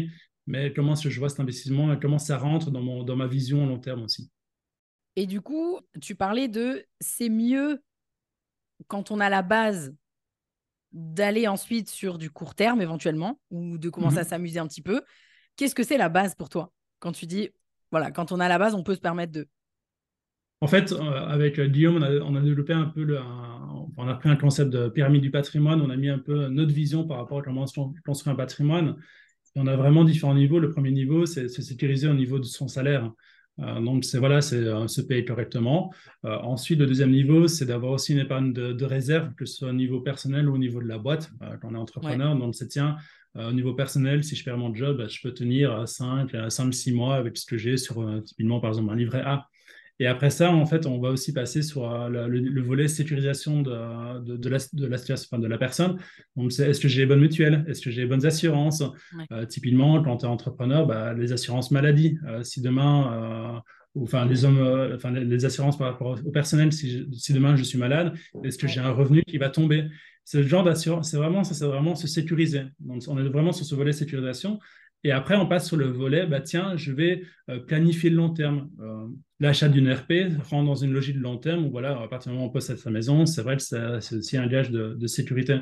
mais 0.45 0.73
comment 0.73 0.95
je 0.95 1.19
vois 1.19 1.29
cet 1.29 1.39
investissement 1.39 1.93
et 1.93 1.99
comment 1.99 2.19
ça 2.19 2.37
rentre 2.37 2.71
dans, 2.71 2.81
mon, 2.81 3.03
dans 3.03 3.15
ma 3.15 3.27
vision 3.27 3.63
à 3.63 3.67
long 3.67 3.79
terme 3.79 4.03
aussi? 4.03 4.29
Et 5.15 5.27
du 5.27 5.41
coup, 5.41 5.79
tu 6.01 6.15
parlais 6.15 6.47
de 6.47 6.85
c'est 6.99 7.29
mieux 7.29 7.81
quand 8.87 9.11
on 9.11 9.19
a 9.19 9.29
la 9.29 9.41
base 9.41 9.95
d'aller 10.91 11.47
ensuite 11.47 11.89
sur 11.89 12.17
du 12.17 12.29
court 12.29 12.55
terme 12.55 12.81
éventuellement 12.81 13.39
ou 13.49 13.77
de 13.77 13.89
commencer 13.89 14.19
à 14.19 14.23
mhm. 14.23 14.27
s'amuser 14.27 14.59
un 14.59 14.67
petit 14.67 14.81
peu. 14.81 15.01
Qu'est-ce 15.55 15.75
que 15.75 15.83
c'est 15.83 15.97
la 15.97 16.09
base 16.09 16.35
pour 16.35 16.49
toi? 16.49 16.71
Quand 16.99 17.11
tu 17.11 17.25
dis, 17.25 17.49
voilà, 17.91 18.11
quand 18.11 18.31
on 18.31 18.39
a 18.39 18.47
la 18.47 18.59
base, 18.59 18.75
on 18.75 18.83
peut 18.83 18.95
se 18.95 19.01
permettre 19.01 19.31
de... 19.31 19.47
En 20.61 20.67
fait, 20.67 20.91
euh, 20.91 21.27
avec 21.27 21.59
euh, 21.59 21.67
Guillaume, 21.67 21.97
on 21.97 22.35
a, 22.35 22.41
développé 22.41 22.73
un 22.73 22.85
peu, 22.85 23.03
le, 23.03 23.19
on 23.97 24.07
a 24.07 24.13
pris 24.15 24.29
un 24.29 24.35
concept 24.35 24.71
de 24.71 24.87
pyramide 24.87 25.21
du 25.21 25.31
patrimoine, 25.31 25.81
on 25.81 25.89
a 25.89 25.97
mis 25.97 26.09
un 26.09 26.19
peu 26.19 26.47
notre 26.47 26.71
vision 26.71 27.05
par 27.05 27.17
rapport 27.17 27.39
à 27.39 27.41
comment 27.41 27.65
on 27.77 27.93
construit 28.05 28.31
un 28.31 28.35
patrimoine 28.35 28.95
on 29.55 29.67
a 29.67 29.75
vraiment 29.75 30.03
différents 30.03 30.35
niveaux. 30.35 30.59
Le 30.59 30.71
premier 30.71 30.91
niveau, 30.91 31.25
c'est 31.25 31.47
se 31.47 31.61
sécuriser 31.61 32.07
au 32.07 32.13
niveau 32.13 32.39
de 32.39 32.45
son 32.45 32.67
salaire. 32.67 33.11
Euh, 33.59 33.79
donc, 33.79 34.03
c'est 34.03 34.17
voilà, 34.17 34.41
c'est 34.41 34.55
euh, 34.55 34.87
se 34.87 35.01
payer 35.01 35.25
correctement. 35.25 35.93
Euh, 36.25 36.37
ensuite, 36.39 36.79
le 36.79 36.87
deuxième 36.87 37.11
niveau, 37.11 37.47
c'est 37.47 37.65
d'avoir 37.65 37.93
aussi 37.93 38.13
une 38.13 38.19
épargne 38.19 38.51
de, 38.51 38.85
réserve, 38.85 39.33
que 39.35 39.45
ce 39.45 39.57
soit 39.57 39.69
au 39.69 39.73
niveau 39.73 40.01
personnel 40.01 40.49
ou 40.49 40.55
au 40.55 40.57
niveau 40.57 40.81
de 40.81 40.87
la 40.87 40.97
boîte, 40.97 41.31
quand 41.61 41.69
on 41.71 41.75
est 41.75 41.77
entrepreneur. 41.77 42.35
Donc, 42.35 42.55
c'est 42.55 42.67
tiens, 42.67 42.97
au 43.35 43.51
niveau 43.51 43.73
personnel, 43.73 44.23
si 44.23 44.35
je 44.35 44.43
perds 44.43 44.57
mon 44.57 44.73
job, 44.73 45.05
je 45.07 45.21
peux 45.21 45.33
tenir 45.33 45.87
5, 45.87 46.31
5, 46.49 46.73
6 46.73 46.93
mois 46.93 47.15
avec 47.15 47.37
ce 47.37 47.45
que 47.45 47.57
j'ai 47.57 47.77
sur 47.77 48.05
typiquement, 48.23 48.59
par 48.59 48.71
exemple, 48.71 48.91
un 48.91 48.95
livret 48.95 49.21
A. 49.21 49.47
Et 50.03 50.07
après 50.07 50.29
ça, 50.29 50.51
en 50.51 50.65
fait, 50.65 50.85
on 50.85 50.99
va 50.99 51.11
aussi 51.11 51.31
passer 51.31 51.61
sur 51.61 51.89
euh, 51.89 52.09
le, 52.09 52.61
volet 52.61 52.89
sécurisation 52.89 53.61
de, 53.61 54.19
de, 54.35 54.49
la, 54.49 54.57
de, 54.73 54.85
la, 54.85 54.97
situation, 54.97 55.37
de 55.37 55.47
la 55.47 55.57
personne. 55.57 55.97
Est-ce 56.37 56.81
que 56.81 56.89
j'ai 56.89 57.03
les 57.03 57.05
bonnes 57.05 57.21
mutuelles? 57.21 57.63
Est-ce 57.69 57.79
que 57.81 57.89
j'ai 57.89 58.01
les 58.01 58.07
bonnes 58.07 58.25
assurances? 58.25 58.83
Euh, 59.31 59.45
Typiquement, 59.45 60.03
quand 60.03 60.17
tu 60.17 60.25
es 60.25 60.27
entrepreneur, 60.27 60.85
bah, 60.85 61.13
les 61.13 61.31
assurances 61.31 61.71
maladie. 61.71 62.17
Euh, 62.27 62.43
si 62.43 62.59
demain, 62.59 63.63
enfin, 63.95 64.25
les, 64.25 64.43
hommes, 64.43 64.91
enfin, 64.93 65.11
les, 65.11 65.45
assurances 65.45 65.77
par 65.77 65.93
rapport 65.93 66.19
au 66.25 66.31
personnel, 66.31 66.73
si, 66.73 67.07
si 67.13 67.31
demain 67.31 67.55
je 67.55 67.63
suis 67.63 67.77
malade, 67.77 68.11
est-ce 68.43 68.57
que 68.57 68.67
j'ai 68.67 68.81
un 68.81 68.91
revenu 68.91 69.23
qui 69.23 69.37
va 69.37 69.47
tomber? 69.47 69.85
C'est 70.25 70.39
le 70.39 70.47
genre 70.47 70.65
d'assurance, 70.65 71.11
c'est 71.11 71.17
vraiment, 71.17 71.45
c'est 71.45 71.63
vraiment 71.65 71.95
se 71.95 72.07
sécuriser. 72.07 72.63
Donc, 72.81 73.03
on 73.07 73.17
est 73.17 73.29
vraiment 73.29 73.53
sur 73.53 73.65
ce 73.65 73.73
volet 73.73 73.93
sécurisation. 73.93 74.59
Et 75.05 75.11
après, 75.13 75.37
on 75.37 75.47
passe 75.47 75.67
sur 75.67 75.77
le 75.77 75.87
volet, 75.87 76.27
bah, 76.27 76.41
tiens, 76.41 76.75
je 76.75 76.91
vais 76.91 77.23
planifier 77.67 78.09
le 78.09 78.17
long 78.17 78.31
terme 78.31 78.67
l'achat 79.43 79.69
d'une 79.69 79.91
RP 79.91 80.13
rentre 80.49 80.65
dans 80.65 80.75
une 80.75 80.93
logique 80.93 81.17
de 81.17 81.21
long 81.21 81.37
terme 81.37 81.65
où, 81.65 81.69
voilà, 81.69 81.99
à 82.01 82.07
partir 82.07 82.31
du 82.31 82.35
moment 82.35 82.47
où 82.47 82.49
on 82.49 82.53
possède 82.53 82.77
sa 82.77 82.89
maison, 82.89 83.25
c'est 83.25 83.41
vrai 83.41 83.57
que 83.57 83.63
c'est 83.63 84.15
aussi 84.15 84.37
un 84.37 84.47
gage 84.47 84.71
de, 84.71 85.07
sécurité. 85.07 85.59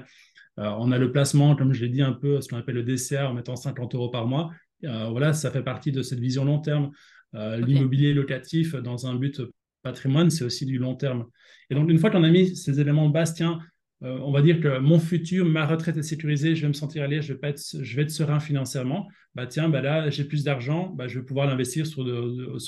on 0.58 0.92
a 0.92 0.98
le 0.98 1.12
placement, 1.12 1.56
comme 1.56 1.74
je 1.74 1.82
l'ai 1.82 1.90
dit 1.90 2.02
un 2.02 2.14
peu, 2.14 2.40
ce 2.42 2.48
qu'on 2.48 2.58
appelle 2.58 2.76
le 2.76 2.84
DCA 2.84 3.30
en 3.30 3.34
mettant 3.34 3.56
50 3.56 3.96
euros 3.96 4.10
par 4.10 4.28
mois. 4.28 4.52
voilà, 4.84 5.34
ça 5.34 5.52
fait 5.52 5.64
partie 5.64 5.92
de 5.92 6.04
cette 6.04 6.20
vision 6.20 6.46
long 6.46 6.60
terme. 6.60 6.92
L'immobilier 7.34 8.14
locatif 8.14 8.76
dans 8.76 9.08
un 9.08 9.16
but 9.16 9.42
patrimoine, 9.82 10.30
c'est 10.30 10.44
aussi 10.44 10.66
du 10.66 10.78
long 10.78 10.96
terme. 10.96 11.26
Et 11.70 11.76
donc, 11.76 11.90
une 11.90 11.98
fois 11.98 12.12
qu'on 12.12 12.24
a 12.24 12.30
mis 12.30 12.56
ces 12.56 12.80
éléments 12.80 13.08
de 13.08 13.14
base, 13.14 13.34
tiens, 13.34 13.60
euh, 14.04 14.18
on 14.24 14.32
va 14.32 14.42
dire 14.42 14.60
que 14.60 14.80
mon 14.80 15.00
futur, 15.00 15.46
ma 15.46 15.66
retraite 15.66 15.96
est 15.98 16.04
sécurisée, 16.04 16.56
je 16.56 16.64
vais 16.64 16.68
me 16.68 16.74
sentir 16.74 17.04
à 17.04 17.08
l'aise, 17.08 17.24
je, 17.26 17.34
vais 17.34 17.50
être, 17.50 17.62
je 17.82 17.96
vais 17.96 18.10
serein 18.10 18.40
financièrement. 18.40 19.08
Bah, 19.36 19.46
tiens, 19.46 19.70
bah 19.70 19.82
là, 19.82 20.10
j'ai 20.10 20.24
plus 20.24 20.44
d'argent, 20.44 20.90
bah, 20.90 21.08
je 21.08 21.20
vais 21.20 21.26
pouvoir 21.26 21.46
l'investir 21.46 21.86
sur, 21.86 22.04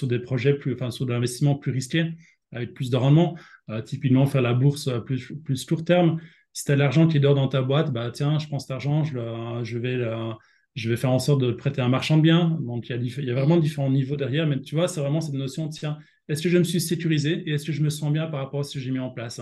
des 0.08 0.20
projets, 0.20 0.54
plus, 0.54 0.74
enfin, 0.74 0.92
sur 0.92 1.06
de 1.06 1.12
l'investissement 1.12 1.56
plus 1.56 1.72
risqué, 1.72 2.12
avec 2.52 2.74
plus 2.74 2.92
de 2.92 2.98
rendement. 2.98 3.36
Euh, 3.70 3.82
typiquement, 3.82 4.26
faire 4.28 4.42
la 4.44 4.54
bourse 4.54 4.90
plus, 5.06 5.34
plus 5.44 5.66
court 5.66 5.84
terme. 5.84 6.20
Si 6.52 6.66
tu 6.66 6.72
as 6.72 6.76
de 6.76 6.80
l'argent 6.80 7.08
qui 7.08 7.20
dort 7.20 7.34
dans 7.34 7.48
ta 7.48 7.64
boîte, 7.64 7.92
bah, 7.92 8.12
tiens, 8.12 8.38
je 8.38 8.48
prends 8.48 8.60
cet 8.60 8.72
argent, 8.72 9.04
je, 9.04 9.78
vais 9.78 10.98
faire 10.98 11.12
en 11.12 11.20
sorte 11.20 11.42
de 11.42 11.52
prêter 11.52 11.82
un 11.82 11.90
marchand 11.90 12.18
de 12.18 12.22
biens. 12.22 12.60
Donc, 12.62 12.90
il 12.90 13.24
y, 13.26 13.32
a, 13.32 13.34
vraiment 13.34 13.58
différents 13.58 13.90
niveaux 13.90 14.18
derrière. 14.18 14.46
Mais 14.46 14.62
tu 14.62 14.76
vois, 14.76 14.88
c'est 14.88 15.02
vraiment 15.02 15.20
cette 15.20 15.34
notion, 15.34 15.68
tiens, 15.68 15.98
est-ce 16.30 16.44
que 16.44 16.50
je 16.50 16.60
me 16.60 16.64
suis 16.64 16.80
sécurisé 16.80 17.44
et 17.50 17.54
est-ce 17.54 17.66
que 17.66 17.72
je 17.72 17.82
me 17.82 17.90
sens 17.90 18.14
bien 18.14 18.28
par 18.28 18.40
rapport 18.40 18.60
à 18.60 18.64
ce 18.64 18.76
que 18.76 18.80
j'ai 18.80 18.92
mis 18.92 19.00
en 19.00 19.10
place 19.10 19.42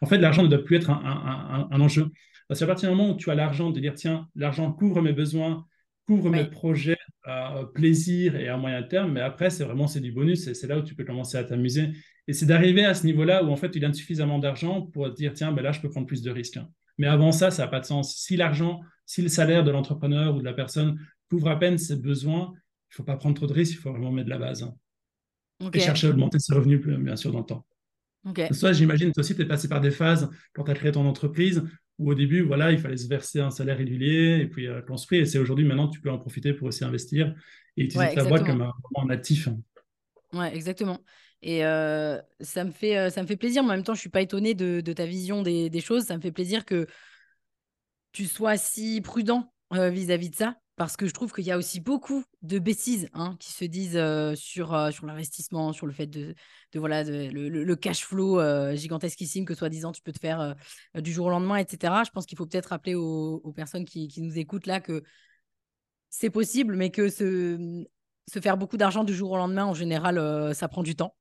En 0.00 0.06
fait, 0.06 0.18
l'argent 0.18 0.42
ne 0.42 0.48
doit 0.48 0.62
plus 0.64 0.76
être 0.76 0.90
un, 0.90 1.68
enjeu. 1.70 2.08
Parce 2.48 2.60
qu'à 2.60 2.66
partir 2.66 2.90
du 2.90 2.96
moment 2.96 3.12
où 3.12 3.16
tu 3.16 3.30
as 3.30 3.34
l'argent, 3.34 3.70
de 3.70 3.80
dire, 3.80 3.94
tiens, 3.94 4.28
l'argent 4.34 4.72
couvre 4.72 5.00
mes 5.02 5.12
besoins, 5.12 5.66
couvre 6.06 6.30
mes 6.30 6.44
projets, 6.44 6.98
euh, 7.28 7.64
plaisir 7.66 8.34
et 8.34 8.48
à 8.48 8.56
moyen 8.56 8.82
terme, 8.82 9.12
mais 9.12 9.20
après, 9.20 9.50
c'est 9.50 9.64
vraiment 9.64 9.86
c'est 9.86 10.00
du 10.00 10.10
bonus 10.10 10.46
et 10.48 10.54
c'est 10.54 10.66
là 10.66 10.78
où 10.78 10.82
tu 10.82 10.94
peux 10.94 11.04
commencer 11.04 11.36
à 11.36 11.44
t'amuser. 11.44 11.90
Et 12.26 12.32
c'est 12.32 12.46
d'arriver 12.46 12.84
à 12.84 12.94
ce 12.94 13.06
niveau-là 13.06 13.44
où 13.44 13.50
en 13.50 13.56
fait, 13.56 13.70
tu 13.70 13.78
gagnes 13.78 13.92
suffisamment 13.92 14.38
d'argent 14.38 14.82
pour 14.82 15.08
te 15.10 15.14
dire, 15.14 15.32
tiens, 15.34 15.52
ben 15.52 15.62
là, 15.62 15.72
je 15.72 15.80
peux 15.80 15.88
prendre 15.88 16.06
plus 16.06 16.22
de 16.22 16.30
risques. 16.30 16.58
Mais 16.98 17.06
avant 17.06 17.32
ça, 17.32 17.50
ça 17.50 17.64
n'a 17.64 17.68
pas 17.68 17.80
de 17.80 17.86
sens. 17.86 18.16
Si 18.16 18.36
l'argent, 18.36 18.80
si 19.06 19.22
le 19.22 19.28
salaire 19.28 19.64
de 19.64 19.70
l'entrepreneur 19.70 20.34
ou 20.34 20.40
de 20.40 20.44
la 20.44 20.52
personne 20.52 20.98
couvre 21.28 21.48
à 21.48 21.58
peine 21.58 21.78
ses 21.78 21.96
besoins, 21.96 22.52
il 22.52 22.92
ne 22.92 22.94
faut 22.96 23.04
pas 23.04 23.16
prendre 23.16 23.36
trop 23.36 23.46
de 23.46 23.52
risques, 23.52 23.74
il 23.74 23.78
faut 23.78 23.90
vraiment 23.90 24.12
mettre 24.12 24.26
de 24.26 24.30
la 24.30 24.38
base. 24.38 24.70
Et 25.72 25.80
chercher 25.80 26.08
à 26.08 26.10
augmenter 26.10 26.38
ses 26.38 26.54
revenus, 26.54 26.80
bien 26.84 27.16
sûr, 27.16 27.32
dans 27.32 27.40
le 27.40 27.46
temps. 27.46 27.66
Okay. 28.26 28.52
Soit, 28.52 28.72
j'imagine, 28.72 29.12
toi 29.12 29.22
aussi, 29.22 29.34
tu 29.34 29.42
es 29.42 29.46
passé 29.46 29.68
par 29.68 29.80
des 29.80 29.90
phases 29.90 30.28
quand 30.52 30.64
tu 30.64 30.70
as 30.70 30.74
créé 30.74 30.92
ton 30.92 31.06
entreprise 31.06 31.62
où 31.98 32.10
au 32.10 32.14
début, 32.14 32.42
voilà, 32.42 32.72
il 32.72 32.78
fallait 32.78 32.96
se 32.96 33.08
verser 33.08 33.40
un 33.40 33.50
salaire 33.50 33.76
régulier 33.76 34.40
et 34.40 34.46
puis 34.46 34.66
euh, 34.66 34.80
construire. 34.82 35.22
Et 35.22 35.26
c'est 35.26 35.38
aujourd'hui, 35.38 35.66
maintenant, 35.66 35.88
tu 35.88 36.00
peux 36.00 36.10
en 36.10 36.18
profiter 36.18 36.54
pour 36.54 36.68
aussi 36.68 36.82
investir 36.84 37.34
et 37.76 37.84
utiliser 37.84 38.14
ta 38.14 38.24
boîte 38.24 38.44
comme 38.44 38.62
un, 38.62 39.10
actif. 39.10 39.48
Ouais, 40.32 40.54
exactement. 40.54 40.98
Et 41.42 41.64
euh, 41.64 42.18
ça, 42.40 42.64
me 42.64 42.70
fait, 42.70 42.96
euh, 42.96 43.10
ça 43.10 43.22
me 43.22 43.26
fait 43.26 43.36
plaisir, 43.36 43.62
mais 43.62 43.70
en 43.70 43.76
même 43.76 43.84
temps, 43.84 43.94
je 43.94 43.98
ne 43.98 44.02
suis 44.02 44.10
pas 44.10 44.22
étonnée 44.22 44.54
de, 44.54 44.80
ta 44.80 45.04
vision 45.06 45.42
des, 45.42 45.68
des, 45.68 45.80
choses. 45.80 46.04
Ça 46.04 46.16
me 46.16 46.22
fait 46.22 46.32
plaisir 46.32 46.64
que 46.64 46.86
tu 48.12 48.24
sois 48.26 48.56
si 48.56 49.00
prudent 49.02 49.52
vis 49.70 50.10
à 50.10 50.16
-vis 50.16 50.30
de 50.30 50.34
ça 50.34 50.56
parce 50.80 50.96
que 50.96 51.06
je 51.06 51.12
trouve 51.12 51.30
qu'il 51.30 51.44
y 51.44 51.50
a 51.50 51.58
aussi 51.58 51.78
beaucoup 51.78 52.24
de 52.40 52.58
bêtises 52.58 53.10
hein, 53.12 53.36
qui 53.38 53.52
se 53.52 53.66
disent 53.66 53.98
euh, 53.98 54.34
sur, 54.34 54.72
euh, 54.72 54.90
sur 54.90 55.04
l'investissement, 55.04 55.74
sur 55.74 55.84
le 55.84 55.92
fait 55.92 56.06
de, 56.06 56.34
de 56.72 56.78
voilà 56.78 57.04
le, 57.04 57.74
cash 57.74 58.02
flow 58.02 58.40
euh, 58.40 58.74
gigantesquissime 58.74 59.44
que 59.44 59.54
soi-disant 59.54 59.92
tu 59.92 60.00
peux 60.00 60.10
te 60.10 60.18
faire 60.18 60.54
du 60.94 61.12
jour 61.12 61.26
au 61.26 61.28
lendemain, 61.28 61.56
etc. 61.56 61.92
Je 62.06 62.10
pense 62.10 62.24
qu'il 62.24 62.38
faut 62.38 62.46
peut-être 62.46 62.70
rappeler 62.70 62.94
aux, 62.94 63.52
personnes 63.54 63.84
qui, 63.84 64.08
qui, 64.08 64.22
nous 64.22 64.38
écoutent 64.38 64.64
là 64.64 64.80
que 64.80 65.02
c'est 66.08 66.30
possible, 66.30 66.74
mais 66.76 66.88
que 66.88 67.10
se, 67.10 67.84
se 68.26 68.40
faire 68.40 68.56
beaucoup 68.56 68.78
d'argent 68.78 69.04
du 69.04 69.12
jour 69.12 69.32
au 69.32 69.36
lendemain, 69.36 69.66
en 69.66 69.74
général, 69.74 70.54
ça 70.54 70.66
prend 70.66 70.82
du 70.82 70.96
temps. 70.96 71.14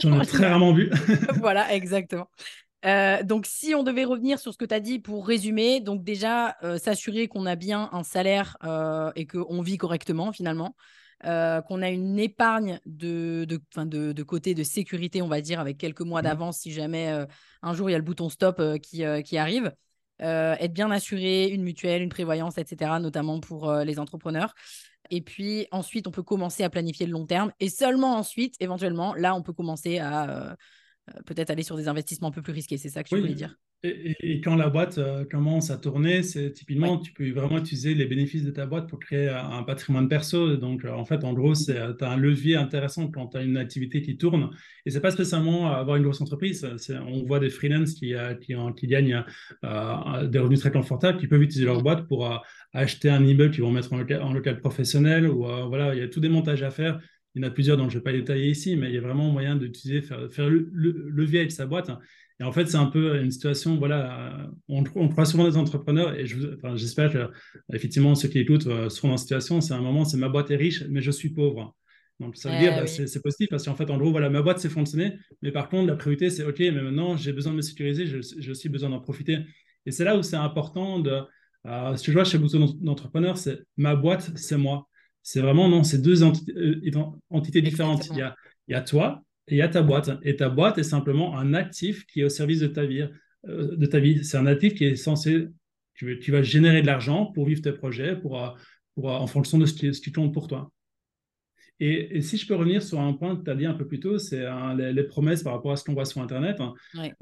J'en 0.00 0.20
ai 0.22 0.26
très 0.26 0.48
rarement 0.48 0.72
vu. 0.72 0.90
voilà, 1.40 1.70
exactement. 1.74 2.30
Euh, 2.86 3.22
donc, 3.22 3.46
si 3.46 3.74
on 3.74 3.82
devait 3.82 4.04
revenir 4.04 4.38
sur 4.38 4.52
ce 4.52 4.58
que 4.58 4.64
tu 4.64 4.74
as 4.74 4.80
dit 4.80 4.98
pour 5.00 5.26
résumer, 5.26 5.80
donc 5.80 6.04
déjà, 6.04 6.56
euh, 6.62 6.78
s'assurer 6.78 7.26
qu'on 7.26 7.44
a 7.46 7.56
bien 7.56 7.88
un 7.92 8.04
salaire 8.04 8.56
euh, 8.64 9.10
et 9.16 9.26
qu'on 9.26 9.60
vit 9.60 9.76
correctement 9.76 10.32
finalement, 10.32 10.76
qu'on 11.22 11.82
a 11.82 11.88
une 11.88 12.18
épargne 12.18 12.78
de, 12.84 13.46
de, 13.46 14.12
de, 14.12 14.22
côté 14.22 14.54
de 14.54 14.62
sécurité, 14.62 15.22
on 15.22 15.28
va 15.28 15.40
dire, 15.40 15.58
avec 15.58 15.78
quelques 15.78 16.02
mois 16.02 16.20
mmh. 16.20 16.24
d'avance 16.24 16.58
si 16.58 16.72
jamais 16.72 17.26
un 17.62 17.74
jour 17.74 17.88
il 17.88 17.92
y 17.92 17.94
a 17.96 17.98
le 17.98 18.04
bouton 18.04 18.28
stop 18.28 18.62
qui, 18.80 19.02
qui, 19.24 19.38
arrive. 19.38 19.72
être 20.20 20.72
bien 20.72 20.90
assuré, 20.90 21.48
une 21.48 21.62
mutuelle, 21.62 22.02
une 22.02 22.10
prévoyance, 22.10 22.58
etc., 22.58 22.92
notamment 23.00 23.40
pour 23.40 23.72
les 23.72 23.98
entrepreneurs. 23.98 24.54
Et 25.10 25.22
puis 25.22 25.66
ensuite, 25.72 26.06
on 26.06 26.12
peut 26.12 26.22
commencer 26.22 26.62
à 26.62 26.70
planifier 26.70 27.06
le 27.06 27.12
long 27.12 27.26
terme. 27.26 27.50
Et 27.60 27.70
seulement 27.70 28.14
ensuite, 28.16 28.54
éventuellement, 28.60 29.14
là, 29.14 29.34
on 29.34 29.42
peut 29.42 29.54
commencer 29.54 29.98
à 29.98 30.56
peut-être 31.24 31.50
aller 31.50 31.62
sur 31.62 31.76
des 31.76 31.88
investissements 31.88 32.28
un 32.28 32.32
peu 32.32 32.42
plus 32.42 32.52
risqués. 32.52 32.78
C'est 32.78 32.88
ça 32.88 33.02
que 33.02 33.08
tu 33.08 33.18
voulais 33.18 33.34
dire? 33.34 33.56
Et, 33.82 34.40
quand 34.40 34.56
la 34.56 34.68
boîte 34.68 34.98
euh, 34.98 35.24
commence 35.24 35.70
à 35.70 35.76
tourner, 35.76 36.22
c'est 36.22 36.52
typiquement, 36.52 36.98
tu 36.98 37.12
peux 37.12 37.30
vraiment 37.30 37.58
utiliser 37.58 37.94
les 37.94 38.06
bénéfices 38.06 38.42
de 38.42 38.50
ta 38.50 38.66
boîte 38.66 38.88
pour 38.88 38.98
créer 38.98 39.28
un 39.28 39.62
patrimoine 39.62 40.08
perso. 40.08 40.56
Donc, 40.56 40.84
euh, 40.84 40.90
en 40.90 41.04
fait, 41.04 41.24
en 41.24 41.34
gros, 41.34 41.52
tu 41.54 41.72
as 41.72 42.10
un 42.10 42.16
levier 42.16 42.56
intéressant 42.56 43.08
quand 43.08 43.28
tu 43.28 43.36
as 43.36 43.42
une 43.42 43.56
activité 43.56 44.02
qui 44.02 44.16
tourne. 44.16 44.50
Et 44.86 44.90
c'est 44.90 45.00
pas 45.00 45.10
spécialement 45.10 45.70
avoir 45.70 45.96
une 45.96 46.04
grosse 46.04 46.20
entreprise. 46.20 46.66
On 47.06 47.24
voit 47.24 47.38
des 47.38 47.50
freelances 47.50 47.94
qui, 47.94 48.14
qui, 48.40 48.54
qui 48.76 48.86
gagnent 48.86 49.24
des 49.62 50.38
revenus 50.38 50.60
très 50.60 50.72
confortables, 50.72 51.18
qui 51.18 51.28
peuvent 51.28 51.42
utiliser 51.42 51.66
leur 51.66 51.82
boîte 51.82 52.08
pour 52.08 52.42
acheter 52.72 53.10
un 53.10 53.24
immeuble 53.24 53.52
qu'ils 53.52 53.62
vont 53.62 53.72
mettre 53.72 53.92
en 53.92 53.98
local, 53.98 54.22
en 54.22 54.32
local 54.32 54.58
professionnel. 54.60 55.28
Ou 55.28 55.44
voilà, 55.68 55.94
il 55.94 56.00
y 56.00 56.02
a 56.02 56.08
tout 56.08 56.20
des 56.20 56.28
montages 56.28 56.62
à 56.62 56.70
faire 56.70 57.00
il 57.36 57.42
y 57.42 57.44
en 57.44 57.48
a 57.48 57.50
plusieurs 57.50 57.76
dont 57.76 57.90
je 57.90 57.96
ne 57.96 58.00
vais 58.00 58.04
pas 58.04 58.12
détailler 58.12 58.48
ici, 58.48 58.76
mais 58.76 58.88
il 58.88 58.94
y 58.94 58.98
a 58.98 59.02
vraiment 59.02 59.30
moyen 59.30 59.56
d'utiliser, 59.56 60.00
faire, 60.00 60.32
faire 60.32 60.48
le, 60.48 60.70
levier 60.72 61.40
avec 61.40 61.52
sa 61.52 61.66
boîte. 61.66 61.90
Et 62.40 62.44
en 62.44 62.50
fait, 62.50 62.66
c'est 62.66 62.78
un 62.78 62.86
peu 62.86 63.20
une 63.20 63.30
situation, 63.30 63.76
voilà, 63.76 64.50
on, 64.68 64.84
on 64.94 65.08
croit 65.08 65.26
souvent 65.26 65.44
des 65.44 65.58
entrepreneurs, 65.58 66.18
et 66.18 66.24
j'espère 66.76 67.12
que, 67.12 67.30
effectivement, 67.74 68.14
ceux 68.14 68.28
qui 68.28 68.38
écoutent 68.38 68.66
euh, 68.66 68.88
seront 68.88 69.08
dans 69.08 69.18
cette 69.18 69.28
situation, 69.28 69.60
c'est 69.60 69.74
un 69.74 69.82
moment, 69.82 70.06
c'est 70.06 70.16
ma 70.16 70.30
boîte 70.30 70.50
est 70.50 70.56
riche, 70.56 70.82
mais 70.88 71.02
je 71.02 71.10
suis 71.10 71.28
pauvre. 71.28 71.76
Donc, 72.20 72.36
ça 72.36 72.50
veut 72.50 72.58
dire, 72.58 72.72
bah, 72.74 72.86
c'est 72.86 73.22
positif 73.22 73.48
parce 73.50 73.64
qu'en 73.66 73.74
fait, 73.74 73.90
en 73.90 73.98
gros, 73.98 74.10
voilà, 74.10 74.30
ma 74.30 74.40
boîte 74.40 74.58
s'est 74.58 74.70
fonctionné, 74.70 75.18
mais 75.42 75.52
par 75.52 75.68
contre, 75.68 75.88
la 75.88 75.96
priorité, 75.96 76.30
c'est 76.30 76.44
OK, 76.44 76.60
mais 76.60 76.70
maintenant, 76.70 77.18
j'ai 77.18 77.34
besoin 77.34 77.52
de 77.52 77.58
me 77.58 77.62
sécuriser, 77.62 78.06
j'ai 78.06 78.50
aussi 78.50 78.70
besoin 78.70 78.88
d'en 78.88 79.00
profiter. 79.00 79.40
Et 79.84 79.90
c'est 79.90 80.04
là 80.04 80.16
où 80.16 80.22
c'est 80.22 80.36
important 80.36 80.98
de. 80.98 81.20
Euh, 81.66 81.96
ce 81.96 82.02
que 82.02 82.12
je 82.12 82.16
vois 82.16 82.24
chez 82.24 82.38
beaucoup 82.38 82.56
d'entrepreneurs, 82.56 83.36
c'est 83.36 83.58
ma 83.76 83.94
boîte, 83.94 84.30
c'est 84.36 84.56
moi. 84.56 84.88
C'est 85.28 85.40
vraiment, 85.40 85.68
non, 85.68 85.82
c'est 85.82 86.00
deux 86.00 86.22
euh, 86.22 86.80
entités 87.30 87.60
différentes. 87.60 88.06
Il 88.12 88.18
y, 88.18 88.22
a, 88.22 88.36
il 88.68 88.72
y, 88.72 88.74
a, 88.76 88.80
toi 88.80 89.24
et 89.48 89.56
il 89.56 89.58
y 89.58 89.60
a 89.60 89.66
ta 89.66 89.82
boîte. 89.82 90.08
Et 90.22 90.36
ta 90.36 90.48
boîte 90.48 90.78
est 90.78 90.84
simplement 90.84 91.36
un 91.36 91.52
actif 91.52 92.06
qui 92.06 92.20
est 92.20 92.24
au 92.24 92.28
service 92.28 92.60
de 92.60 92.68
ta 92.68 92.84
vie. 92.84 93.08
Euh, 93.48 93.76
de 93.76 93.86
ta 93.86 93.98
vie. 93.98 94.24
C'est 94.24 94.36
un 94.36 94.46
actif 94.46 94.76
qui 94.76 94.84
est 94.84 94.94
censé, 94.94 95.48
tu, 95.94 96.20
tu 96.20 96.30
vas 96.30 96.42
générer 96.42 96.80
de 96.80 96.86
l'argent 96.86 97.26
pour 97.26 97.44
vivre 97.44 97.60
tes 97.60 97.72
projets, 97.72 98.14
pour, 98.14 98.40
euh, 98.40 98.50
pour, 98.94 99.06
en 99.06 99.26
fonction 99.26 99.58
de 99.58 99.66
ce 99.66 99.74
qui, 99.74 99.92
ce 99.92 100.00
qui 100.00 100.12
compte 100.12 100.32
pour 100.32 100.46
toi. 100.46 100.70
Et, 101.80 102.22
si 102.22 102.36
je 102.36 102.46
peux 102.46 102.54
revenir 102.54 102.80
sur 102.80 103.00
un 103.00 103.12
point 103.12 103.36
que 103.36 103.42
tu 103.42 103.50
as 103.50 103.56
dit 103.56 103.66
un 103.66 103.74
peu 103.74 103.86
plus 103.86 103.98
tôt, 103.98 104.18
c'est 104.18 104.46
les, 104.76 105.04
promesses 105.04 105.42
par 105.42 105.54
rapport 105.54 105.72
à 105.72 105.76
ce 105.76 105.82
qu'on 105.82 105.94
voit 105.94 106.04
sur 106.04 106.22
Internet. 106.22 106.60
Hein. 106.60 106.72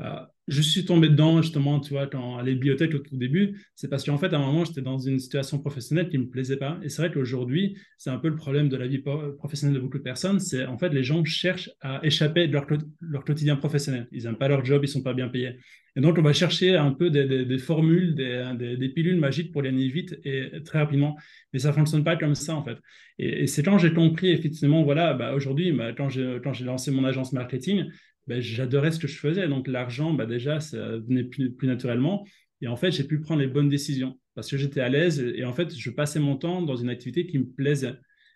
Euh, 0.01 0.21
je 0.47 0.61
suis 0.61 0.85
tombé 0.85 1.09
dedans 1.09 1.41
justement, 1.41 1.81
tu 1.81 1.95
vois, 1.95 2.07
quand 2.07 2.37
à 2.37 2.43
la 2.43 2.53
bibliothèque 2.53 2.95
au 2.95 2.99
tout 2.99 3.17
début, 3.17 3.67
c'est 3.75 3.89
parce 3.89 4.05
qu'en 4.05 4.19
fait, 4.19 4.33
à 4.35 4.37
un 4.37 4.45
moment, 4.45 4.65
j'étais 4.65 4.83
dans 4.83 4.99
une 4.99 5.19
situation 5.19 5.59
professionnelle 5.59 6.09
qui 6.11 6.19
ne 6.19 6.25
me 6.25 6.29
plaisait 6.29 6.59
pas. 6.59 6.79
Et 6.83 6.91
c'est 6.91 7.01
vrai 7.01 7.11
qu'aujourd'hui, 7.11 7.79
c'est 7.97 8.11
un 8.11 8.19
peu 8.19 8.29
le 8.29 8.37
problème 8.37 8.69
de 8.69 8.77
la 8.77 8.87
vie 8.87 9.03
professionnelle 9.39 9.75
de 9.75 9.81
beaucoup 9.81 9.99
de 9.99 10.03
personnes, 10.03 10.41
c'est 10.41 10.67
en 10.67 10.77
fait, 10.77 10.91
les 10.91 11.03
gens 11.03 11.25
cherchent 11.25 11.71
à 11.81 12.05
échapper 12.05 12.47
de 12.47 12.53
leur, 12.53 13.25
quotidien 13.25 13.57
professionnel. 13.57 14.07
Ils 14.13 14.25
n'aiment 14.25 14.37
pas 14.37 14.49
leur 14.49 14.65
job, 14.65 14.83
ils 14.83 14.89
ne 14.89 14.93
sont 14.93 15.03
pas 15.03 15.15
bien 15.15 15.29
payés. 15.29 15.57
Et 15.97 16.01
donc, 16.01 16.19
on 16.19 16.23
va 16.23 16.33
chercher 16.33 16.77
un 16.77 16.93
peu 16.93 17.09
des, 17.09 17.59
formules, 17.59 18.15
des, 18.15 18.89
pilules 18.95 19.19
magiques 19.19 19.53
pour 19.53 19.63
gagner 19.63 19.89
vite 19.89 20.19
et 20.25 20.51
très 20.65 20.81
rapidement. 20.81 21.17
Mais 21.53 21.61
ça 21.61 21.69
ne 21.69 21.75
fonctionne 21.75 22.05
pas 22.05 22.17
comme 22.17 22.35
ça, 22.35 22.55
en 22.55 22.65
fait. 22.65 22.77
Et, 23.19 23.47
c'est 23.47 23.63
quand 23.63 23.79
j'ai 23.79 23.95
compris, 23.95 24.31
effectivement, 24.31 24.83
voilà, 24.83 25.15
bah, 25.15 25.35
aujourd'hui, 25.35 25.73
bah, 25.73 25.93
quand 25.93 26.09
j'ai 26.11 26.65
lancé 26.65 26.91
mon 26.91 27.05
agence 27.05 27.33
marketing, 27.33 27.85
bah, 28.27 28.41
j'adorais 28.41 28.93
ce 28.93 28.99
que 28.99 29.09
je 29.09 29.19
faisais. 29.19 29.49
Donc, 29.49 29.69
l'argent, 29.69 30.13
bah, 30.13 30.27
déjà, 30.27 30.61
ça 30.61 30.99
venait 30.99 31.25
plus, 31.25 31.55
naturellement. 31.63 32.27
Et 32.61 32.69
en 32.69 32.77
fait, 32.77 32.91
j'ai 32.91 33.05
pu 33.05 33.21
prendre 33.21 33.41
les 33.41 33.47
bonnes 33.47 33.69
décisions 33.69 34.19
parce 34.35 34.51
que 34.51 34.57
j'étais 34.57 34.81
à 34.81 34.89
l'aise. 34.89 35.21
Et 35.21 35.45
en 35.45 35.53
fait, 35.53 35.75
je 35.77 35.91
passais 35.91 36.21
mon 36.21 36.37
temps 36.37 36.63
dans 36.63 36.77
une 36.77 36.89
activité 36.89 37.27
qui 37.27 37.39
me 37.39 37.47
plaisait. 37.47 37.95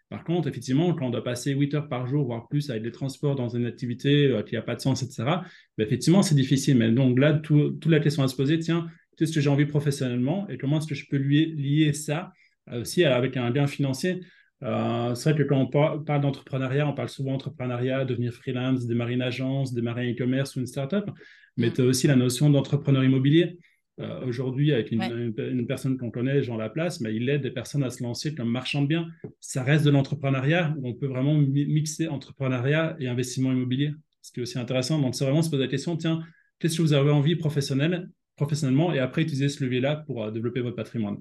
Par 0.08 0.24
contre, 0.24 0.48
effectivement, 0.48 0.94
quand 0.94 1.06
on 1.06 1.10
doit 1.10 1.24
passer 1.24 1.52
8 1.52 1.74
heures 1.74 1.88
par 1.88 2.06
jour, 2.06 2.24
voire 2.24 2.48
plus, 2.48 2.70
avec 2.70 2.82
des 2.82 2.92
transports 2.92 3.36
dans 3.36 3.48
une 3.48 3.66
activité 3.66 4.26
euh, 4.26 4.42
qui 4.42 4.54
n'a 4.54 4.62
pas 4.62 4.74
de 4.74 4.80
sens, 4.80 5.02
etc., 5.02 5.42
ben, 5.76 5.84
effectivement, 5.84 6.22
c'est 6.22 6.34
difficile. 6.34 6.78
Mais 6.78 6.90
donc 6.90 7.18
là, 7.18 7.34
toute 7.34 7.84
la 7.86 8.00
question 8.00 8.22
à 8.22 8.28
se 8.28 8.36
poser, 8.36 8.58
tiens, 8.58 8.88
qu'est-ce 9.16 9.32
que 9.32 9.40
j'ai 9.40 9.50
envie 9.50 9.66
professionnellement 9.66 10.48
et 10.48 10.56
comment 10.56 10.78
est-ce 10.78 10.86
que 10.86 10.94
je 10.94 11.06
peux 11.10 11.18
lui, 11.18 11.54
lier 11.56 11.92
ça 11.92 12.32
euh, 12.70 12.82
aussi 12.82 13.04
avec 13.04 13.36
un 13.36 13.50
gain 13.50 13.66
financier? 13.66 14.20
Euh, 14.62 15.14
c'est 15.14 15.30
vrai 15.30 15.42
que 15.42 15.48
quand 15.48 15.58
on 15.58 16.02
parle 16.02 16.20
d'entrepreneuriat, 16.20 16.88
on 16.88 16.92
parle 16.92 17.08
souvent 17.08 17.32
d'entrepreneuriat, 17.32 18.04
devenir 18.04 18.32
freelance, 18.32 18.86
démarrer 18.86 19.14
une 19.14 19.22
agence, 19.22 19.72
démarrer 19.72 20.08
un 20.08 20.12
e-commerce 20.12 20.56
ou 20.56 20.60
une 20.60 20.66
startup, 20.66 21.10
mais 21.56 21.68
mm. 21.68 21.72
tu 21.72 21.80
as 21.82 21.84
aussi 21.84 22.06
la 22.06 22.16
notion 22.16 22.50
d'entrepreneur 22.50 23.04
immobilier. 23.04 23.58
Euh, 24.00 24.24
aujourd'hui, 24.26 24.72
avec 24.72 24.92
une, 24.92 25.66
personne 25.66 25.98
qu'on 25.98 26.10
connaît, 26.10 26.42
Jean 26.42 26.56
Laplace, 26.56 27.00
mais 27.00 27.14
il 27.14 27.28
aide 27.28 27.42
des 27.42 27.50
personnes 27.50 27.82
à 27.82 27.90
se 27.90 28.02
lancer 28.02 28.34
comme 28.34 28.48
marchand 28.48 28.82
de 28.82 28.86
biens. 28.86 29.08
Ça 29.40 29.64
reste 29.64 29.84
de 29.84 29.90
l'entrepreneuriat 29.90 30.74
où 30.78 30.88
on 30.88 30.94
peut 30.94 31.08
vraiment 31.08 31.34
mixer 31.36 32.06
entrepreneuriat 32.06 32.96
et 33.00 33.08
investissement 33.08 33.50
immobilier, 33.50 33.92
ce 34.22 34.30
qui 34.30 34.38
est 34.38 34.42
aussi 34.44 34.58
intéressant. 34.58 35.00
Donc, 35.00 35.16
c'est 35.16 35.24
vraiment 35.24 35.42
se 35.42 35.50
poser 35.50 35.64
la 35.64 35.68
question, 35.68 35.96
tiens, 35.96 36.22
qu'est-ce 36.60 36.76
que 36.76 36.82
vous 36.82 36.92
avez 36.92 37.10
envie 37.10 37.34
professionnel 37.34 38.08
professionnellement? 38.36 38.92
Et 38.92 39.00
après 39.00 39.22
utiliser 39.22 39.48
ce 39.48 39.64
levier-là 39.64 39.96
pour 40.06 40.30
développer 40.30 40.60
votre 40.60 40.76
patrimoine. 40.76 41.18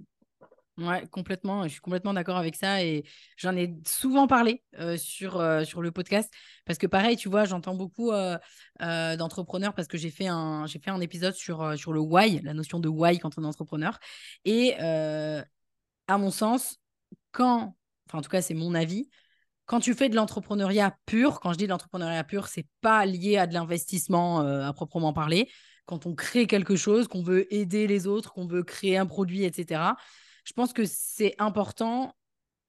Ouais, 0.78 1.08
complètement. 1.08 1.64
Je 1.64 1.70
suis 1.70 1.82
complètement 1.82 2.14
d'accord 2.14 2.38
avec 2.38 2.56
ça 2.56 2.84
et 2.84 3.04
j'en 3.36 3.56
ai 3.56 3.74
souvent 3.88 4.28
parlé 4.28 4.64
sur, 4.98 5.44
sur 5.66 5.82
le 5.82 5.92
podcast 5.92 6.32
parce 6.66 6.78
que 6.78 6.86
pareil, 6.86 7.18
tu 7.18 7.30
vois, 7.30 7.46
j'entends 7.46 7.74
beaucoup 7.74 8.12
d'entrepreneurs 8.80 9.74
parce 9.74 9.88
que 9.88 9.98
j'ai 9.98 10.12
fait 10.12 10.28
un 10.28 10.68
j'ai 10.68 10.78
fait 10.78 10.92
un 10.92 11.02
épisode 11.02 11.34
sur 11.34 11.76
sur 11.80 11.94
le 11.94 12.00
why, 12.00 12.42
la 12.44 12.54
notion 12.54 12.80
de 12.80 12.88
why 12.90 13.18
quand 13.18 13.40
on 13.40 13.44
est 13.44 13.48
entrepreneur 13.48 13.98
et 14.46 14.76
à 14.80 16.18
mon 16.18 16.30
sens, 16.30 16.78
quand 17.32 17.76
enfin 18.08 18.20
en 18.20 18.22
tout 18.22 18.30
cas, 18.30 18.44
c'est 18.44 18.54
mon 18.54 18.76
avis, 18.76 19.10
quand 19.66 19.80
tu 19.80 19.96
fais 19.96 20.10
de 20.10 20.16
l'entrepreneuriat 20.16 20.96
pur, 21.08 21.40
quand 21.40 21.54
je 21.54 21.58
dis 21.58 21.66
de 21.66 21.72
l'entrepreneuriat 21.72 22.24
pur, 22.24 22.48
c'est 22.48 22.68
pas 22.82 23.04
lié 23.08 23.38
à 23.38 23.48
de 23.48 23.54
l'investissement 23.56 24.42
à 24.42 24.72
proprement 24.74 25.12
parler. 25.12 25.50
Quand 25.88 26.06
on 26.06 26.14
crée 26.14 26.46
quelque 26.46 26.76
chose, 26.76 27.08
qu'on 27.08 27.24
veut 27.24 27.52
aider 27.52 27.88
les 27.88 28.06
autres, 28.06 28.32
qu'on 28.34 28.46
veut 28.46 28.62
créer 28.64 28.98
un 28.98 29.08
produit, 29.08 29.44
etc 29.44 29.82
je 30.48 30.54
pense 30.54 30.72
que 30.72 30.86
c'est 30.86 31.36
important 31.40 32.16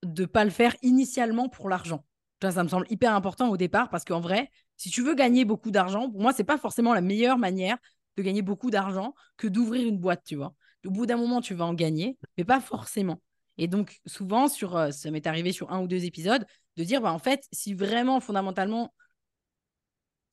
de 0.02 0.24
pas 0.24 0.44
le 0.44 0.50
faire 0.50 0.74
initialement 0.82 1.48
pour 1.48 1.68
l'argent. 1.68 2.04
Ça, 2.42 2.64
me 2.64 2.68
semble 2.68 2.86
hyper 2.90 3.14
important 3.14 3.50
au 3.50 3.56
départ 3.56 3.88
parce 3.88 4.04
qu'en 4.04 4.18
vrai, 4.18 4.50
si 4.76 4.90
tu 4.90 5.00
veux 5.02 5.14
gagner 5.14 5.44
beaucoup 5.44 5.70
d'argent, 5.70 6.10
pour 6.10 6.20
moi, 6.20 6.32
ce 6.32 6.38
n'est 6.38 6.44
pas 6.44 6.58
forcément 6.58 6.92
la 6.92 7.00
meilleure 7.00 7.38
manière 7.38 7.78
de 8.16 8.22
gagner 8.24 8.42
beaucoup 8.42 8.72
d'argent 8.72 9.14
que 9.36 9.46
d'ouvrir 9.46 9.86
une 9.86 9.98
boîte, 9.98 10.24
tu 10.24 10.34
vois. 10.34 10.54
Au 10.84 10.90
bout 10.90 11.06
d'un 11.06 11.16
moment, 11.16 11.40
tu 11.40 11.54
vas 11.54 11.66
en 11.66 11.74
gagner, 11.74 12.18
mais 12.36 12.44
pas 12.44 12.60
forcément. 12.60 13.22
Et 13.58 13.68
donc, 13.68 14.00
souvent, 14.06 14.48
sur, 14.48 14.76
euh, 14.76 14.90
ça 14.90 15.12
m'est 15.12 15.26
arrivé 15.28 15.52
sur 15.52 15.70
un 15.70 15.80
ou 15.80 15.86
deux 15.86 16.04
épisodes, 16.04 16.44
de 16.76 16.84
dire, 16.84 17.00
bah, 17.00 17.12
en 17.12 17.20
fait, 17.20 17.44
si 17.52 17.74
vraiment, 17.74 18.18
fondamentalement, 18.18 18.92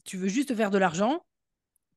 tu 0.04 0.18
veux 0.18 0.30
juste 0.30 0.56
faire 0.56 0.72
de 0.72 0.80
l'argent, 0.80 1.24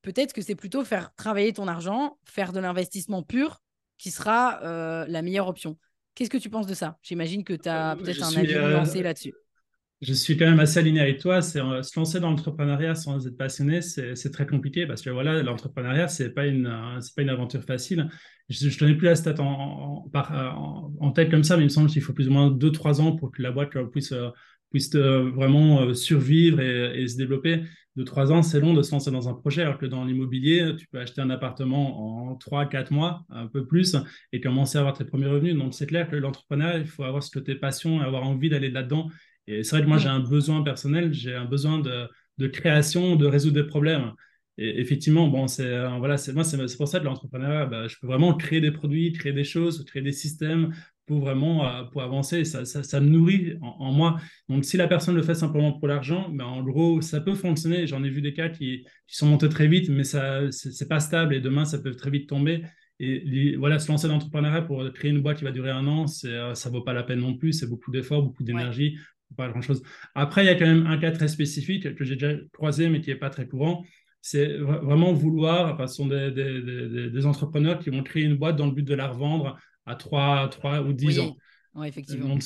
peut-être 0.02 0.34
que 0.34 0.42
c'est 0.42 0.54
plutôt 0.54 0.84
faire 0.84 1.14
travailler 1.14 1.54
ton 1.54 1.68
argent, 1.68 2.18
faire 2.24 2.52
de 2.52 2.60
l'investissement 2.60 3.22
pur 3.22 3.62
qui 3.98 4.10
sera 4.10 4.62
euh, 4.62 5.04
la 5.08 5.22
meilleure 5.22 5.48
option. 5.48 5.76
Qu'est-ce 6.14 6.30
que 6.30 6.38
tu 6.38 6.50
penses 6.50 6.66
de 6.66 6.74
ça? 6.74 6.98
J'imagine 7.02 7.44
que 7.44 7.54
tu 7.54 7.68
as 7.68 7.92
euh, 7.92 7.96
peut-être 7.96 8.22
un 8.22 8.36
avis 8.36 8.54
euh, 8.54 8.70
nuancé 8.70 9.02
là-dessus. 9.02 9.34
Je 10.00 10.12
suis 10.12 10.36
quand 10.36 10.46
même 10.46 10.60
assez 10.60 10.78
aligné 10.78 11.00
avec 11.00 11.18
toi. 11.18 11.42
C'est 11.42 11.58
se 11.58 11.98
lancer 11.98 12.20
dans 12.20 12.30
l'entrepreneuriat 12.30 12.94
sans 12.94 13.26
être 13.26 13.36
passionné, 13.36 13.82
c'est 13.82 14.30
très 14.30 14.46
compliqué 14.46 14.86
parce 14.86 15.02
que 15.02 15.10
voilà, 15.10 15.42
l'entrepreneuriat 15.42 16.06
c'est 16.06 16.30
pas 16.30 16.46
une 16.46 16.72
c'est 17.00 17.16
pas 17.16 17.22
une 17.22 17.30
aventure 17.30 17.64
facile. 17.64 18.08
Je 18.48 18.68
ne 18.68 18.78
connais 18.78 18.94
plus 18.94 19.06
la 19.06 19.16
stat 19.16 19.34
en, 19.40 20.08
en, 20.14 20.92
en, 21.00 21.10
tête 21.10 21.32
comme 21.32 21.42
ça, 21.42 21.56
mais 21.56 21.64
il 21.64 21.66
me 21.66 21.70
semble 21.70 21.90
qu'il 21.90 22.00
faut 22.00 22.12
plus 22.12 22.28
ou 22.28 22.30
moins 22.30 22.48
2-3 22.48 23.00
ans 23.00 23.16
pour 23.16 23.32
que 23.32 23.42
la 23.42 23.50
boîte 23.50 23.70
puisse 23.90 24.14
puisse 24.70 24.94
vraiment 24.94 25.92
survivre 25.94 26.60
et, 26.60 27.02
et, 27.02 27.08
se 27.08 27.16
développer 27.16 27.64
de 27.98 28.04
trois 28.04 28.30
ans, 28.30 28.44
c'est 28.44 28.60
long 28.60 28.74
de 28.74 28.82
se 28.82 28.92
lancer 28.92 29.10
dans 29.10 29.28
un 29.28 29.34
projet, 29.34 29.62
alors 29.62 29.76
que 29.76 29.84
dans 29.84 30.04
l'immobilier, 30.04 30.72
tu 30.78 30.86
peux 30.86 31.00
acheter 31.00 31.20
un 31.20 31.30
appartement 31.30 32.30
en 32.30 32.36
trois, 32.36 32.64
quatre 32.66 32.92
mois, 32.92 33.24
un 33.28 33.48
peu 33.48 33.66
plus, 33.66 33.96
et 34.32 34.40
commencer 34.40 34.78
à 34.78 34.82
avoir 34.82 34.96
tes 34.96 35.04
premiers 35.04 35.26
revenus. 35.26 35.56
Donc, 35.56 35.74
c'est 35.74 35.86
clair 35.86 36.08
que 36.08 36.14
l'entrepreneur, 36.14 36.78
il 36.78 36.86
faut 36.86 37.02
avoir 37.02 37.24
ce 37.24 37.30
côté 37.32 37.56
passion, 37.56 38.00
avoir 38.00 38.22
envie 38.22 38.50
d'aller 38.50 38.70
là-dedans. 38.70 39.08
Et 39.48 39.64
c'est 39.64 39.74
vrai 39.74 39.82
que 39.82 39.88
moi, 39.88 39.98
j'ai 39.98 40.08
un 40.08 40.20
besoin 40.20 40.62
personnel, 40.62 41.12
j'ai 41.12 41.34
un 41.34 41.44
besoin 41.44 41.80
de, 41.80 42.46
création, 42.46 43.16
de 43.16 43.26
résoudre 43.26 43.56
des 43.56 43.66
problèmes. 43.66 44.12
Et 44.58 44.80
effectivement, 44.80 45.26
bon, 45.26 45.48
c'est 45.48 45.66
euh, 45.66 45.88
voilà, 45.98 46.18
c'est 46.18 46.32
moi, 46.32 46.44
c'est 46.44 46.76
pour 46.76 46.88
ça 46.88 47.00
que 47.00 47.04
l'entrepreneuriat, 47.04 47.66
bah, 47.66 47.88
je 47.88 47.96
peux 48.00 48.06
vraiment 48.06 48.34
créer 48.34 48.60
des 48.60 48.72
produits, 48.72 49.12
créer 49.12 49.32
des 49.32 49.44
choses, 49.44 49.84
créer 49.84 50.02
des 50.02 50.12
systèmes, 50.12 50.72
pour 51.08 51.20
vraiment 51.20 51.66
euh, 51.66 51.84
pour 51.84 52.02
avancer. 52.02 52.44
Ça, 52.44 52.64
ça, 52.64 53.00
me 53.00 53.08
nourrit 53.08 53.54
en, 53.60 53.92
moi. 53.92 54.20
Donc, 54.48 54.64
si 54.64 54.76
la 54.76 54.86
personne 54.86 55.16
le 55.16 55.22
fait 55.22 55.34
simplement 55.34 55.72
pour 55.72 55.88
l'argent, 55.88 56.28
ben, 56.30 56.44
en 56.44 56.62
gros, 56.62 57.00
ça 57.00 57.20
peut 57.20 57.34
fonctionner. 57.34 57.86
J'en 57.86 58.04
ai 58.04 58.10
vu 58.10 58.22
des 58.22 58.34
cas 58.34 58.48
qui, 58.48 58.84
qui, 59.06 59.16
sont 59.16 59.26
montés 59.26 59.48
très 59.48 59.66
vite, 59.66 59.88
mais 59.88 60.04
ça 60.04 60.42
c'est 60.52 60.88
pas 60.88 61.00
stable 61.00 61.34
et 61.34 61.40
demain, 61.40 61.64
ça 61.64 61.78
peut 61.78 61.94
très 61.96 62.10
vite 62.10 62.28
tomber. 62.28 62.62
Et 63.00 63.56
voilà, 63.56 63.78
se 63.78 63.88
lancer 63.88 64.08
dans 64.08 64.14
l'entrepreneuriat 64.14 64.62
pour 64.62 64.84
créer 64.92 65.10
une 65.10 65.20
boîte 65.20 65.38
qui 65.38 65.44
va 65.44 65.52
durer 65.52 65.70
un 65.70 65.86
an, 65.86 66.06
euh, 66.24 66.54
ça 66.54 66.70
vaut 66.70 66.82
pas 66.82 66.92
la 66.92 67.04
peine 67.04 67.20
non 67.20 67.34
plus. 67.34 67.52
C'est 67.52 67.68
beaucoup 67.68 67.90
d'efforts, 67.90 68.22
beaucoup 68.22 68.42
d'énergie, 68.42 68.98
pas 69.36 69.48
grand-chose. 69.48 69.82
Après, 70.14 70.44
il 70.44 70.46
y 70.46 70.50
a 70.50 70.56
quand 70.56 70.66
même 70.66 70.86
un 70.86 70.98
cas 70.98 71.12
très 71.12 71.28
spécifique 71.28 71.94
que 71.94 72.04
j'ai 72.04 72.14
déjà 72.16 72.34
croisé, 72.52 72.88
mais 72.88 73.00
qui 73.00 73.10
est 73.10 73.16
pas 73.16 73.30
très 73.30 73.48
courant 73.48 73.84
c'est 74.20 74.58
vraiment 74.58 75.12
vouloir, 75.12 75.72
enfin, 75.72 75.86
ce 75.86 75.94
sont 75.94 76.06
des, 76.06 76.30
des, 76.30 77.08
des, 77.10 77.26
entrepreneurs 77.26 77.78
qui 77.78 77.90
vont 77.90 78.02
créer 78.02 78.24
une 78.24 78.34
boîte 78.34 78.56
dans 78.56 78.66
le 78.66 78.72
but 78.72 78.82
de 78.82 78.94
la 78.94 79.08
revendre 79.08 79.58
à 79.88 79.94
3, 79.94 80.48
3 80.50 80.82
ou 80.82 80.92
10 80.92 81.20
ans. 81.20 81.36
Effectivement. 81.84 82.36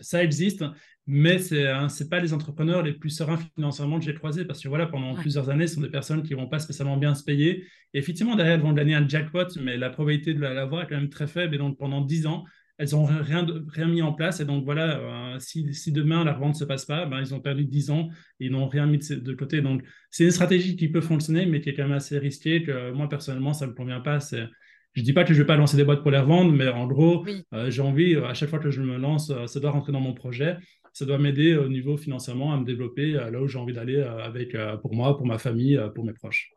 ça 0.00 0.24
existe, 0.24 0.64
mais 1.06 1.38
ce 1.38 2.02
n'est 2.02 2.08
pas 2.08 2.20
les 2.20 2.32
entrepreneurs 2.32 2.82
les 2.82 2.92
plus 2.92 3.10
sereins 3.10 3.38
financièrement 3.54 3.98
que 3.98 4.04
j'ai 4.04 4.14
croisés 4.14 4.44
parce 4.44 4.60
que 4.62 4.68
voilà, 4.68 4.86
pendant 4.86 5.14
plusieurs 5.14 5.50
années, 5.50 5.66
ce 5.66 5.76
sont 5.76 5.80
des 5.80 5.90
personnes 5.90 6.22
qui 6.22 6.34
ne 6.34 6.40
vont 6.40 6.48
pas 6.48 6.58
spécialement 6.58 6.96
bien 6.96 7.14
se 7.14 7.22
payer. 7.22 7.64
Et 7.92 7.98
effectivement, 7.98 8.36
derrière, 8.36 8.54
elles 8.54 8.62
vont 8.62 8.72
gagner 8.72 8.94
un 8.94 9.06
jackpot, 9.06 9.46
mais 9.60 9.76
la 9.76 9.90
probabilité 9.90 10.34
de 10.34 10.40
l'avoir 10.40 10.82
est 10.82 10.86
quand 10.86 10.96
même 10.96 11.10
très 11.10 11.26
faible. 11.26 11.54
Et 11.54 11.58
donc, 11.58 11.78
pendant 11.78 12.00
10 12.00 12.26
ans, 12.26 12.44
elles 12.78 12.90
n'ont 12.92 13.04
rien, 13.04 13.46
rien 13.68 13.86
mis 13.86 14.02
en 14.02 14.12
place. 14.12 14.40
Et 14.40 14.44
donc, 14.44 14.64
voilà, 14.64 15.34
euh, 15.34 15.38
si, 15.38 15.72
si, 15.74 15.92
demain 15.92 16.24
la 16.24 16.32
revente 16.32 16.54
ne 16.54 16.58
se 16.58 16.64
passe 16.64 16.86
pas, 16.86 17.06
ben, 17.06 17.20
ils 17.20 17.34
ont 17.34 17.40
perdu 17.40 17.64
10 17.66 17.90
ans 17.90 18.08
et 18.40 18.46
ils 18.46 18.50
n'ont 18.50 18.66
rien 18.66 18.86
mis 18.86 18.98
de, 18.98 19.14
de 19.14 19.34
côté. 19.34 19.60
Donc, 19.60 19.84
c'est 20.10 20.24
une 20.24 20.30
stratégie 20.30 20.74
qui 20.74 20.88
peut 20.88 21.00
fonctionner, 21.00 21.46
mais 21.46 21.60
qui 21.60 21.68
est 21.68 21.74
quand 21.74 21.84
même 21.84 21.92
assez 21.92 22.18
risquée, 22.18 22.62
que 22.64 22.90
moi, 22.92 23.08
personnellement, 23.08 23.52
ça 23.52 23.66
ne 23.66 23.70
me 23.70 23.76
convient 23.76 24.00
pas. 24.00 24.18
C'est 24.20 24.48
je 24.94 25.02
dis 25.02 25.12
pas 25.12 25.24
que 25.24 25.34
je 25.34 25.42
vais 25.42 25.46
pas 25.46 25.56
lancer 25.56 25.76
des 25.76 25.84
boîtes 25.84 26.02
pour 26.02 26.10
les 26.10 26.18
revendre, 26.18 26.52
mais 26.52 26.68
en 26.68 26.86
gros, 26.86 27.26
euh, 27.52 27.70
j'ai 27.70 27.82
envie, 27.82 28.14
euh, 28.14 28.26
à 28.26 28.34
chaque 28.34 28.48
fois 28.48 28.60
que 28.60 28.70
je 28.70 28.80
me 28.80 28.96
lance, 28.96 29.30
euh, 29.30 29.46
ça 29.46 29.58
doit 29.58 29.72
rentrer 29.72 29.92
dans 29.92 30.00
mon 30.00 30.14
projet. 30.14 30.56
Ça 30.92 31.04
doit 31.04 31.18
m'aider 31.18 31.56
au 31.56 31.68
niveau 31.68 31.96
financièrement 31.96 32.52
à 32.52 32.56
me 32.56 32.64
développer 32.64 33.12
là 33.14 33.40
où 33.40 33.48
j'ai 33.48 33.58
envie 33.58 33.72
d'aller 33.72 34.00
avec 34.00 34.56
pour 34.80 34.94
moi, 34.94 35.16
pour 35.16 35.26
ma 35.26 35.38
famille, 35.38 35.76
pour 35.92 36.04
mes 36.04 36.12
proches. 36.12 36.52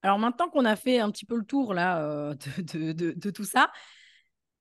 Alors 0.00 0.18
maintenant 0.18 0.48
qu'on 0.48 0.64
a 0.64 0.74
fait 0.74 0.98
un 0.98 1.10
petit 1.10 1.26
peu 1.26 1.36
le 1.36 1.44
tour 1.44 1.74
là 1.74 2.34
de, 2.56 2.92
de, 2.92 3.12
de, 3.12 3.30
tout 3.30 3.44
ça, 3.44 3.70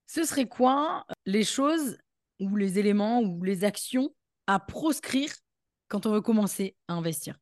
ce 0.08 0.26
serait 0.26 0.50
quoi 0.50 1.06
les 1.26 1.46
choses 1.46 1.98
ou 2.42 2.58
les 2.58 2.80
éléments 2.80 3.22
ou 3.22 3.42
les 3.46 3.64
actions 3.64 4.14
à 4.46 4.60
proscrire 4.60 5.32
quand 5.88 6.06
on 6.06 6.12
veut 6.12 6.22
commencer 6.22 6.76
à 6.90 6.96
investir? 6.96 7.40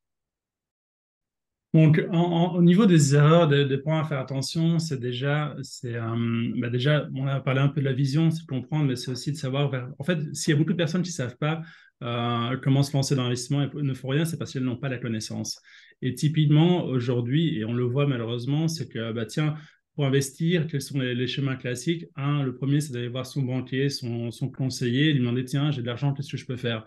Donc, 1.75 2.01
au 2.09 2.61
niveau 2.61 2.85
des 2.85 3.15
erreurs, 3.15 3.49
des, 3.49 3.77
points 3.77 3.99
à 3.99 4.05
faire 4.05 4.19
attention, 4.19 4.79
c'est 4.79 4.97
déjà, 4.97 5.57
c'est, 5.61 5.95
euh, 5.95 6.53
bah 6.55 6.69
déjà, 6.69 7.09
on 7.13 7.27
a 7.27 7.41
parlé 7.41 7.59
un 7.59 7.67
peu 7.67 7.81
de 7.81 7.85
la 7.85 7.91
vision, 7.91 8.31
c'est 8.31 8.45
comprendre, 8.45 8.85
mais 8.85 8.95
c'est 8.95 9.11
aussi 9.11 9.33
de 9.33 9.35
savoir. 9.35 9.73
en 9.99 10.03
fait, 10.05 10.19
s'il 10.33 10.53
y 10.53 10.55
a 10.55 10.57
beaucoup 10.57 10.71
de 10.71 10.77
personnes 10.77 11.01
qui 11.01 11.09
ne 11.09 11.15
savent 11.15 11.35
pas 11.35 11.63
euh, 12.01 12.55
comment 12.63 12.81
se 12.81 12.93
lancer 12.93 13.17
dans 13.17 13.23
l'investissement 13.23 13.63
et 13.63 13.69
ne 13.73 13.93
font 13.93 14.07
rien, 14.07 14.23
c'est 14.23 14.37
parce 14.37 14.53
qu'elles 14.53 14.63
n'ont 14.63 14.77
pas 14.77 14.87
la 14.87 14.99
connaissance. 14.99 15.61
Et 16.01 16.15
typiquement, 16.15 16.85
aujourd'hui, 16.85 17.57
et 17.57 17.65
on 17.65 17.73
le 17.73 17.83
voit 17.83 18.07
malheureusement, 18.07 18.69
c'est 18.69 18.87
que, 18.87 19.11
bah, 19.11 19.25
tiens, 19.25 19.55
pour 19.95 20.05
investir, 20.05 20.67
quels 20.67 20.81
sont 20.81 20.99
les, 20.99 21.27
chemins 21.27 21.57
classiques? 21.57 22.05
Un, 22.15 22.43
le 22.43 22.55
premier, 22.55 22.79
c'est 22.79 22.93
d'aller 22.93 23.09
voir 23.09 23.25
son 23.25 23.41
banquier, 23.41 23.89
son, 23.89 24.31
son 24.31 24.49
conseiller, 24.49 25.11
lui 25.11 25.19
demander, 25.19 25.43
tiens, 25.43 25.71
j'ai 25.71 25.81
de 25.81 25.87
l'argent, 25.87 26.13
qu'est-ce 26.13 26.31
que 26.31 26.37
je 26.37 26.45
peux 26.45 26.55
faire? 26.55 26.85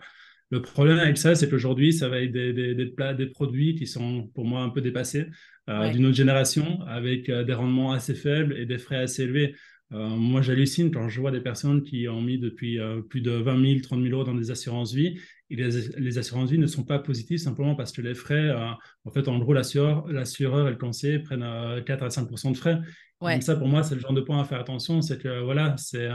Le 0.51 0.61
problème 0.61 0.97
avec 0.97 1.17
ça, 1.17 1.35
c'est 1.35 1.47
qu'aujourd'hui, 1.47 1.93
ça 1.93 2.09
va 2.09 2.21
être 2.21 2.31
des, 2.31 2.73
des, 2.73 2.85
plats, 2.87 3.13
des 3.13 3.27
produits 3.27 3.75
qui 3.75 3.85
sont 3.85 4.27
pour 4.33 4.45
moi 4.45 4.61
un 4.61 4.69
peu 4.69 4.81
dépassés, 4.81 5.27
euh, 5.69 5.91
d'une 5.91 6.07
autre 6.07 6.15
génération, 6.15 6.81
avec 6.87 7.29
euh, 7.29 7.43
des 7.43 7.53
rendements 7.53 7.91
assez 7.91 8.15
faibles 8.15 8.57
et 8.57 8.65
des 8.65 8.79
frais 8.79 8.97
assez 8.97 9.23
élevés. 9.23 9.55
Euh, 9.91 10.07
moi, 10.07 10.41
j'hallucine 10.41 10.89
quand 10.89 11.07
je 11.07 11.19
vois 11.19 11.29
des 11.29 11.41
personnes 11.41 11.83
qui 11.83 12.07
ont 12.07 12.21
mis 12.21 12.39
depuis 12.39 12.79
plus 13.09 13.21
de 13.21 13.31
20 13.31 13.63
000, 13.63 13.79
30 13.81 14.01
000 14.01 14.13
euros 14.13 14.23
dans 14.23 14.33
des 14.33 14.49
assurances 14.49 14.93
vie. 14.93 15.19
Et 15.51 15.55
les, 15.55 16.17
assurances 16.17 16.49
vie 16.51 16.59
ne 16.59 16.67
sont 16.67 16.83
pas 16.83 16.99
positives 16.99 17.39
simplement 17.39 17.75
parce 17.75 17.91
que 17.91 18.01
les 18.01 18.13
frais, 18.13 18.51
en 19.03 19.11
fait, 19.11 19.27
en 19.27 19.39
gros, 19.39 19.53
l'assureur, 19.53 20.07
l'assureur 20.07 20.67
et 20.67 20.71
le 20.71 20.77
conseiller 20.77 21.19
prennent 21.19 21.83
4 21.85 22.03
à 22.03 22.09
5% 22.09 22.51
de 22.51 22.57
frais. 22.57 22.79
Donc 23.19 23.41
ça, 23.41 23.55
pour 23.55 23.67
moi, 23.67 23.81
c'est 23.81 23.95
le 23.95 24.01
genre 24.01 24.13
de 24.13 24.21
point 24.21 24.39
à 24.39 24.45
faire 24.45 24.59
attention. 24.59 25.01
C'est 25.01 25.19
que 25.19 25.41
voilà, 25.41 25.75
c'est 25.77 26.07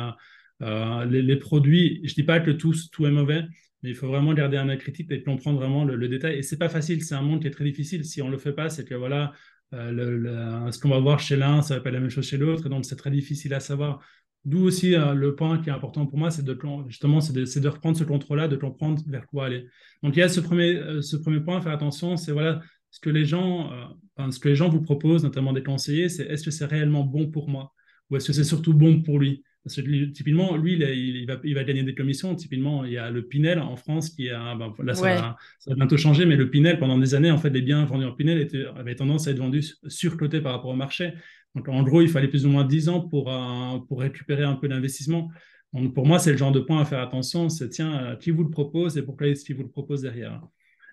les, 0.61 1.23
les, 1.23 1.37
produits. 1.37 2.01
Je 2.05 2.15
dis 2.15 2.23
pas 2.23 2.39
que 2.39 2.53
tout, 2.53 2.75
tout 2.93 3.07
est 3.07 3.11
mauvais, 3.11 3.43
mais 3.85 3.91
il 3.91 3.95
faut 3.95 4.09
vraiment 4.09 4.33
garder 4.33 4.57
un 4.57 4.71
œil 4.71 4.79
critique 4.79 5.13
et 5.13 5.23
comprendre 5.23 5.59
vraiment 5.59 5.85
le, 5.85 6.09
détail. 6.09 6.39
Et 6.39 6.43
c'est 6.43 6.57
pas 6.57 6.71
facile, 6.71 7.05
c'est 7.05 7.15
un 7.15 7.21
monde 7.21 7.43
qui 7.43 7.49
est 7.49 7.51
très 7.51 7.65
difficile. 7.65 8.03
Si 8.07 8.23
on 8.23 8.31
le 8.31 8.39
fait 8.39 8.55
pas, 8.55 8.71
c'est 8.71 8.87
que 8.87 8.95
voilà, 8.95 9.35
euh, 9.75 10.71
ce 10.71 10.79
qu'on 10.79 10.89
va 10.89 10.99
voir 10.99 11.21
chez 11.21 11.37
l'un, 11.37 11.61
ça 11.61 11.75
va 11.75 11.81
pas 11.83 11.91
être 11.91 11.95
la 11.95 12.01
même 12.01 12.09
chose 12.09 12.27
chez 12.27 12.39
l'autre, 12.39 12.71
donc 12.71 12.87
c'est 12.87 12.97
très 12.97 13.11
difficile 13.11 13.53
à 13.53 13.61
savoir. 13.61 14.01
D'où 14.47 14.65
aussi 14.65 14.95
euh, 14.95 15.13
le 15.13 15.35
point 15.35 15.59
qui 15.59 15.69
est 15.69 15.73
important 15.73 16.07
pour 16.07 16.19
moi, 16.19 16.31
c'est 16.31 16.43
de 16.43 16.59
justement 16.89 17.21
c'est 17.21 17.35
de, 17.35 17.69
reprendre 17.69 17.99
ce 17.99 18.05
contrôle-là, 18.05 18.49
de 18.49 18.57
comprendre 18.57 19.03
vers 19.07 19.27
quoi 19.27 19.47
aller. 19.47 19.67
Donc 20.03 20.17
il 20.17 20.21
y 20.21 20.23
a 20.23 20.31
ce 20.31 20.41
premier, 20.41 20.77
euh, 20.77 21.03
ce 21.03 21.17
premier 21.17 21.41
point 21.41 21.61
faire 21.61 21.73
attention, 21.73 22.17
c'est 22.17 22.33
voilà 22.33 22.63
ce 22.91 23.01
que 23.01 23.11
les 23.11 23.27
gens, 23.27 23.71
ce 24.31 24.39
que 24.39 24.49
les 24.49 24.57
gens 24.57 24.71
vous 24.71 24.81
proposent, 24.81 25.25
notamment 25.25 25.53
des 25.53 25.65
conseillers, 25.65 26.09
c'est 26.09 26.25
est-ce 26.27 26.45
que 26.45 26.51
c'est 26.53 26.65
réellement 26.65 27.03
bon 27.05 27.31
pour 27.31 27.51
moi? 27.51 27.75
Ou 28.09 28.17
est-ce 28.17 28.29
que 28.29 28.33
c'est 28.33 28.45
surtout 28.45 28.73
bon 28.73 29.03
pour 29.03 29.19
lui? 29.19 29.43
Parce 29.65 29.77
que 29.77 30.05
typiquement, 30.11 30.57
lui, 30.57 30.75
il, 30.75 31.27
va, 31.27 31.37
il, 31.43 31.55
va, 31.55 31.65
gagner 31.65 31.83
des 31.83 31.95
commissions. 31.95 32.35
Typiquement, 32.35 32.85
il 32.85 32.93
y 32.93 32.99
a 32.99 33.11
le 33.11 33.23
Pinel 33.23 33.59
en 33.59 33.77
France 33.77 34.11
qui 34.11 34.29
a, 34.29 34.55
ben, 34.55 34.75
là, 34.85 34.95
ça, 34.95 35.37
va, 35.67 35.75
bientôt 35.75 35.97
changer, 35.97 36.27
mais 36.27 36.37
le 36.37 36.51
Pinel, 36.51 36.79
pendant 36.79 36.99
des 36.99 37.15
années, 37.15 37.31
en 37.31 37.39
fait, 37.39 37.49
les 37.49 37.63
biens 37.63 37.87
vendus 37.87 38.05
en 38.05 38.13
Pinel 38.13 38.39
étaient, 38.43 38.67
avaient 38.77 38.95
tendance 38.95 39.27
à 39.27 39.31
être 39.31 39.39
vendus 39.39 39.77
surcotés 39.87 40.43
par 40.43 40.53
rapport 40.53 40.71
au 40.71 40.77
marché. 40.77 41.15
Donc, 41.55 41.69
en 41.69 41.83
gros, 41.83 42.03
il 42.03 42.11
fallait 42.11 42.29
plus 42.29 42.45
ou 42.45 42.51
moins 42.51 42.65
10 42.65 42.91
ans 42.91 43.01
pour, 43.01 43.33
euh, 43.33 43.79
pour 43.89 44.01
récupérer 44.01 44.45
un 44.45 44.55
peu 44.55 44.69
d'investissement. 44.69 45.31
Donc, 45.73 45.95
pour 45.95 46.05
moi, 46.07 46.19
c'est 46.19 46.33
le 46.33 46.37
genre 46.37 46.53
de 46.53 46.61
point 46.61 46.83
à 46.83 46.85
faire 46.85 47.01
attention. 47.01 47.49
C'est, 47.49 47.71
tiens, 47.71 48.05
euh, 48.05 48.17
qui 48.17 48.33
vous 48.33 48.45
le 48.45 48.51
propose 48.51 48.99
et 48.99 49.03
pourquoi 49.03 49.29
est-ce 49.29 49.47
qu'il 49.47 49.57
vous 49.57 49.63
le 49.63 49.71
propose 49.71 50.03
derrière? 50.03 50.43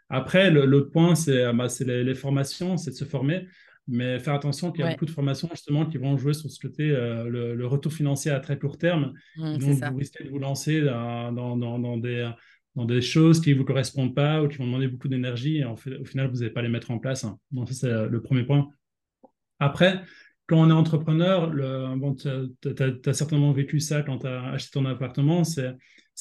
Après, 0.10 0.50
l'autre 0.50 0.92
point, 0.92 1.16
c'est 1.16 1.52
bah, 1.54 1.68
les, 1.82 2.06
les, 2.06 2.16
formations, 2.16 2.78
c'est 2.78 2.92
de 2.92 2.96
se 2.96 3.06
former. 3.06 3.48
Mais 3.88 4.20
faire 4.20 4.34
attention 4.34 4.72
qu'il 4.72 4.86
y 4.86 4.88
a 4.88 4.92
beaucoup 4.92 5.06
de 5.06 5.12
formations 5.12 5.50
justement 5.52 5.86
qui 5.86 5.98
vont 5.98 6.18
jouer 6.18 6.34
sur 6.34 6.50
ce 6.50 6.60
côté, 6.60 6.88
le, 6.88 7.66
retour 7.66 7.92
financier 7.92 8.32
à 8.32 8.40
très 8.40 8.58
court 8.58 8.78
terme. 8.78 9.14
Mmh, 9.38 9.58
donc, 9.58 9.84
vous 9.92 9.98
risquez 9.98 10.24
de 10.24 10.30
vous 10.30 10.40
lancer 10.40 10.82
dans, 10.82 11.32
dans, 11.32 11.80
dans, 11.80 11.98
des, 11.98 12.30
dans 12.76 12.86
des 12.86 13.02
choses 13.02 13.42
qui 13.42 13.52
ne 13.52 13.58
vous 13.58 13.66
correspondent 13.66 14.16
pas 14.16 14.42
ou 14.42 14.48
qui 14.48 14.58
vont 14.58 14.66
demander 14.66 14.88
beaucoup 14.88 15.08
d'énergie 15.08 15.58
et 15.58 15.66
en 15.66 15.76
fait, 15.76 15.96
au 15.98 16.06
final, 16.06 16.30
vous 16.30 16.40
n'allez 16.40 16.52
pas 16.52 16.62
les 16.62 16.70
mettre 16.70 16.92
en 16.92 17.00
place. 17.00 17.24
Hein. 17.24 17.38
Donc, 17.52 17.70
ça, 17.70 17.74
c'est 17.74 18.10
le 18.10 18.22
premier 18.22 18.44
point. 18.44 18.70
Après, 19.60 20.02
quand 20.48 20.58
on 20.58 20.70
est 20.70 20.74
entrepreneur, 20.74 21.50
bon, 21.96 22.14
tu 22.16 22.28
as, 22.28 23.14
certainement 23.14 23.54
vécu 23.54 23.80
ça 23.80 24.02
quand 24.02 24.20
tu 24.20 24.28
as 24.28 24.52
acheté 24.52 24.72
ton 24.74 24.86
appartement. 24.86 25.44
C'est 25.44 25.76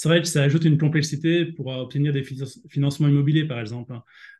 vrai 0.04 0.22
que 0.22 0.28
ça 0.28 0.42
ajoute 0.42 0.64
une 0.64 0.78
complexité 0.78 1.46
pour 1.46 1.66
obtenir 1.66 2.12
des 2.12 2.22
financements 2.68 3.08
immobiliers, 3.08 3.46
par 3.46 3.58
exemple. 3.58 3.92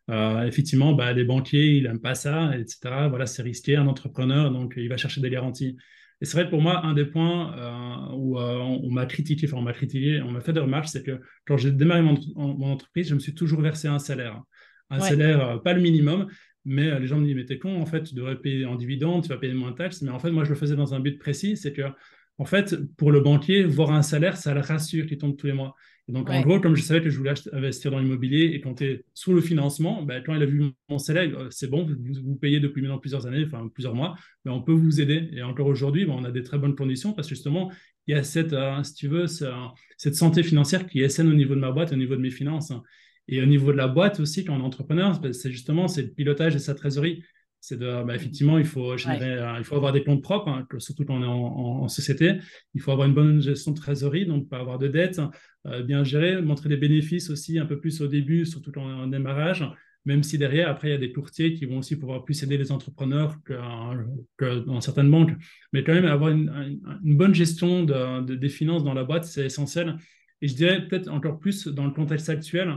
Euh, 0.09 0.45
effectivement, 0.45 0.93
bah, 0.93 1.13
les 1.13 1.25
banquiers, 1.25 1.77
ils 1.77 1.85
n'aiment 1.85 2.01
pas 2.01 2.15
ça, 2.15 2.57
etc. 2.57 3.09
Voilà, 3.09 3.27
c'est 3.27 3.43
risqué, 3.43 3.77
un 3.77 3.87
entrepreneur, 3.87 4.51
donc 4.51 4.75
il 4.77 4.89
va 4.89 4.97
chercher 4.97 5.21
des 5.21 5.31
garanties. 5.31 5.77
Et 6.21 6.27
c'est 6.27 6.37
vrai 6.37 6.51
pour 6.51 6.61
moi, 6.61 6.85
un 6.85 6.93
des 6.93 7.07
points 7.07 7.57
euh, 7.57 8.15
où 8.15 8.39
euh, 8.39 8.59
on, 8.59 8.91
m'a 8.91 9.07
critiqué, 9.07 9.47
enfin 9.47 9.57
on 9.57 9.63
m'a 9.63 9.73
critiqué, 9.73 10.21
on 10.21 10.31
m'a 10.33 10.41
fait 10.41 10.53
des 10.53 10.61
remarques, 10.61 10.89
c'est 10.89 11.03
que 11.03 11.21
quand 11.47 11.57
j'ai 11.57 11.71
démarré 11.71 12.03
mon, 12.03 12.17
entreprise, 12.71 13.09
je 13.09 13.15
me 13.15 13.21
suis 13.21 13.35
toujours 13.35 13.61
versé 13.61 13.89
un 13.89 13.99
salaire. 13.99 14.41
Un 14.91 14.99
salaire, 14.99 15.63
pas 15.63 15.73
le 15.73 15.81
minimum, 15.81 16.27
mais 16.65 16.99
les 16.99 17.07
gens 17.07 17.17
me 17.17 17.25
disent, 17.25 17.37
mais 17.37 17.45
t'es 17.45 17.59
con, 17.59 17.81
en 17.81 17.87
fait, 17.87 18.03
tu 18.03 18.15
devrais 18.15 18.37
payer 18.37 18.67
en 18.67 18.75
dividende, 18.75 19.23
tu 19.23 19.29
vas 19.29 19.37
payer 19.37 19.55
moins 19.55 19.71
de 19.71 19.77
taxes. 19.77 20.03
Mais 20.03 20.11
en 20.11 20.19
fait, 20.19 20.33
moi, 20.33 20.43
je 20.43 20.51
le 20.51 20.57
faisais 20.57 20.75
dans 20.75 20.95
un 20.95 21.01
but 21.01 21.17
précis, 21.17 21.57
c'est 21.57 21.73
que, 21.73 21.83
en 22.39 22.45
fait, 22.45 22.77
pour 22.97 23.13
le 23.13 23.21
banquier, 23.21 23.63
voir 23.63 23.93
un 23.93 24.03
salaire, 24.03 24.37
ça 24.37 24.53
le 24.53 24.61
rassure 24.61 25.07
qu'il 25.07 25.17
tombe 25.17 25.37
tous 25.37 25.47
les 25.47 25.53
mois. 25.53 25.77
Donc, 26.11 26.29
en 26.31 26.41
gros, 26.41 26.61
comme 26.61 26.77
je 26.77 26.83
savais 26.83 27.01
que 27.01 27.11
je 27.11 27.17
voulais 27.17 27.33
investir 27.53 27.91
dans 27.91 27.99
l'immobilier 27.99 28.53
et 28.55 28.61
quand 28.61 28.75
tu 28.75 28.85
es 28.85 29.05
sous 29.15 29.33
le 29.33 29.41
financement, 29.41 30.03
ben, 30.03 30.23
quand 30.25 30.35
il 30.35 30.43
a 30.43 30.47
vu 30.47 30.65
mon 30.89 30.99
salaire, 30.99 31.31
euh, 31.39 31.49
c'est 31.51 31.69
bon, 31.69 31.87
vous, 31.87 32.37
payez 32.37 32.61
depuis 32.61 32.83
maintenant 32.83 32.99
plusieurs 32.99 33.27
années, 33.27 33.45
enfin 33.47 33.69
plusieurs 33.73 33.95
mois, 33.95 34.15
mais 34.45 34.51
ben, 34.51 34.57
on 34.57 34.63
peut 34.63 34.73
vous 34.73 35.01
aider. 35.01 35.29
Et 35.33 35.43
encore 35.43 35.67
aujourd'hui, 35.67 36.07
ben, 36.07 36.13
on 36.13 36.25
a 36.25 36.31
des 36.31 36.43
très 36.43 36.59
bonnes 36.59 36.75
conditions 36.75 37.13
parce 37.13 37.29
que 37.29 37.35
justement, 37.35 37.71
il 38.07 38.15
y 38.15 38.19
a 38.19 38.23
cette, 38.23 38.53
euh, 38.53 38.83
si 38.83 38.95
tu 38.95 39.09
veux, 39.09 39.27
cette 39.27 40.17
santé 40.17 40.43
financière 40.43 40.87
qui 40.87 41.01
est 41.01 41.09
saine 41.09 41.29
au 41.29 41.35
niveau 41.35 41.55
de 41.55 41.61
ma 41.61 41.71
boîte, 41.71 41.93
au 41.93 41.97
niveau 41.97 42.17
de 42.17 42.21
mes 42.21 42.31
finances. 42.31 42.73
Et 43.29 43.41
au 43.41 43.47
niveau 43.47 43.71
de 43.71 43.77
la 43.77 43.87
boîte 43.87 44.19
aussi, 44.19 44.45
quand 44.45 44.57
on 44.57 44.61
est 44.61 44.65
entrepreneur, 44.65 45.19
ben, 45.21 45.33
c'est 45.33 45.51
justement 45.51 45.87
c'est 45.87 46.03
le 46.03 46.11
pilotage 46.11 46.55
de 46.55 46.59
sa 46.59 46.75
trésorerie. 46.75 47.23
C'est 47.61 47.79
de, 47.79 48.03
bah, 48.05 48.15
effectivement, 48.15 48.57
il 48.59 48.65
faut, 48.65 48.97
générer, 48.97 49.33
euh, 49.33 49.59
il 49.59 49.65
faut 49.65 49.77
avoir 49.77 49.93
des 49.93 50.03
comptes 50.03 50.23
propres, 50.23 50.49
hein, 50.49 50.67
surtout 50.79 51.05
quand 51.05 51.17
on 51.17 51.23
est 51.23 51.27
en, 51.27 51.89
société. 51.89 52.39
Il 52.75 52.81
faut 52.81 52.91
avoir 52.91 53.07
une 53.07 53.15
bonne 53.15 53.41
gestion 53.43 53.73
de 53.73 53.77
trésorerie, 53.77 54.25
donc 54.25 54.49
pas 54.49 54.59
avoir 54.59 54.79
de 54.79 54.89
dettes, 54.89 55.21
euh, 55.67 55.83
bien 55.83 56.03
gérer, 56.03 56.41
montrer 56.41 56.71
des 56.71 56.79
bénéfices 56.79 57.29
aussi 57.29 57.59
un 57.59 57.67
peu 57.67 57.79
plus 57.79 58.01
au 58.01 58.07
début, 58.07 58.47
surtout 58.47 58.73
quand 58.73 58.83
on 58.83 58.91
est 58.91 59.03
en 59.03 59.07
démarrage, 59.09 59.65
même 60.07 60.23
si 60.23 60.39
derrière, 60.39 60.71
après, 60.71 60.89
il 60.89 60.93
y 60.93 60.95
a 60.95 60.99
des 60.99 61.13
courtiers 61.13 61.53
qui 61.53 61.67
vont 61.67 61.79
aussi 61.79 61.97
pouvoir 61.97 62.25
plus 62.25 62.43
aider 62.43 62.57
les 62.57 62.73
entrepreneurs 62.73 63.37
que, 63.45 64.65
dans 64.65 64.81
certaines 64.81 65.11
banques. 65.11 65.33
Mais 65.75 65.85
quand 65.85 65.93
même, 65.93 66.07
avoir 66.07 66.31
une, 66.31 66.81
bonne 67.05 67.35
gestion 67.35 67.85
de, 67.85 68.35
des 68.35 68.49
finances 68.49 68.85
dans 68.85 68.95
la 68.95 69.05
boîte, 69.05 69.25
c'est 69.25 69.45
essentiel. 69.45 69.97
Et 70.41 70.49
je 70.49 70.55
dirais 70.55 70.87
peut-être 70.89 71.09
encore 71.09 71.39
plus 71.39 71.67
dans 71.67 71.85
le 71.85 71.93
contexte 71.93 72.31
actuel, 72.31 72.75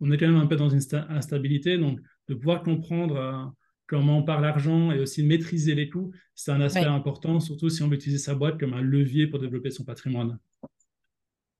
on 0.00 0.10
est 0.10 0.18
quand 0.18 0.26
même 0.26 0.40
un 0.40 0.46
peu 0.46 0.56
dans 0.56 0.68
une 0.68 0.80
instabilité, 1.10 1.78
donc 1.78 2.00
de 2.28 2.34
pouvoir 2.34 2.62
comprendre 2.64 3.16
euh, 3.16 3.44
comment 3.86 4.18
on 4.18 4.22
parle 4.22 4.42
l'argent 4.42 4.92
et 4.92 4.98
aussi 4.98 5.22
maîtriser 5.22 5.74
les 5.74 5.88
coûts, 5.88 6.12
c'est 6.34 6.50
un 6.50 6.60
aspect 6.60 6.84
important, 6.84 7.40
surtout 7.40 7.68
si 7.68 7.82
on 7.82 7.88
veut 7.88 7.96
utiliser 7.96 8.22
sa 8.22 8.34
boîte 8.34 8.58
comme 8.58 8.74
un 8.74 8.82
levier 8.82 9.26
pour 9.26 9.38
développer 9.38 9.70
son 9.70 9.84
patrimoine. 9.84 10.38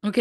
Ok. 0.04 0.20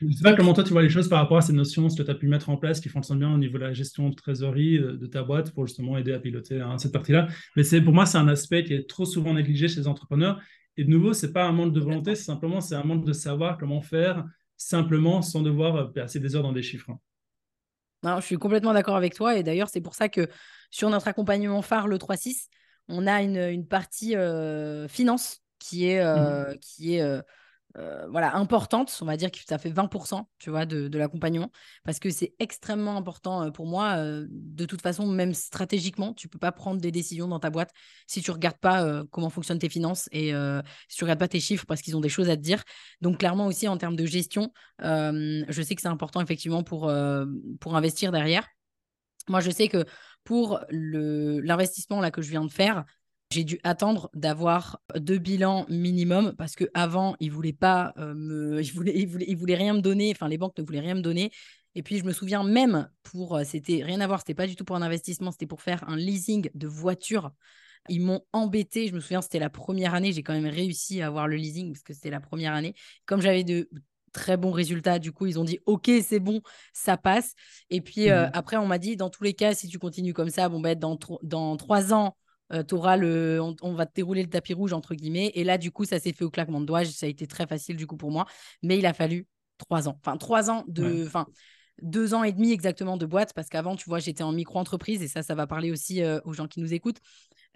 Je 0.00 0.06
ne 0.06 0.12
sais 0.12 0.22
pas 0.22 0.32
comment 0.32 0.54
toi 0.54 0.64
tu 0.64 0.72
vois 0.72 0.82
les 0.82 0.88
choses 0.88 1.08
par 1.10 1.18
rapport 1.18 1.36
à 1.36 1.42
ces 1.42 1.52
notions, 1.52 1.90
ce 1.90 1.96
que 1.96 2.02
tu 2.02 2.10
as 2.10 2.14
pu 2.14 2.26
mettre 2.26 2.48
en 2.48 2.56
place 2.56 2.80
qui 2.80 2.88
fonctionnent 2.88 3.18
bien 3.18 3.34
au 3.34 3.36
niveau 3.36 3.58
de 3.58 3.64
la 3.64 3.74
gestion 3.74 4.08
de 4.08 4.14
trésorerie 4.14 4.78
de, 4.78 5.06
ta 5.06 5.22
boîte 5.22 5.52
pour 5.52 5.66
justement 5.66 5.98
aider 5.98 6.12
à 6.12 6.18
piloter 6.18 6.60
hein, 6.60 6.78
cette 6.78 6.92
partie-là. 6.92 7.28
Mais 7.54 7.64
c'est 7.64 7.82
pour 7.82 7.92
moi, 7.92 8.06
c'est 8.06 8.16
un 8.16 8.28
aspect 8.28 8.64
qui 8.64 8.72
est 8.72 8.88
trop 8.88 9.04
souvent 9.04 9.34
négligé 9.34 9.68
chez 9.68 9.80
les 9.80 9.88
entrepreneurs. 9.88 10.40
Et 10.78 10.84
de 10.84 10.90
nouveau, 10.90 11.12
ce 11.12 11.26
n'est 11.26 11.32
pas 11.32 11.44
un 11.44 11.52
manque 11.52 11.74
de 11.74 11.80
volonté, 11.80 12.14
c'est 12.14 12.24
simplement 12.24 12.62
c'est 12.62 12.76
un 12.76 12.82
manque 12.82 13.04
de 13.04 13.12
savoir 13.12 13.58
comment 13.58 13.82
faire 13.82 14.24
simplement 14.56 15.20
sans 15.20 15.42
devoir 15.42 15.92
passer 15.92 16.18
des 16.18 16.34
heures 16.34 16.42
dans 16.42 16.52
des 16.52 16.62
chiffres. 16.62 16.92
Non, 18.02 18.16
je 18.16 18.26
suis 18.26 18.36
complètement 18.36 18.72
d'accord 18.72 18.96
avec 18.96 19.14
toi. 19.14 19.36
Et 19.36 19.42
d'ailleurs, 19.42 19.68
c'est 19.68 19.80
pour 19.80 19.94
ça 19.94 20.08
que 20.08 20.28
sur 20.70 20.90
notre 20.90 21.08
accompagnement 21.08 21.62
phare, 21.62 21.88
le 21.88 21.98
3-6, 21.98 22.48
on 22.88 23.06
a 23.06 23.22
une, 23.22 23.66
partie 23.66 24.16
euh, 24.16 24.88
finance 24.88 25.42
qui 25.58 25.90
est, 25.90 26.00
euh, 26.00 26.52
mmh. 26.52 26.58
qui 26.58 26.96
est 26.96 27.22
euh, 27.76 28.06
voilà, 28.10 28.34
importante, 28.34 28.96
on 29.00 29.04
va 29.04 29.16
dire 29.16 29.30
que 29.30 29.38
ça 29.46 29.56
fait 29.58 29.70
20% 29.70 30.26
tu 30.38 30.50
vois, 30.50 30.66
de, 30.66 30.98
l'accompagnement, 30.98 31.50
parce 31.84 32.00
que 32.00 32.10
c'est 32.10 32.34
extrêmement 32.40 32.96
important 32.96 33.44
euh, 33.44 33.50
pour 33.50 33.66
moi. 33.66 33.96
Euh, 33.98 34.26
de 34.30 34.64
toute 34.64 34.82
façon, 34.82 35.06
même 35.06 35.34
stratégiquement, 35.34 36.12
tu 36.12 36.28
peux 36.28 36.38
pas 36.38 36.50
prendre 36.50 36.80
des 36.80 36.90
décisions 36.90 37.28
dans 37.28 37.38
ta 37.38 37.50
boîte 37.50 37.70
si 38.06 38.22
tu 38.22 38.30
regardes 38.30 38.58
pas 38.58 39.04
comment 39.10 39.30
fonctionnent 39.30 39.58
tes 39.58 39.68
finances 39.68 40.08
et 40.12 40.32
si 40.88 40.96
tu 40.96 41.04
regardes 41.04 41.20
pas 41.20 41.28
tes 41.28 41.40
chiffres 41.40 41.64
parce 41.66 41.80
qu'ils 41.82 41.96
ont 41.96 42.00
des 42.00 42.08
choses 42.08 42.28
à 42.28 42.36
te 42.36 42.42
dire. 42.42 42.62
Donc 43.00 43.18
clairement 43.18 43.46
aussi 43.46 43.68
en 43.68 43.76
termes 43.76 43.96
de 43.96 44.06
gestion, 44.06 44.52
je 44.80 45.62
sais 45.62 45.74
que 45.74 45.82
c'est 45.82 45.88
important 45.88 46.20
effectivement 46.20 46.62
pour, 46.62 46.92
pour 47.60 47.76
investir 47.76 48.12
derrière. 48.12 48.46
Moi, 49.28 49.40
je 49.40 49.50
sais 49.50 49.68
que 49.68 49.84
pour 50.24 50.60
l'investissement 50.70 52.00
là 52.00 52.10
que 52.10 52.22
je 52.22 52.30
viens 52.30 52.44
de 52.44 52.50
faire, 52.50 52.84
j'ai 53.30 53.44
dû 53.44 53.60
attendre 53.62 54.10
d'avoir 54.14 54.80
deux 54.96 55.18
bilans 55.18 55.64
minimum 55.68 56.34
parce 56.36 56.56
que 56.56 56.64
avant 56.74 57.14
ils 57.20 57.30
voulaient 57.30 57.52
pas 57.52 57.94
euh, 57.96 58.14
me, 58.14 58.60
ils 58.62 58.72
voulaient, 58.72 58.96
ils 58.96 59.06
voulaient, 59.06 59.26
ils 59.28 59.36
voulaient 59.36 59.54
rien 59.56 59.74
me 59.74 59.80
donner. 59.80 60.10
Enfin, 60.14 60.28
les 60.28 60.38
banques 60.38 60.56
ne 60.58 60.64
voulaient 60.64 60.80
rien 60.80 60.94
me 60.94 61.00
donner. 61.00 61.30
Et 61.76 61.82
puis 61.82 61.98
je 61.98 62.04
me 62.04 62.12
souviens 62.12 62.42
même 62.42 62.90
pour, 63.04 63.36
euh, 63.36 63.44
c'était 63.44 63.84
rien 63.84 64.00
à 64.00 64.06
voir, 64.06 64.20
c'était 64.20 64.34
pas 64.34 64.46
du 64.46 64.56
tout 64.56 64.64
pour 64.64 64.76
un 64.76 64.82
investissement, 64.82 65.30
c'était 65.30 65.46
pour 65.46 65.62
faire 65.62 65.88
un 65.88 65.96
leasing 65.96 66.50
de 66.54 66.66
voiture. 66.66 67.30
Ils 67.88 68.00
m'ont 68.00 68.22
embêté. 68.32 68.88
Je 68.88 68.94
me 68.94 69.00
souviens, 69.00 69.22
c'était 69.22 69.38
la 69.38 69.50
première 69.50 69.94
année. 69.94 70.12
J'ai 70.12 70.22
quand 70.22 70.34
même 70.34 70.52
réussi 70.52 71.00
à 71.00 71.06
avoir 71.06 71.28
le 71.28 71.36
leasing 71.36 71.72
parce 71.72 71.82
que 71.82 71.94
c'était 71.94 72.10
la 72.10 72.20
première 72.20 72.52
année. 72.52 72.74
Comme 73.06 73.22
j'avais 73.22 73.44
de 73.44 73.70
très 74.12 74.36
bons 74.36 74.50
résultats, 74.50 74.98
du 74.98 75.12
coup, 75.12 75.26
ils 75.26 75.38
ont 75.38 75.44
dit 75.44 75.60
OK, 75.66 75.90
c'est 76.04 76.20
bon, 76.20 76.42
ça 76.72 76.96
passe. 76.96 77.34
Et 77.70 77.80
puis 77.80 78.10
euh, 78.10 78.26
mmh 78.26 78.30
après, 78.34 78.56
on 78.56 78.66
m'a 78.66 78.78
dit 78.78 78.96
dans 78.96 79.08
tous 79.08 79.22
les 79.22 79.34
cas, 79.34 79.54
si 79.54 79.68
tu 79.68 79.78
continues 79.78 80.12
comme 80.12 80.30
ça, 80.30 80.48
bon, 80.48 80.60
ben, 80.60 80.78
dans, 80.78 80.98
dans 81.22 81.56
trois 81.56 81.94
ans, 81.94 82.16
euh, 82.52 82.96
le, 82.96 83.40
on, 83.62 83.74
va 83.74 83.86
te 83.86 83.94
dérouler 83.94 84.22
le 84.22 84.30
tapis 84.30 84.54
rouge, 84.54 84.72
entre 84.72 84.94
guillemets. 84.94 85.32
Et 85.34 85.44
là, 85.44 85.58
du 85.58 85.70
coup, 85.70 85.84
ça 85.84 85.98
s'est 85.98 86.12
fait 86.12 86.24
au 86.24 86.30
claquement 86.30 86.60
de 86.60 86.66
doigts. 86.66 86.84
Ça 86.84 87.06
a 87.06 87.08
été 87.08 87.26
très 87.26 87.46
facile, 87.46 87.76
du 87.76 87.86
coup, 87.86 87.96
pour 87.96 88.10
moi. 88.10 88.26
Mais 88.62 88.78
il 88.78 88.86
a 88.86 88.92
fallu 88.92 89.26
trois 89.58 89.88
ans. 89.88 89.98
Enfin, 90.00 90.16
trois 90.16 90.50
ans 90.50 90.64
de. 90.68 91.04
Enfin, 91.06 91.26
deux 91.82 92.14
ans 92.14 92.24
et 92.24 92.32
demi 92.32 92.52
exactement 92.52 92.96
de 92.96 93.06
boîte, 93.06 93.32
parce 93.34 93.48
qu'avant, 93.48 93.76
tu 93.76 93.88
vois, 93.88 93.98
j'étais 93.98 94.22
en 94.22 94.32
micro-entreprise, 94.32 95.02
et 95.02 95.08
ça, 95.08 95.22
ça 95.22 95.34
va 95.34 95.46
parler 95.46 95.70
aussi 95.70 96.02
euh, 96.02 96.20
aux 96.24 96.32
gens 96.32 96.46
qui 96.46 96.60
nous 96.60 96.74
écoutent. 96.74 97.00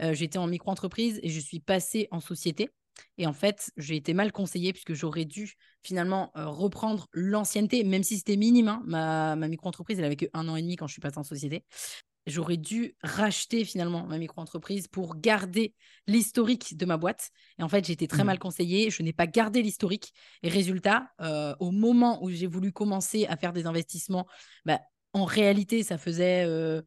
Euh, 0.03 0.15
j'étais 0.15 0.39
en 0.39 0.47
micro-entreprise 0.47 1.21
et 1.23 1.29
je 1.29 1.41
suis 1.41 1.61
passée 1.61 2.09
en 2.11 2.21
société. 2.21 2.71
Et 3.19 3.27
en 3.27 3.33
fait, 3.33 3.71
j'ai 3.77 3.97
été 3.97 4.15
mal 4.15 4.31
conseillée 4.33 4.73
puisque 4.73 4.95
j'aurais 4.95 5.25
dû 5.25 5.55
finalement 5.83 6.31
euh, 6.37 6.47
reprendre 6.47 7.07
l'ancienneté, 7.13 7.85
même 7.85 8.03
si 8.03 8.19
c'était 8.19 8.37
minime. 8.37 8.69
Hein. 8.69 8.83
Ma, 8.87 9.37
ma 9.37 9.49
micro-entreprise, 9.49 9.99
elle 9.99 10.05
avait 10.05 10.17
que 10.17 10.27
un 10.33 10.49
an 10.49 10.57
et 10.57 10.63
demi 10.63 10.77
quand 10.77 10.87
je 10.87 10.93
suis 10.93 11.01
passée 11.01 11.19
en 11.19 11.25
société 11.25 11.65
j'aurais 12.27 12.57
dû 12.57 12.97
racheter 13.03 13.65
finalement 13.65 14.07
ma 14.07 14.19
micro-entreprise 14.19 14.89
pour 14.89 15.17
garder 15.17 15.75
l'historique 16.07 16.77
de 16.77 16.87
ma 16.87 16.97
boîte. 16.97 17.31
Et 17.59 17.63
en 17.63 17.69
fait, 17.69 17.85
j'ai 17.85 17.93
été 17.93 18.09
très 18.09 18.23
mmh. 18.23 18.27
mal 18.27 18.39
conseillée. 18.39 18.91
Je 18.91 19.03
n'ai 19.03 19.13
pas 19.13 19.27
gardé 19.27 19.63
l'historique. 19.63 20.13
Et 20.43 20.49
résultat, 20.49 21.09
euh, 21.21 21.55
au 21.61 21.71
moment 21.71 22.23
où 22.23 22.31
j'ai 22.31 22.47
voulu 22.47 22.73
commencer 22.73 23.27
à 23.27 23.37
faire 23.37 23.53
des 23.53 23.67
investissements, 23.67 24.27
bah, 24.65 24.81
en 25.13 25.25
réalité, 25.25 25.83
ça 25.83 25.99
faisait 25.99 26.45
euh, 26.47 26.83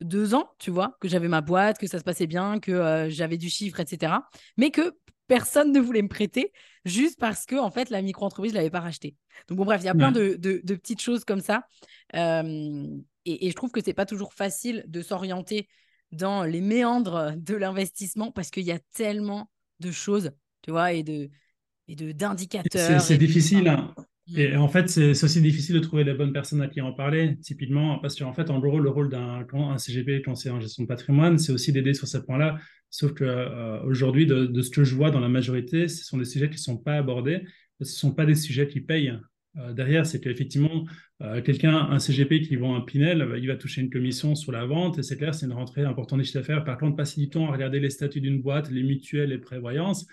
deux 0.00 0.34
ans, 0.34 0.50
tu 0.58 0.70
vois, 0.70 0.96
que 1.00 1.08
j'avais 1.08 1.28
ma 1.28 1.40
boîte, 1.40 1.78
que 1.78 1.86
ça 1.86 1.98
se 1.98 2.04
passait 2.04 2.26
bien, 2.26 2.60
que 2.60 2.72
euh, 2.72 3.10
j'avais 3.10 3.38
du 3.38 3.50
chiffre, 3.50 3.80
etc. 3.80 4.12
Mais 4.56 4.70
que 4.70 4.94
personne 5.26 5.72
ne 5.72 5.80
voulait 5.80 6.02
me 6.02 6.08
prêter 6.08 6.52
juste 6.84 7.18
parce 7.18 7.46
que 7.46 7.56
en 7.56 7.70
fait 7.70 7.90
la 7.90 8.02
micro-entreprise 8.02 8.52
ne 8.52 8.58
l'avait 8.58 8.70
pas 8.70 8.80
racheté. 8.80 9.16
Donc 9.48 9.56
bon 9.58 9.64
bref, 9.64 9.80
il 9.82 9.86
y 9.86 9.88
a 9.88 9.94
plein 9.94 10.12
de, 10.12 10.34
de, 10.36 10.74
petites 10.74 11.00
choses 11.00 11.24
comme 11.24 11.40
ça 11.40 11.64
et, 13.24 13.50
je 13.50 13.54
trouve 13.54 13.70
que 13.70 13.80
c'est 13.82 13.94
pas 13.94 14.06
toujours 14.06 14.34
facile 14.34 14.84
de 14.88 15.02
s'orienter 15.02 15.68
dans 16.10 16.44
les 16.44 16.60
méandres 16.60 17.32
de 17.36 17.54
l'investissement 17.54 18.30
parce 18.30 18.50
qu'il 18.50 18.64
y 18.64 18.72
a 18.72 18.78
tellement 18.94 19.50
de 19.80 19.90
choses, 19.90 20.32
tu 20.62 20.70
vois, 20.70 20.92
et 20.92 21.02
de 21.02 21.30
et 21.88 21.96
de 21.96 22.12
d'indicateurs. 22.12 23.00
C'est 23.00 23.18
difficile. 23.18 23.68
Hein. 23.68 23.94
Mm. 24.28 24.38
Et 24.38 24.56
en 24.56 24.68
fait, 24.68 24.88
c'est 24.88 25.10
aussi 25.10 25.40
difficile 25.40 25.74
de 25.74 25.80
trouver 25.80 26.04
les 26.04 26.14
bonnes 26.14 26.32
personnes 26.32 26.62
à 26.62 26.68
qui 26.68 26.80
en 26.80 26.92
parler, 26.92 27.38
typiquement, 27.40 27.98
parce 27.98 28.16
qu'en 28.16 28.32
fait, 28.32 28.50
en 28.50 28.60
gros, 28.60 28.78
le 28.78 28.90
rôle 28.90 29.10
d'un 29.10 29.78
CGP, 29.78 30.22
conseiller 30.22 30.54
en 30.54 30.60
gestion 30.60 30.84
de 30.84 30.88
patrimoine, 30.88 31.38
c'est 31.38 31.52
aussi 31.52 31.72
d'aider 31.72 31.94
sur 31.94 32.06
ces 32.06 32.22
points-là. 32.22 32.58
Sauf 32.90 33.14
qu'aujourd'hui, 33.14 34.30
euh, 34.30 34.46
de, 34.46 34.46
de, 34.46 34.62
ce 34.62 34.70
que 34.70 34.84
je 34.84 34.94
vois 34.94 35.10
dans 35.10 35.20
la 35.20 35.28
majorité, 35.28 35.88
ce 35.88 36.04
sont 36.04 36.18
des 36.18 36.24
sujets 36.24 36.50
qui 36.50 36.56
ne 36.56 36.60
sont 36.60 36.78
pas 36.78 36.96
abordés, 36.96 37.42
ce 37.80 37.84
ne 37.84 37.96
sont 37.96 38.12
pas 38.12 38.26
des 38.26 38.34
sujets 38.34 38.68
qui 38.68 38.80
payent. 38.80 39.12
Euh, 39.58 39.72
derrière, 39.72 40.06
c'est 40.06 40.20
qu'effectivement, 40.20 40.86
euh, 41.20 41.42
quelqu'un, 41.42 41.76
un 41.76 41.98
CGP 41.98 42.40
qui 42.40 42.56
vend 42.56 42.74
un 42.74 42.80
Pinel, 42.80 43.20
euh, 43.20 43.38
il 43.38 43.48
va 43.48 43.56
toucher 43.56 43.82
une 43.82 43.90
commission 43.90 44.34
sur 44.34 44.50
la 44.50 44.64
vente, 44.64 44.98
et 44.98 45.02
c'est 45.02 45.16
clair, 45.18 45.34
c'est 45.34 45.46
une 45.46 45.52
rentrée 45.52 45.82
importante 45.84 46.18
des 46.18 46.24
chiffres 46.24 46.38
d'affaires. 46.38 46.64
Par 46.64 46.78
contre, 46.78 46.96
passer 46.96 47.20
du 47.20 47.28
temps 47.28 47.48
à 47.48 47.52
regarder 47.52 47.78
les 47.78 47.90
statuts 47.90 48.20
d'une 48.20 48.40
boîte, 48.40 48.70
les 48.70 48.82
mutuelles, 48.82 49.28
les 49.28 49.38
prévoyances, 49.38 50.06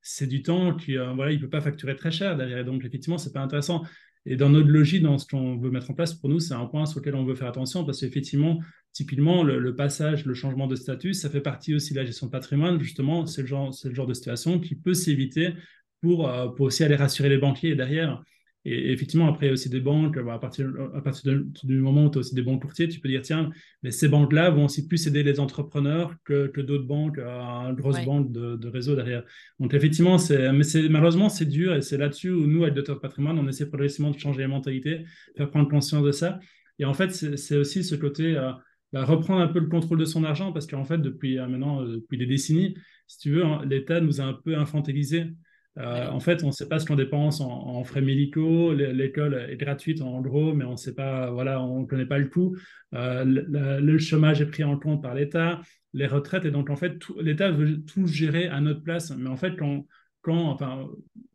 c'est 0.00 0.26
du 0.26 0.42
temps 0.42 0.74
qu'il 0.76 0.98
voilà, 1.16 1.32
il 1.32 1.36
ne 1.36 1.40
peut 1.40 1.50
pas 1.50 1.60
facturer 1.60 1.96
très 1.96 2.10
cher 2.10 2.36
derrière. 2.36 2.64
Donc, 2.64 2.84
effectivement, 2.84 3.18
ce 3.18 3.28
n'est 3.28 3.32
pas 3.32 3.40
intéressant. 3.40 3.82
Et 4.26 4.36
dans 4.36 4.48
notre 4.48 4.68
logique, 4.68 5.02
dans 5.02 5.18
ce 5.18 5.26
qu'on 5.26 5.56
veut 5.56 5.70
mettre 5.70 5.90
en 5.90 5.94
place, 5.94 6.14
pour 6.14 6.28
nous, 6.28 6.40
c'est 6.40 6.54
un 6.54 6.66
point 6.66 6.86
sur 6.86 7.00
lequel 7.00 7.14
on 7.14 7.24
veut 7.24 7.34
faire 7.34 7.48
attention 7.48 7.84
parce 7.84 8.00
qu'effectivement, 8.00 8.60
typiquement, 8.92 9.42
le, 9.42 9.76
passage, 9.76 10.24
le 10.24 10.34
changement 10.34 10.66
de 10.66 10.76
statut, 10.76 11.14
ça 11.14 11.30
fait 11.30 11.40
partie 11.40 11.74
aussi 11.74 11.94
de 11.94 11.98
la 11.98 12.04
gestion 12.04 12.26
de 12.26 12.32
patrimoine. 12.32 12.80
Justement, 12.80 13.26
c'est 13.26 13.42
le, 13.42 13.48
genre, 13.48 13.74
le 13.84 13.94
genre 13.94 14.06
de 14.06 14.14
situation 14.14 14.60
qui 14.60 14.76
peut 14.76 14.94
s'éviter 14.94 15.54
pour, 16.00 16.30
pour 16.54 16.66
aussi 16.66 16.84
aller 16.84 16.96
rassurer 16.96 17.28
les 17.28 17.38
banquiers 17.38 17.74
derrière. 17.74 18.22
Et 18.66 18.92
effectivement, 18.92 19.28
après, 19.28 19.46
il 19.46 19.48
y 19.48 19.50
a 19.50 19.52
aussi 19.52 19.68
des 19.68 19.80
banques, 19.80 20.18
bah, 20.18 20.34
à 20.34 20.38
partir, 20.38 20.70
à 20.94 21.00
partir 21.02 21.38
du 21.64 21.78
moment 21.80 22.06
où 22.06 22.10
tu 22.10 22.18
as 22.18 22.20
aussi 22.20 22.34
des 22.34 22.42
bons 22.42 22.58
courtiers, 22.58 22.88
tu 22.88 22.98
peux 22.98 23.08
dire, 23.08 23.20
tiens, 23.20 23.50
mais 23.82 23.90
ces 23.90 24.08
banques-là 24.08 24.50
vont 24.50 24.64
aussi 24.64 24.88
plus 24.88 25.06
aider 25.06 25.22
les 25.22 25.38
entrepreneurs 25.38 26.14
que, 26.24 26.46
que 26.46 26.60
d'autres 26.62 26.86
banques, 26.86 27.18
une 27.18 27.74
grosse 27.74 28.02
banque 28.04 28.32
de, 28.32 28.56
de, 28.56 28.68
réseau 28.68 28.96
derrière. 28.96 29.22
Donc, 29.60 29.74
effectivement, 29.74 30.16
mais 30.30 30.64
malheureusement, 30.88 31.28
c'est 31.28 31.44
dur 31.44 31.74
et 31.74 31.82
c'est 31.82 31.98
là-dessus 31.98 32.30
où 32.30 32.46
nous, 32.46 32.62
avec 32.62 32.74
Docteur 32.74 33.00
Patrimoine, 33.00 33.38
on 33.38 33.46
essaie 33.48 33.68
progressivement 33.68 34.10
de 34.10 34.18
changer 34.18 34.40
les 34.40 34.48
mentalités, 34.48 35.04
faire 35.36 35.50
prendre 35.50 35.68
conscience 35.68 36.02
de 36.02 36.12
ça. 36.12 36.40
Et 36.78 36.84
en 36.84 36.94
fait, 36.94 37.10
c'est 37.12 37.56
aussi 37.56 37.84
ce 37.84 37.94
côté, 37.94 38.36
euh, 38.36 38.52
bah, 38.92 39.04
reprendre 39.04 39.40
un 39.40 39.48
peu 39.48 39.58
le 39.58 39.66
contrôle 39.66 39.98
de 39.98 40.04
son 40.04 40.24
argent, 40.24 40.52
parce 40.52 40.66
qu'en 40.66 40.84
fait, 40.84 40.98
depuis 40.98 41.38
euh, 41.38 41.46
maintenant, 41.46 41.82
euh, 41.82 41.96
depuis 41.96 42.18
des 42.18 42.26
décennies, 42.26 42.74
si 43.06 43.18
tu 43.18 43.30
veux, 43.30 43.44
hein, 43.44 43.62
l'État 43.66 44.00
nous 44.00 44.20
a 44.20 44.24
un 44.24 44.34
peu 44.34 44.56
infantilisés. 44.56 45.26
Euh, 45.78 46.08
en 46.08 46.20
fait, 46.20 46.44
on 46.44 46.48
ne 46.48 46.52
sait 46.52 46.68
pas 46.68 46.78
ce 46.78 46.86
qu'on 46.86 46.94
dépense 46.94 47.40
en, 47.40 47.82
frais 47.84 48.00
médicaux. 48.00 48.72
L'école 48.72 49.46
est 49.50 49.56
gratuite 49.56 50.00
en 50.02 50.20
gros, 50.20 50.54
mais 50.54 50.64
on 50.64 50.76
sait 50.76 50.94
pas, 50.94 51.30
voilà, 51.30 51.62
on 51.62 51.80
ne 51.80 51.86
connaît 51.86 52.06
pas 52.06 52.18
le 52.18 52.28
coût. 52.28 52.56
Euh, 52.94 53.24
le, 53.24 53.98
chômage 53.98 54.40
est 54.40 54.46
pris 54.46 54.64
en 54.64 54.78
compte 54.78 55.02
par 55.02 55.14
l'État, 55.14 55.60
les 55.92 56.06
retraites, 56.06 56.44
et 56.44 56.50
donc 56.50 56.70
en 56.70 56.76
fait, 56.76 56.96
l'État 57.20 57.50
veut 57.50 57.82
tout 57.82 58.06
gérer 58.06 58.46
à 58.46 58.60
notre 58.60 58.82
place. 58.82 59.10
Mais 59.16 59.28
en 59.28 59.36
fait, 59.36 59.56
quand, 59.56 59.86
quand, 60.22 60.50
enfin, 60.50 60.88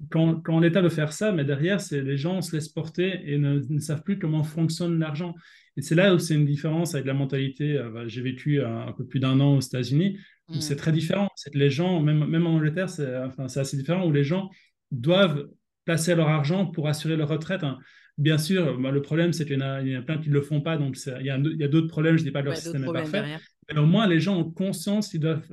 quand, 0.09 0.35
quand 0.35 0.59
l'État 0.59 0.81
veut 0.81 0.89
faire 0.89 1.11
ça, 1.11 1.31
mais 1.31 1.43
derrière, 1.43 1.81
c'est 1.81 2.01
les 2.01 2.17
gens 2.17 2.41
se 2.41 2.55
laissent 2.55 2.69
porter 2.69 3.21
et 3.25 3.37
ne, 3.37 3.59
ne 3.67 3.79
savent 3.79 4.03
plus 4.03 4.19
comment 4.19 4.43
fonctionne 4.43 4.99
l'argent. 4.99 5.35
Et 5.75 5.81
c'est 5.81 5.95
là 5.95 6.13
où 6.13 6.19
c'est 6.19 6.35
une 6.35 6.45
différence 6.45 6.93
avec 6.93 7.07
la 7.07 7.13
mentalité. 7.13 7.77
Euh, 7.77 7.89
bah, 7.89 8.07
j'ai 8.07 8.21
vécu 8.21 8.61
un, 8.61 8.91
peu 8.93 9.05
plus 9.05 9.19
d'un 9.19 9.39
an 9.39 9.57
aux 9.57 9.61
États-Unis 9.61 10.17
c'est 10.59 10.73
mm. 10.73 10.77
très 10.77 10.91
différent. 10.91 11.29
Les 11.53 11.69
gens, 11.69 11.99
même, 12.01 12.25
même 12.25 12.47
en 12.47 12.55
Angleterre, 12.55 12.89
c'est 12.89 13.17
enfin, 13.17 13.45
assez 13.45 13.77
différent 13.77 14.05
où 14.05 14.11
les 14.11 14.23
gens 14.23 14.49
doivent 14.91 15.47
placer 15.85 16.15
leur 16.15 16.27
argent 16.27 16.65
pour 16.65 16.87
assurer 16.87 17.15
leur 17.15 17.29
retraite. 17.29 17.63
Hein. 17.63 17.77
Bien 18.17 18.37
sûr, 18.37 18.77
bah, 18.79 18.91
le 18.91 19.01
problème, 19.01 19.31
c'est 19.31 19.45
qu'il 19.45 19.55
y, 19.55 19.89
y, 19.89 19.95
a 19.95 20.01
plein 20.01 20.17
qui 20.17 20.29
ne 20.29 20.33
le 20.33 20.41
font 20.41 20.61
pas. 20.61 20.77
Donc, 20.77 20.97
il 21.19 21.25
y 21.25 21.29
a, 21.29 21.35
a 21.35 21.67
d'autres 21.67 21.87
problèmes. 21.87 22.17
Je 22.17 22.23
ne 22.23 22.27
dis 22.27 22.31
pas 22.31 22.41
que 22.41 22.47
leur 22.47 22.57
système 22.57 22.83
est 22.83 22.93
parfait. 22.93 23.37
Mais 23.71 23.79
au 23.79 23.85
moins, 23.85 24.07
les 24.07 24.19
gens 24.19 24.37
ont 24.37 24.49
conscience 24.49 25.09
qu'ils 25.09 25.19
doivent, 25.19 25.47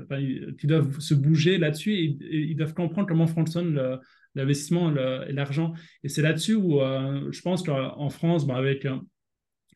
doivent 0.65 1.01
se 1.01 1.15
bouger 1.15 1.59
là-dessus 1.59 1.93
et, 1.93 2.19
ils 2.33 2.57
doivent 2.57 2.75
comprendre 2.75 3.07
comment 3.07 3.27
fonctionne 3.27 3.81
l'investissement 4.35 4.95
et 5.27 5.33
l'argent. 5.33 5.75
Et 6.03 6.09
c'est 6.09 6.23
là-dessus 6.23 6.55
où 6.55 6.81
euh, 6.81 7.29
je 7.31 7.41
pense 7.43 7.63
qu'en 7.63 8.11
France, 8.11 8.47
bah, 8.47 8.57
avec 8.57 8.85
euh, 8.87 8.97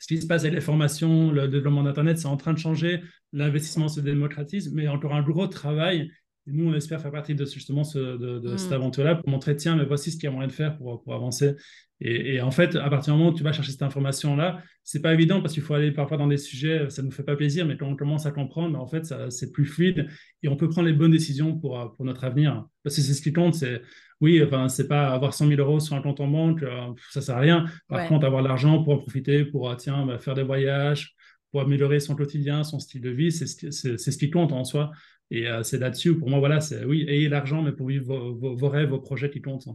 ce 0.00 0.06
qui 0.06 0.20
se 0.20 0.26
passe 0.26 0.42
avec 0.42 0.54
les 0.54 0.62
formations, 0.62 1.30
le 1.30 1.46
développement 1.46 1.82
d'Internet, 1.82 2.18
c'est 2.18 2.26
en 2.26 2.38
train 2.38 2.54
de 2.54 2.58
changer. 2.58 3.02
L'investissement 3.32 3.88
se 3.88 4.00
démocratise, 4.00 4.72
mais 4.72 4.88
encore 4.88 5.14
un 5.14 5.22
gros 5.22 5.46
travail. 5.46 6.10
Et 6.46 6.52
nous, 6.52 6.70
on 6.70 6.74
espère 6.74 7.02
faire 7.02 7.12
partie 7.12 7.34
de 7.34 7.44
justement 7.44 7.84
ce, 7.84 7.98
de, 8.16 8.56
cette 8.56 8.70
mm. 8.70 8.74
aventure-là 8.74 9.16
pour 9.16 9.28
montrer, 9.28 9.54
tiens, 9.56 9.76
mais 9.76 9.84
voici 9.84 10.10
ce 10.10 10.16
qu'il 10.16 10.24
y 10.24 10.28
a 10.28 10.30
moyen 10.30 10.48
de 10.48 10.52
faire 10.52 10.76
pour, 10.78 11.02
pour 11.02 11.14
avancer. 11.14 11.54
Et, 12.02 12.40
en 12.40 12.50
fait, 12.50 12.76
à 12.76 12.88
partir 12.88 13.12
du 13.12 13.18
moment 13.18 13.30
où 13.30 13.34
tu 13.34 13.42
vas 13.42 13.52
chercher 13.52 13.72
cette 13.72 13.82
information-là, 13.82 14.62
c'est 14.84 15.02
pas 15.02 15.12
évident 15.12 15.42
parce 15.42 15.52
qu'il 15.52 15.62
faut 15.62 15.74
aller 15.74 15.92
parfois 15.92 16.16
dans 16.16 16.28
des 16.28 16.38
sujets, 16.38 16.88
ça 16.88 17.02
ne 17.02 17.08
nous 17.08 17.12
fait 17.12 17.22
pas 17.22 17.36
plaisir, 17.36 17.66
mais 17.66 17.76
quand 17.76 17.88
on 17.88 17.94
commence 17.94 18.24
à 18.24 18.30
comprendre, 18.30 18.80
en 18.80 18.86
fait, 18.86 19.12
c'est 19.28 19.52
plus 19.52 19.66
fluide 19.66 20.08
et 20.42 20.48
on 20.48 20.56
peut 20.56 20.70
prendre 20.70 20.88
les 20.88 20.94
bonnes 20.94 21.10
décisions 21.10 21.58
pour, 21.58 21.92
pour 21.94 22.06
notre 22.06 22.24
avenir. 22.24 22.64
Parce 22.82 22.96
que 22.96 23.02
c'est 23.02 23.12
ce 23.12 23.20
qui 23.20 23.34
compte, 23.34 23.54
c'est 23.54 23.82
oui, 24.20 24.42
enfin, 24.44 24.68
c'est 24.68 24.86
pas 24.86 25.08
avoir 25.12 25.32
100 25.32 25.48
000 25.48 25.60
euros 25.60 25.80
sur 25.80 25.96
un 25.96 26.02
compte 26.02 26.20
en 26.20 26.28
banque, 26.28 26.62
euh, 26.62 26.92
ça 27.10 27.22
sert 27.22 27.36
à 27.36 27.40
rien. 27.40 27.64
Par 27.88 28.06
contre, 28.06 28.26
avoir 28.26 28.42
l'argent 28.42 28.82
pour 28.82 28.92
en 28.92 28.98
profiter, 28.98 29.44
pour 29.46 29.70
euh, 29.70 29.76
tiens, 29.76 30.04
bah, 30.04 30.18
faire 30.18 30.34
des 30.34 30.42
voyages, 30.42 31.14
pour 31.50 31.62
améliorer 31.62 32.00
son 32.00 32.14
quotidien, 32.14 32.62
son 32.62 32.78
style 32.78 33.00
de 33.00 33.10
vie, 33.10 33.32
c'est 33.32 33.46
ce, 33.46 33.96
ce, 33.96 34.18
qui 34.18 34.30
compte 34.30 34.52
en 34.52 34.64
soi. 34.64 34.90
Et 35.30 35.48
euh, 35.48 35.62
c'est 35.62 35.78
là-dessus, 35.78 36.18
pour 36.18 36.28
moi, 36.28 36.38
voilà, 36.38 36.60
c'est 36.60 36.84
oui, 36.84 37.06
ayez 37.08 37.28
l'argent, 37.30 37.62
mais 37.62 37.72
pour 37.72 37.86
vivre 37.86 38.14
vos, 38.14 38.68
rêves, 38.68 38.90
vos 38.90 39.00
projets 39.00 39.30
qui 39.30 39.40
comptent. 39.40 39.68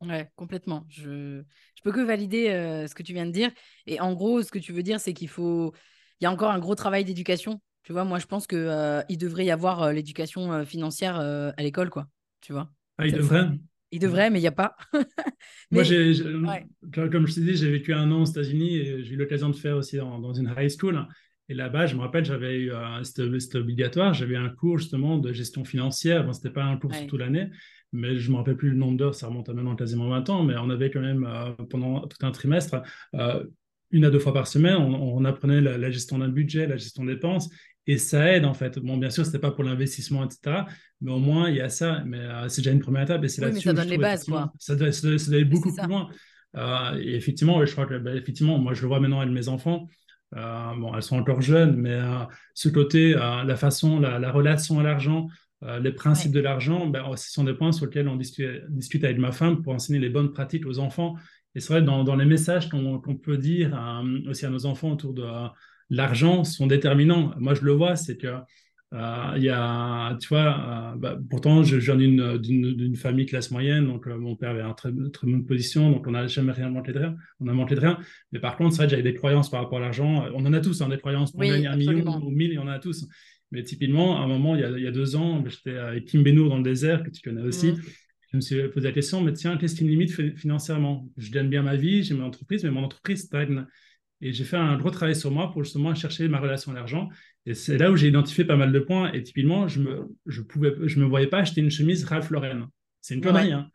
Ouais, 0.00 0.30
complètement. 0.34 0.84
Je 0.88 1.42
je 1.76 1.82
peux 1.82 1.92
que 1.92 2.00
valider 2.00 2.46
ce 2.88 2.94
que 2.94 3.02
tu 3.02 3.12
viens 3.12 3.26
de 3.26 3.30
dire. 3.30 3.50
Et 3.86 4.00
en 4.00 4.14
gros, 4.14 4.42
ce 4.42 4.50
que 4.50 4.58
tu 4.58 4.72
veux 4.72 4.82
dire, 4.82 4.98
c'est 4.98 5.12
qu'il 5.12 5.28
faut. 5.28 5.74
Il 6.20 6.24
y 6.24 6.26
a 6.26 6.30
encore 6.30 6.50
un 6.50 6.58
gros 6.58 6.74
travail 6.74 7.04
d'éducation. 7.04 7.60
Tu 7.82 7.92
vois, 7.92 8.04
moi, 8.04 8.18
je 8.18 8.24
pense 8.24 8.46
qu'il 8.46 9.04
il 9.10 9.18
devrait 9.18 9.44
y 9.44 9.50
avoir 9.50 9.92
l'éducation 9.92 10.64
financière 10.64 11.16
à 11.16 11.62
l'école, 11.62 11.90
quoi. 11.90 12.08
Tu 12.40 12.54
vois? 12.54 12.70
Ah, 12.98 13.06
il 13.06 13.14
devrait 13.14 13.48
Il 13.90 14.00
devrait, 14.00 14.30
mais 14.30 14.38
il 14.38 14.42
n'y 14.42 14.48
a 14.48 14.52
pas. 14.52 14.76
Moi, 15.70 15.82
comme 17.10 17.26
je 17.26 17.34
t'ai 17.34 17.40
dit, 17.40 17.56
j'ai 17.56 17.70
vécu 17.70 17.92
un 17.92 18.10
an 18.10 18.22
aux 18.22 18.26
États-Unis 18.26 18.76
et 18.76 19.04
j'ai 19.04 19.14
eu 19.14 19.16
l'occasion 19.16 19.48
de 19.48 19.56
faire 19.56 19.76
aussi 19.76 19.96
dans, 19.96 20.32
une 20.32 20.52
high 20.56 20.70
school. 20.70 21.06
Et 21.48 21.54
là-bas, 21.54 21.86
je 21.86 21.94
me 21.94 22.00
rappelle, 22.00 22.24
j'avais 22.24 22.58
eu, 22.58 22.72
c'était, 23.02 23.58
obligatoire, 23.58 24.14
j'avais 24.14 24.36
un 24.36 24.48
cours 24.48 24.78
justement 24.78 25.18
de 25.18 25.32
gestion 25.32 25.64
financière. 25.64 26.24
Bon, 26.24 26.32
ce 26.32 26.38
n'était 26.38 26.50
pas 26.50 26.64
un 26.64 26.76
cours 26.76 26.94
sur 26.94 27.06
toute 27.06 27.20
l'année, 27.20 27.50
mais 27.92 28.16
je 28.16 28.28
ne 28.28 28.32
me 28.32 28.38
rappelle 28.38 28.56
plus 28.56 28.70
le 28.70 28.76
nombre 28.76 28.96
d'heures, 28.96 29.14
ça 29.14 29.26
remonte 29.26 29.48
à 29.48 29.54
maintenant 29.54 29.76
quasiment 29.76 30.08
20 30.08 30.30
ans, 30.30 30.42
mais 30.42 30.54
on 30.56 30.70
avait 30.70 30.90
quand 30.90 31.00
même, 31.00 31.26
euh, 31.26 31.50
pendant 31.68 32.06
tout 32.06 32.24
un 32.26 32.30
trimestre, 32.30 32.82
euh, 33.14 33.44
une 33.90 34.04
à 34.04 34.10
deux 34.10 34.18
fois 34.18 34.32
par 34.32 34.48
semaine, 34.48 34.76
on, 34.76 35.24
apprenait 35.24 35.60
la, 35.60 35.78
la, 35.78 35.90
gestion 35.90 36.18
d'un 36.18 36.28
budget, 36.28 36.66
la 36.66 36.76
gestion 36.76 37.04
des 37.04 37.14
dépenses, 37.14 37.48
et 37.86 37.98
ça 37.98 38.32
aide 38.32 38.44
en 38.44 38.54
fait. 38.54 38.78
Bon, 38.78 38.96
bien 38.96 39.10
sûr, 39.10 39.24
ce 39.24 39.30
n'était 39.30 39.40
pas 39.40 39.50
pour 39.50 39.64
l'investissement, 39.64 40.24
etc. 40.24 40.64
Mais 41.00 41.12
au 41.12 41.18
moins, 41.18 41.50
il 41.50 41.56
y 41.56 41.60
a 41.60 41.68
ça. 41.68 42.02
Mais 42.06 42.18
euh, 42.18 42.48
c'est 42.48 42.62
déjà 42.62 42.72
une 42.72 42.80
première 42.80 43.02
étape. 43.02 43.22
Et 43.24 43.28
c'est 43.28 43.42
là-dessus. 43.42 43.68
Ça 43.68 43.72
donne 43.72 43.88
les 43.88 43.98
bases, 43.98 44.24
quoi. 44.24 44.52
Ça 44.58 44.74
doit, 44.74 44.88
aller 45.28 45.44
beaucoup 45.44 45.74
plus 45.74 45.86
loin. 45.86 46.08
Euh, 46.56 46.98
et 47.00 47.14
effectivement, 47.14 47.64
je 47.64 47.72
crois 47.72 47.86
que, 47.86 47.98
bah, 47.98 48.14
effectivement, 48.14 48.58
moi, 48.58 48.74
je 48.74 48.82
le 48.82 48.88
vois 48.88 49.00
maintenant 49.00 49.20
avec 49.20 49.32
mes 49.32 49.48
enfants. 49.48 49.88
Euh, 50.36 50.74
bon, 50.76 50.94
elles 50.94 51.02
sont 51.02 51.18
encore 51.18 51.42
jeunes, 51.42 51.76
mais 51.76 51.98
ce 52.54 52.68
côté, 52.68 53.14
la 53.14 53.56
façon, 53.56 54.00
la, 54.00 54.32
relation 54.32 54.80
à 54.80 54.82
l'argent, 54.82 55.28
les 55.80 55.92
principes 55.92 56.32
de 56.32 56.40
l'argent, 56.40 56.86
ben, 56.86 57.04
ce 57.16 57.30
sont 57.30 57.44
des 57.44 57.54
points 57.54 57.70
sur 57.72 57.86
lesquels 57.86 58.08
on 58.08 58.16
discute, 58.16 59.04
avec 59.04 59.18
ma 59.18 59.30
femme 59.30 59.62
pour 59.62 59.74
enseigner 59.74 60.00
les 60.00 60.08
bonnes 60.08 60.32
pratiques 60.32 60.66
aux 60.66 60.78
enfants. 60.80 61.14
Et 61.54 61.60
c'est 61.60 61.72
vrai, 61.72 61.82
dans, 61.82 62.02
dans 62.02 62.16
les 62.16 62.24
messages 62.24 62.68
qu'on 62.68 63.00
peut 63.22 63.38
dire 63.38 63.78
aussi 64.26 64.44
à 64.44 64.50
nos 64.50 64.66
enfants 64.66 64.90
autour 64.90 65.14
de 65.14 65.24
l'argent 65.90 66.44
sont 66.44 66.66
déterminants. 66.66 67.32
Moi, 67.38 67.54
je 67.54 67.62
le 67.62 67.72
vois, 67.72 67.96
c'est 67.96 68.16
que 68.16 68.28
euh, 68.94 69.32
il 69.36 69.42
y 69.42 69.48
a, 69.48 70.16
tu 70.20 70.28
vois, 70.28 70.92
euh, 70.94 70.96
bah, 70.96 71.18
pourtant, 71.28 71.64
je, 71.64 71.76
viens 71.76 71.96
d'une 71.96 72.94
famille 72.96 73.26
classe 73.26 73.50
moyenne, 73.50 73.86
donc 73.86 74.06
euh, 74.06 74.16
mon 74.16 74.36
père 74.36 74.50
avait 74.50 74.62
une 74.62 74.74
très, 74.74 74.92
très, 75.12 75.26
bonne 75.26 75.44
position, 75.44 75.90
donc 75.90 76.06
on 76.06 76.12
n'a 76.12 76.28
jamais 76.28 76.52
rien 76.52 76.70
manqué 76.70 76.92
de 76.92 77.00
rien. 77.00 77.16
On 77.40 77.48
a 77.48 77.52
manqué 77.52 77.74
de 77.74 77.80
rien. 77.80 77.98
Mais 78.30 78.38
par 78.38 78.56
contre, 78.56 78.72
c'est 78.72 78.78
vrai 78.78 78.86
que 78.86 78.90
j'avais 78.90 79.02
des 79.02 79.14
croyances 79.14 79.50
par 79.50 79.62
rapport 79.62 79.78
à 79.78 79.80
l'argent. 79.80 80.26
On 80.34 80.46
en 80.46 80.52
a 80.52 80.60
tous, 80.60 80.80
hein, 80.80 80.88
des 80.88 80.98
croyances. 80.98 81.32
Pour 81.32 81.42
gagner 81.42 81.66
un 81.66 81.76
million 81.76 82.24
ou 82.24 82.30
mille, 82.30 82.50
il 82.50 82.54
y 82.54 82.58
en 82.58 82.68
a 82.68 82.78
tous. 82.78 83.06
Mais 83.50 83.62
typiquement, 83.64 84.20
à 84.20 84.24
un 84.24 84.28
moment, 84.28 84.54
il 84.54 84.60
y 84.60 84.64
a, 84.64 84.70
il 84.70 84.82
y 84.82 84.86
a 84.86 84.92
deux 84.92 85.16
ans, 85.16 85.42
j'étais 85.46 85.76
avec 85.76 86.04
Kim 86.04 86.22
Benour 86.22 86.48
dans 86.48 86.58
le 86.58 86.62
désert, 86.62 87.02
que 87.02 87.10
tu 87.10 87.20
connais 87.20 87.42
aussi. 87.42 87.72
Mmh. 87.72 87.82
Je 88.30 88.36
me 88.36 88.40
suis 88.40 88.68
posé 88.68 88.88
la 88.88 88.92
question, 88.92 89.20
mais 89.20 89.32
tiens, 89.32 89.56
qu'est-ce 89.56 89.76
qui 89.76 89.84
me 89.84 89.90
limite 89.90 90.10
financièrement? 90.36 91.08
Je 91.16 91.30
gagne 91.30 91.48
bien 91.48 91.62
ma 91.62 91.76
vie, 91.76 92.02
j'ai 92.02 92.14
mon 92.14 92.24
entreprise, 92.24 92.64
mais 92.64 92.70
mon 92.70 92.84
entreprise 92.84 93.22
stagne. 93.22 93.64
Et 94.20 94.32
j'ai 94.32 94.44
fait 94.44 94.56
un 94.56 94.76
gros 94.76 94.90
travail 94.90 95.16
sur 95.16 95.30
moi 95.30 95.52
pour 95.52 95.64
justement 95.64 95.94
chercher 95.94 96.28
ma 96.28 96.38
relation 96.38 96.72
à 96.72 96.74
l'argent. 96.74 97.08
Et 97.46 97.54
c'est 97.54 97.76
là 97.76 97.90
où 97.90 97.96
j'ai 97.96 98.08
identifié 98.08 98.44
pas 98.44 98.56
mal 98.56 98.72
de 98.72 98.78
points. 98.78 99.12
Et 99.12 99.22
typiquement, 99.22 99.68
je 99.68 99.80
me, 99.80 100.08
je 100.26 100.40
pouvais, 100.40 100.74
je 100.84 100.98
me 100.98 101.04
voyais 101.04 101.26
pas 101.26 101.38
acheter 101.38 101.60
une 101.60 101.70
chemise 101.70 102.04
Ralph 102.04 102.30
Lauren. 102.30 102.68
C'est 103.00 103.14
une 103.14 103.20
connerie. 103.20 103.52
Hein. 103.52 103.68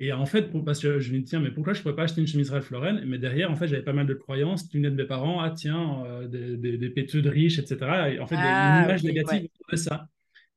Et 0.00 0.12
en 0.12 0.26
fait, 0.26 0.50
pour, 0.50 0.64
parce 0.64 0.80
que 0.80 1.00
je 1.00 1.12
me 1.12 1.18
dis, 1.18 1.24
tiens, 1.24 1.40
mais 1.40 1.50
pourquoi 1.50 1.72
je 1.72 1.80
ne 1.80 1.82
pourrais 1.82 1.96
pas 1.96 2.04
acheter 2.04 2.20
une 2.20 2.26
chemise 2.26 2.50
Ralph 2.50 2.70
Lauren? 2.70 3.00
Mais 3.04 3.18
derrière, 3.18 3.50
en 3.50 3.56
fait, 3.56 3.66
j'avais 3.66 3.82
pas 3.82 3.92
mal 3.92 4.06
de 4.06 4.14
croyances 4.14 4.70
venaient 4.72 4.90
de 4.90 4.94
mes 4.94 5.06
parents. 5.06 5.40
Ah, 5.40 5.50
tiens, 5.50 6.04
euh, 6.06 6.28
des, 6.28 6.76
des, 6.76 6.90
péteux 6.90 7.22
de 7.22 7.28
riches, 7.28 7.58
etc. 7.58 8.12
Et 8.12 8.20
en 8.20 8.26
fait, 8.26 8.36
ah, 8.38 8.78
une 8.78 8.84
image 8.84 9.02
négative 9.02 9.48
de 9.72 9.76
ça. 9.76 10.08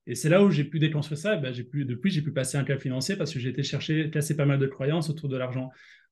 Et 0.05 0.15
c'est 0.15 0.29
là 0.29 0.43
où 0.43 0.51
j'ai 0.51 0.63
pu 0.63 0.77
déconstruire 0.77 1.17
ça. 1.17 1.37
Ben, 1.37 1.53
j'ai 1.53 1.63
pu, 1.63 1.85
depuis, 1.85 2.11
j'ai 2.11 2.21
pu 2.21 2.31
passer 2.31 2.57
un 2.57 2.63
cap 2.63 2.79
financier 2.79 3.15
parce 3.15 3.33
que 3.33 3.39
j'ai 3.39 3.49
été 3.49 3.63
chercher, 3.63 4.09
casser 4.09 4.35
pas 4.35 4.45
mal 4.45 4.59
de 4.59 4.67
croyances 4.67 5.09
autour 5.09 5.29
de 5.29 5.37
l'argent. 5.37 5.71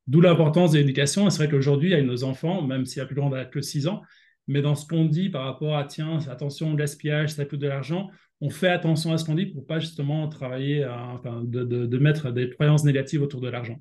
D'où 0.10 0.22
l'importance 0.22 0.72
de 0.72 0.80
l'éducation. 0.80 1.30
c'est 1.30 1.44
vrai 1.44 1.50
qu'aujourd'hui, 1.52 1.94
avec 1.94 2.08
nos 2.08 2.24
enfants, 2.24 2.64
même 2.64 2.84
si 2.88 2.98
la 2.98 3.06
plus 3.06 3.14
grande 3.14 3.36
a 3.36 3.46
que 3.46 3.62
6 3.62 3.86
ans, 3.86 4.02
mais 4.48 4.64
dans 4.64 4.74
ce 4.74 4.88
qu'on 4.88 5.06
dit 5.06 5.30
par 5.30 5.46
rapport 5.46 5.78
à, 5.78 5.84
tiens, 5.84 6.18
attention, 6.32 6.74
gaspillage, 6.74 7.30
ça 7.30 7.46
coûte 7.46 7.60
de 7.60 7.68
l'argent, 7.68 8.10
on 8.42 8.50
fait 8.50 8.70
attention 8.70 9.14
à 9.14 9.20
ce 9.20 9.26
qu'on 9.26 9.36
dit 9.36 9.46
pour 9.46 9.68
pas 9.68 9.80
justement 9.80 10.28
travailler, 10.28 10.84
enfin, 10.84 11.44
de, 11.44 11.98
mettre 12.00 12.32
des 12.32 12.50
croyances 12.50 12.84
négatives 12.86 13.22
autour 13.22 13.40
de 13.40 13.50
l'argent. 13.50 13.80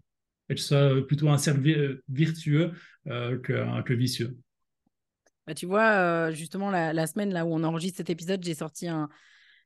Et 0.50 0.54
que 0.54 0.60
ce 0.60 0.66
soit 0.66 1.06
plutôt 1.06 1.30
un 1.30 1.38
cercle 1.38 1.98
virtueux 2.10 2.72
euh, 3.06 3.38
que, 3.38 3.94
vicieux. 3.94 4.36
Bah, 5.46 5.54
tu 5.54 5.64
vois, 5.64 5.92
euh, 5.92 6.32
justement, 6.32 6.70
la, 6.70 7.06
semaine 7.06 7.32
là 7.32 7.46
où 7.46 7.54
on 7.54 7.64
enregistre 7.64 7.96
cet 7.96 8.10
épisode, 8.10 8.44
j'ai 8.44 8.54
sorti 8.54 8.86
un, 8.86 9.08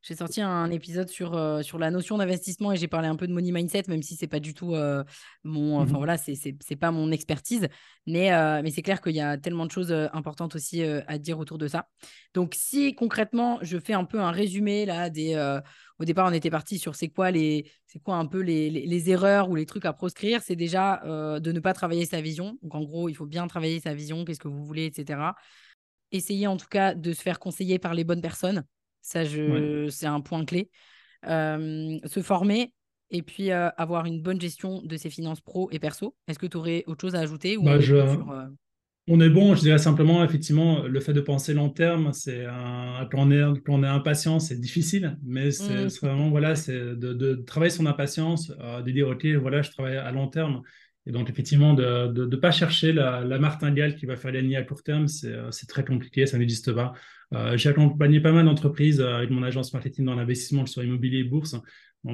j'ai 0.03 0.17
sorti 0.17 0.41
un 0.41 0.69
épisode 0.73 1.09
sur, 1.09 1.35
euh, 1.37 1.63
sur 1.63 1.79
la 1.79 1.93
notion 1.93 2.19
d'investissement 2.19 2.73
et 2.73 2.77
j'ai 2.77 2.89
parlé 2.89 3.07
un 3.07 3.15
peu 3.15 3.29
de 3.29 3.33
money 3.33 3.53
mindset, 3.53 3.85
même 3.87 4.03
si 4.03 4.17
c'est 4.17 4.27
pas 4.27 4.41
du 4.41 4.53
tout 4.53 4.75
euh, 4.75 5.05
mon. 5.45 5.79
Enfin, 5.79 5.95
mmh 5.95 5.97
voilà, 5.97 6.19
c'est, 6.19 6.77
pas 6.77 6.91
mon 6.91 7.13
expertise. 7.13 7.69
Mais, 8.07 8.33
euh, 8.33 8.63
mais 8.65 8.73
c'est 8.73 8.83
clair 8.83 9.01
qu'il 9.01 9.15
y 9.15 9.21
a 9.21 9.39
tellement 9.39 9.65
de 9.65 9.71
choses 9.71 9.93
importantes 10.13 10.57
aussi 10.57 10.83
à 10.83 11.19
dire 11.19 11.39
autour 11.39 11.57
de 11.57 11.69
ça. 11.69 11.87
Donc, 12.35 12.55
si 12.57 12.97
concrètement, 12.97 13.61
je 13.63 13.79
fais 13.79 13.93
un 13.93 14.05
peu 14.05 14.19
un 14.19 14.33
résumé 14.33 14.87
là 14.87 15.09
des. 15.09 15.37
au 16.01 16.05
départ, 16.05 16.27
on 16.29 16.33
était 16.33 16.51
parti 16.51 16.79
sur 16.79 16.97
c'est 16.97 17.09
quoi, 17.09 17.31
les, 17.31 17.71
c'est 17.87 18.01
quoi 18.01 18.17
un 18.17 18.27
peu 18.27 18.41
les, 18.41 18.71
les, 18.71 18.87
les, 18.87 19.11
erreurs 19.11 19.51
ou 19.51 19.55
les 19.55 19.67
trucs 19.67 19.85
à 19.85 19.93
proscrire. 19.93 20.43
C'est 20.43 20.57
déjà 20.57 21.01
de 21.05 21.53
ne 21.53 21.61
pas 21.61 21.75
travailler 21.75 22.07
sa 22.07 22.21
vision. 22.21 22.59
Donc, 22.63 22.75
en 22.75 22.83
gros, 22.83 23.09
il 23.09 23.15
faut 23.15 23.27
bien 23.27 23.47
travailler 23.47 23.79
sa 23.79 23.95
vision, 23.95 24.25
qu'est-ce 24.25 24.41
que 24.41 24.49
vous 24.49 24.65
voulez, 24.65 24.87
etc. 24.87 25.21
Essayer 26.11 26.49
en 26.49 26.57
tout 26.57 26.69
cas 26.69 26.95
de 26.95 27.13
se 27.13 27.23
faire 27.23 27.39
conseiller 27.39 27.79
par 27.79 27.95
les 27.95 28.03
bonnes 28.03 28.21
personnes. 28.21 28.65
Ça, 29.03 29.25
je... 29.25 29.89
c'est 29.91 30.07
un 30.07 30.21
point 30.21 30.45
clé. 30.45 30.71
se 31.25 32.21
former 32.23 32.73
et 33.11 33.23
puis 33.23 33.51
avoir 33.51 34.07
une 34.07 34.23
bonne 34.23 34.41
gestion 34.41 34.83
de 34.83 34.97
ses 34.97 35.11
finances 35.11 35.41
pro 35.41 35.69
et 35.71 35.79
perso. 35.79 36.17
Est-ce 36.29 36.39
que 36.39 36.47
tu 36.47 36.57
aurais 36.57 36.83
autre 36.87 37.03
chose 37.03 37.15
à 37.15 37.21
ajouter 37.21 37.57
ou 37.57 37.65
bah, 37.65 37.79
on, 39.09 39.21
est 39.21 39.29
bon, 39.29 39.57
je 39.57 39.63
dirais 39.63 39.79
simplement, 39.79 40.25
effectivement, 40.25 40.85
le 40.85 41.01
fait 41.01 41.13
de 41.13 41.21
penser 41.21 41.55
long 41.55 41.69
terme, 41.69 42.13
c'est 42.13 42.47
un... 42.47 43.07
quand, 43.11 43.19
on 43.27 43.31
est, 43.33 43.61
quand 43.67 43.75
on 43.75 43.83
est 43.83 43.89
impatient, 43.89 44.39
c'est 44.39 44.61
difficile, 44.61 45.19
mais 45.25 45.51
c'est 45.51 45.87
mmh. 45.87 45.89
vraiment, 46.01 46.31
voilà, 46.31 46.55
c'est 46.55 46.79
de, 46.79 47.13
de, 47.13 47.35
travailler 47.35 47.71
son 47.71 47.87
impatience, 47.87 48.49
de 48.49 48.91
dire, 48.91 49.09
OK, 49.09 49.27
voilà, 49.41 49.61
je 49.61 49.73
travaille 49.73 49.97
à 49.97 50.11
long 50.13 50.29
terme. 50.29 50.63
Et 51.05 51.11
donc, 51.11 51.29
effectivement, 51.29 51.75
de 51.75 52.13
ne 52.15 52.37
pas 52.37 52.53
chercher 52.53 52.93
la, 52.93 53.25
la, 53.25 53.39
martingale 53.41 53.97
qui 53.97 54.07
va 54.07 54.17
faire 54.17 54.31
gagner 54.31 54.57
à 54.57 54.63
court 54.63 54.85
terme, 54.85 55.09
c'est 55.09 55.67
très 55.67 55.85
compliqué, 55.85 56.27
ça 56.27 56.39
n'existe 56.39 56.73
pas. 56.73 56.93
Euh, 57.35 57.57
j'ai 57.57 57.71
accompagné 57.71 58.21
pas 58.21 58.33
mal 58.33 58.45
d'entreprises 58.45 59.01
euh, 59.01 59.17
avec 59.17 59.31
mon 59.31 59.43
agence 59.43 59.73
marketing 59.73 60.05
dans 60.05 60.15
l'investissement 60.15 60.67
sur 60.67 60.85
immobilier 60.85 61.19
et 61.19 61.25
bourse. 61.25 61.57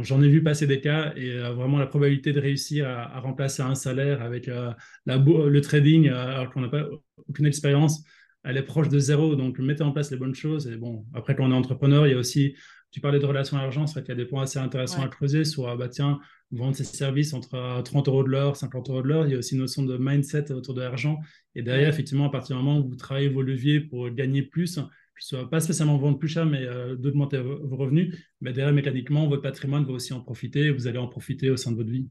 J'en 0.03 0.21
ai 0.21 0.29
vu 0.29 0.43
passer 0.43 0.67
des 0.67 0.81
cas 0.81 1.15
et 1.17 1.33
euh, 1.33 1.53
vraiment 1.55 1.79
la 1.79 1.87
probabilité 1.87 2.33
de 2.33 2.41
réussir 2.41 2.87
à, 2.89 3.21
remplacer 3.21 3.63
un 3.63 3.75
salaire 3.75 4.23
avec 4.23 4.47
la, 4.47 4.77
le 5.07 5.61
trading 5.61 6.11
alors 6.11 6.53
qu'on 6.53 6.61
n'a 6.61 6.69
pas 6.69 6.85
aucune 7.27 7.47
expérience, 7.47 8.05
elle 8.45 8.59
est 8.59 8.63
proche 8.63 8.89
de 8.91 8.99
zéro. 8.99 9.35
Donc, 9.35 9.59
mettez 9.59 9.83
en 9.83 9.93
place 9.93 10.11
les 10.11 10.19
bonnes 10.19 10.35
choses. 10.35 10.67
Et 10.67 10.77
bon, 10.77 11.07
après, 11.15 11.35
quand 11.35 11.45
on 11.45 11.53
est 11.53 11.55
entrepreneur, 11.55 12.07
il 12.07 12.11
y 12.11 12.15
a 12.15 12.19
aussi, 12.19 12.55
tu 12.91 13.01
parlais 13.01 13.19
de 13.19 13.25
relations 13.25 13.57
à 13.57 13.63
l'argent, 13.63 13.87
c'est 13.87 13.95
vrai 13.95 14.03
qu'il 14.03 14.15
y 14.15 14.21
a 14.21 14.23
des 14.23 14.29
points 14.29 14.43
assez 14.43 14.59
intéressants 14.59 15.03
à 15.03 15.09
creuser. 15.09 15.45
Soit, 15.45 15.75
bah, 15.77 15.89
tiens, 15.89 16.21
vendre 16.51 16.77
ses 16.77 16.85
services 16.85 17.33
entre 17.33 17.83
30 17.83 18.09
euros 18.09 18.23
de 18.23 18.29
l'heure, 18.29 18.57
50 18.57 18.91
euros 18.91 19.03
de 19.03 19.09
l'heure. 19.09 19.27
Il 19.27 19.33
y 19.33 19.35
a 19.35 19.39
aussi 19.39 19.55
une 19.55 19.61
notion 19.61 19.83
de 19.85 19.97
mindset 19.99 20.53
autour 20.53 20.75
de 20.75 20.83
l'argent. 20.83 21.19
Et 21.55 21.63
derrière, 21.63 21.89
effectivement, 21.89 22.27
à 22.27 22.31
partir 22.31 22.57
du 22.57 22.63
moment 22.63 22.79
où 22.79 22.89
vous 22.89 22.97
travaillez 22.97 23.29
vos 23.29 23.43
leviers 23.43 23.81
pour 23.81 24.11
gagner 24.11 24.43
plus, 24.43 24.79
soit 25.19 25.49
pas 25.49 25.61
spécialement 25.61 25.99
vendre 25.99 26.19
plus 26.19 26.29
cher, 26.29 26.47
mais 26.47 26.63
euh, 26.63 26.97
d'augmenter 26.97 27.39
vos 27.39 27.77
revenus, 27.77 28.17
mais 28.41 28.53
derrière, 28.53 28.75
mécaniquement, 28.75 29.27
votre 29.29 29.43
patrimoine 29.43 29.85
va 29.85 29.93
aussi 29.93 30.13
en 30.13 30.21
profiter 30.21 30.71
vous 30.71 30.87
allez 30.87 30.99
en 30.99 31.09
profiter 31.09 31.51
au 31.51 31.57
sein 31.57 31.73
de 31.73 31.77
votre 31.77 31.91
vie. 31.91 32.09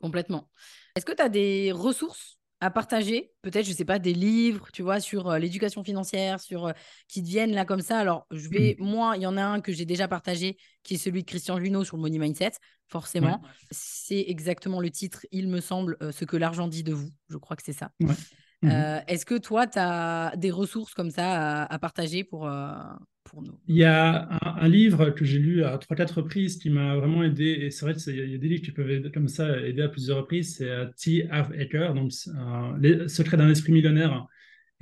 Complètement. 0.00 0.48
Est-ce 0.96 1.04
que 1.04 1.12
tu 1.12 1.22
as 1.22 1.28
des 1.28 1.72
ressources 1.72 2.38
à 2.60 2.70
partager? 2.70 3.32
Peut-être, 3.42 3.64
je 3.64 3.70
ne 3.70 3.76
sais 3.76 3.84
pas, 3.84 3.98
des 3.98 4.14
livres, 4.14 4.68
tu 4.72 4.82
vois, 4.82 5.00
sur 5.00 5.28
euh, 5.28 5.38
l'éducation 5.38 5.84
financière, 5.84 6.40
sur 6.40 6.66
euh, 6.66 6.72
qui 7.08 7.22
deviennent 7.22 7.52
là 7.52 7.64
comme 7.64 7.80
ça. 7.80 7.98
Alors, 7.98 8.26
je 8.30 8.48
vais, 8.48 8.76
mmh. 8.78 8.84
moi, 8.84 9.14
il 9.16 9.22
y 9.22 9.26
en 9.26 9.36
a 9.36 9.42
un 9.42 9.60
que 9.60 9.72
j'ai 9.72 9.84
déjà 9.84 10.08
partagé, 10.08 10.56
qui 10.82 10.94
est 10.94 10.98
celui 10.98 11.22
de 11.22 11.26
Christian 11.26 11.58
Junot 11.58 11.84
sur 11.84 11.96
le 11.96 12.02
Money 12.02 12.18
Mindset, 12.18 12.52
forcément. 12.88 13.42
C'est 13.70 14.24
exactement 14.28 14.80
le 14.80 14.90
titre, 14.90 15.26
il 15.32 15.48
me 15.48 15.60
semble, 15.60 15.96
ce 16.12 16.24
que 16.24 16.36
l'argent 16.36 16.68
dit 16.68 16.82
de 16.82 16.92
vous. 16.92 17.10
Je 17.28 17.36
crois 17.36 17.56
que 17.56 17.62
c'est 17.62 17.72
ça. 17.72 17.92
Mmh 18.62 18.68
euh, 18.70 19.00
est-ce 19.08 19.24
que 19.24 19.38
toi, 19.38 19.66
tu 19.66 19.78
as 19.78 20.34
des 20.36 20.50
ressources 20.50 20.92
comme 20.92 21.10
ça 21.10 21.62
à, 21.64 21.78
partager 21.78 22.24
pour, 22.24 22.46
euh, 22.46 22.72
pour 23.24 23.42
nous? 23.42 23.58
Il 23.66 23.76
y 23.76 23.84
a 23.84 24.28
un, 24.42 24.68
livre 24.68 25.10
que 25.10 25.24
j'ai 25.24 25.38
lu 25.38 25.64
à 25.64 25.78
trois, 25.78 25.96
quatre 25.96 26.18
reprises 26.18 26.58
qui 26.58 26.68
m'a 26.68 26.96
vraiment 26.96 27.22
aidé. 27.22 27.44
Et 27.44 27.70
c'est 27.70 27.86
vrai 27.86 27.94
qu'il 27.94 28.30
y 28.30 28.34
a 28.34 28.38
des 28.38 28.48
livres 28.48 28.62
qui 28.62 28.72
peuvent 28.72 28.90
aider, 28.90 29.10
comme 29.10 29.28
ça 29.28 29.58
aider 29.60 29.82
à 29.82 29.88
plusieurs 29.88 30.18
reprises. 30.18 30.56
C'est 30.56 30.68
euh, 30.68 30.86
T. 30.96 31.26
Harv 31.30 31.58
Eker, 31.58 31.94
donc 31.94 32.12
Les 32.80 33.08
secrets 33.08 33.38
d'un 33.38 33.50
esprit 33.50 33.72
millionnaire. 33.72 34.26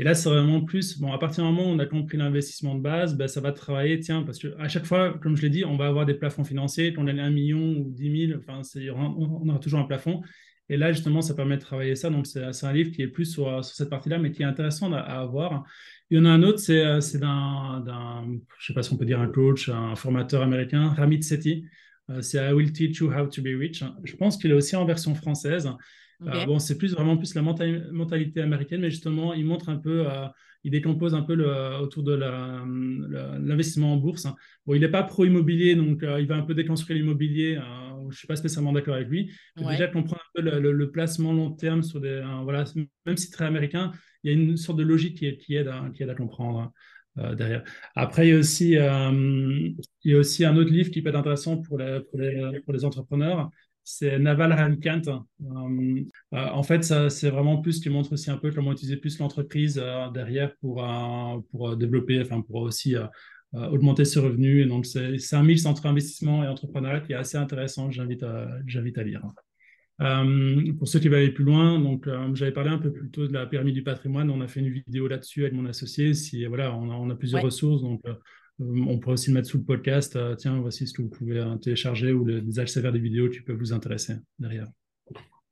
Et 0.01 0.05
là, 0.05 0.15
c'est 0.15 0.29
vraiment 0.29 0.61
plus, 0.61 0.99
bon, 1.01 1.13
à 1.13 1.19
partir 1.19 1.45
du 1.45 1.51
moment 1.51 1.69
où 1.69 1.75
on 1.75 1.79
a 1.81 1.87
compris 1.87 2.17
l'investissement 2.17 2.77
de 2.77 2.81
base, 2.81 3.17
ben, 3.17 3.27
ça 3.27 3.41
va 3.41 3.51
travailler, 3.51 3.99
tiens, 3.99 4.23
parce 4.23 4.39
qu'à 4.39 4.69
chaque 4.69 4.87
fois, 4.87 5.19
comme 5.21 5.37
je 5.37 5.43
l'ai 5.43 5.51
dit, 5.51 5.65
on 5.65 5.77
va 5.77 5.89
avoir 5.89 6.07
des 6.07 6.15
plafonds 6.15 6.45
financiers. 6.45 6.93
Quand 6.93 7.03
on 7.03 7.09
a 7.09 7.23
un 7.23 7.31
million 7.31 7.81
ou 7.81 7.91
dix 7.91 8.09
mille, 8.09 8.39
enfin, 8.39 8.63
on 8.97 9.49
aura 9.49 9.59
toujours 9.59 9.81
un 9.81 9.85
plafond. 9.85 10.23
Et 10.69 10.77
là, 10.77 10.93
justement, 10.93 11.23
ça 11.23 11.35
permet 11.35 11.57
de 11.57 11.63
travailler 11.63 11.97
ça. 11.97 12.11
Donc, 12.11 12.27
c'est 12.27 12.65
un 12.65 12.73
livre 12.73 12.91
qui 12.91 13.03
est 13.03 13.09
plus 13.09 13.25
sur, 13.25 13.65
cette 13.65 13.89
partie-là, 13.89 14.19
mais 14.19 14.31
qui 14.31 14.43
est 14.43 14.47
intéressant 14.47 14.93
à, 14.93 15.01
avoir. 15.01 15.65
Il 16.11 16.19
y 16.19 16.21
en 16.21 16.25
a 16.25 16.31
un 16.31 16.43
autre, 16.43 16.59
c'est 16.59 16.85
euh, 16.85 17.01
d'un, 17.19 18.25
je 18.25 18.33
ne 18.33 18.39
sais 18.67 18.75
pas 18.75 18.83
si 18.83 18.93
on 18.93 18.97
peut 18.97 19.05
dire 19.05 19.21
un 19.21 19.29
coach, 19.29 19.69
un 19.69 19.95
formateur 19.95 20.43
américain, 20.43 20.89
Ramit 20.89 21.23
Sethi. 21.23 21.65
Euh, 22.11 22.23
c'est 22.23 22.39
I 22.39 22.53
Will 22.53 22.73
Teach 22.73 22.99
You 22.99 23.13
How 23.13 23.27
to 23.27 23.43
Be 23.43 23.59
Rich. 23.59 23.85
Je 24.05 24.17
pense 24.17 24.37
qu'il 24.37 24.51
est 24.51 24.55
aussi 24.55 24.77
en 24.77 24.85
version 24.85 25.15
française. 25.15 25.71
Euh, 26.27 26.47
bon, 26.47 26.59
c'est 26.59 26.77
plus 26.77 26.95
vraiment 26.95 27.17
plus 27.17 27.35
la 27.35 27.43
mentalité 27.43 28.41
américaine, 28.41 28.81
mais 28.81 28.91
justement, 28.91 29.35
il 29.35 29.45
montre 29.45 29.69
un 29.69 29.77
peu 29.77 30.07
il 30.65 30.71
décompose 30.71 31.15
un 31.15 31.23
peu 31.23 31.35
le, 31.35 31.81
autour 31.81 32.03
de 32.03 32.15
l'investissement 32.15 33.95
en 33.95 33.97
bourse. 33.97 34.27
Bon, 34.67 34.75
il 34.75 34.81
n'est 34.81 34.89
pas 34.89 35.03
pro-immobilier, 35.03 35.75
donc 35.75 36.03
euh, 36.03 36.21
il 36.21 36.27
va 36.27 36.37
un 36.37 36.43
peu 36.43 36.55
déconstruire 36.55 36.99
l'immobilier. 36.99 37.59
Euh, 38.09 38.11
je 38.11 38.15
ne 38.15 38.19
suis 38.19 38.27
pas 38.27 38.37
spécialement 38.37 38.73
d'accord 38.73 38.95
avec 38.95 39.09
lui. 39.09 39.33
Déjà 39.57 39.89
comprendre 39.89 40.23
un 40.37 40.43
peu 40.43 40.61
le, 40.61 40.91
placement 40.91 41.33
long 41.33 41.53
terme 41.53 41.83
sur 41.83 42.01
des. 42.01 42.23
voilà, 42.43 42.65
même 43.07 43.17
si 43.17 43.31
très 43.31 43.45
américain, 43.45 43.93
il 44.23 44.33
y 44.33 44.35
a 44.35 44.39
une 44.39 44.57
sorte 44.57 44.79
de 44.79 44.85
logique 44.85 45.19
qui, 45.19 45.37
qui, 45.39 45.55
aide, 45.55 45.69
à, 45.69 45.91
qui 45.95 46.03
aide 46.03 46.11
à 46.11 46.15
comprendre. 46.15 46.73
Euh, 47.19 47.35
derrière. 47.35 47.65
Après, 47.97 48.29
il 48.29 48.31
y, 48.31 48.35
a 48.35 48.39
aussi, 48.39 48.75
il 48.75 49.77
y 50.05 50.15
a 50.15 50.19
aussi 50.19 50.45
un 50.45 50.57
autre 50.57 50.71
livre 50.71 50.91
qui 50.91 51.03
peut 51.03 51.09
être 51.09 51.17
intéressant 51.17 51.57
pour 51.57 51.77
les, 51.79 52.01
pour 52.09 52.21
les, 52.21 52.61
pour 52.65 52.73
les 52.73 52.85
entrepreneurs 52.85 53.51
c'est 53.89 54.19
Naval 54.19 54.53
Ravikant. 54.53 55.01
Euh, 55.09 56.05
euh, 56.35 56.49
en 56.51 56.63
fait, 56.63 56.85
c'est 56.85 57.31
vraiment 57.31 57.63
plus 57.63 57.81
qui 57.81 57.89
montre 57.89 58.13
aussi 58.13 58.31
un 58.31 58.37
peu 58.37 58.53
comment 58.53 58.73
utiliser 58.73 58.99
plus 58.99 59.19
l'entreprise 59.19 59.81
euh, 59.83 60.11
derrière 60.11 60.55
pour, 60.57 60.87
pour 61.51 61.75
développer, 61.75 62.21
enfin 62.21 62.43
pour 62.43 62.57
aussi 62.63 62.95
augmenter 63.53 64.05
ses 64.05 64.21
revenus. 64.21 64.65
Et 64.65 64.69
donc, 64.69 64.87
c'est 64.87 65.37
un 65.37 65.43
mix 65.43 65.65
entre 65.67 65.87
investissement 65.87 66.45
et 66.45 66.49
entrepreneuriat 66.49 67.01
qui 67.01 67.13
est 67.13 67.17
assez 67.17 67.37
intéressant. 67.37 67.91
J'invite 67.91 68.23
à, 68.23 68.49
à 68.49 69.03
lire. 69.03 69.23
pour 70.79 70.89
ceux 70.89 70.99
qui 70.99 71.09
veulent 71.09 71.21
aller 71.21 71.33
plus 71.33 71.45
loin, 71.45 71.79
donc 71.81 72.09
j'avais 72.35 72.53
parlé 72.53 72.71
un 72.71 72.79
peu 72.79 72.93
plus 72.93 73.11
tôt 73.11 73.27
de 73.27 73.33
la 73.33 73.47
pyramide 73.47 73.75
du 73.75 73.83
patrimoine. 73.83 74.31
On 74.31 74.41
a 74.41 74.49
fait 74.49 74.61
une 74.61 74.71
vidéo 74.71 75.09
là-dessus 75.09 75.43
avec 75.43 75.55
mon 75.55 75.67
associé. 75.67 76.15
Si 76.15 76.45
voilà, 76.47 76.75
on 76.75 77.11
a, 77.11 77.15
plusieurs 77.15 77.43
ressources, 77.43 77.83
donc 77.83 78.03
on 78.61 78.99
pourrait 78.99 79.15
aussi 79.15 79.31
le 79.31 79.35
mettre 79.35 79.49
sous 79.49 79.59
le 79.59 79.65
podcast. 79.65 80.17
Euh, 80.17 80.35
tiens, 80.35 80.59
voici 80.61 80.87
ce 80.87 80.93
que 80.93 81.03
vous 81.03 81.09
pouvez 81.09 81.39
euh, 81.39 81.57
télécharger 81.57 82.13
ou 82.13 82.25
des 82.25 82.59
accès 82.59 82.81
vers 82.81 82.93
des 82.93 82.99
vidéos 82.99 83.29
qui 83.29 83.41
peuvent 83.41 83.59
vous 83.59 83.73
intéresser 83.73 84.15
derrière. 84.39 84.67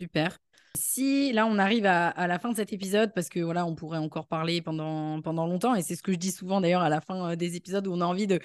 Super. 0.00 0.38
Si 0.76 1.32
là 1.32 1.46
on 1.46 1.58
arrive 1.58 1.86
à, 1.86 2.26
la 2.26 2.38
fin 2.38 2.50
de 2.50 2.56
cet 2.56 2.72
épisode, 2.72 3.12
parce 3.14 3.28
que 3.28 3.40
voilà, 3.40 3.66
on 3.66 3.74
pourrait 3.74 3.98
encore 3.98 4.26
parler 4.28 4.62
pendant, 4.62 5.20
pendant 5.22 5.46
longtemps, 5.46 5.74
et 5.74 5.82
c'est 5.82 5.96
ce 5.96 6.02
que 6.02 6.12
je 6.12 6.18
dis 6.18 6.30
souvent 6.30 6.60
d'ailleurs 6.60 6.82
à 6.82 6.88
la 6.88 7.00
fin 7.00 7.32
euh, 7.32 7.36
des 7.36 7.56
épisodes 7.56 7.86
où 7.86 7.92
on 7.92 8.00
a 8.00 8.04
envie 8.04 8.26
de 8.26 8.38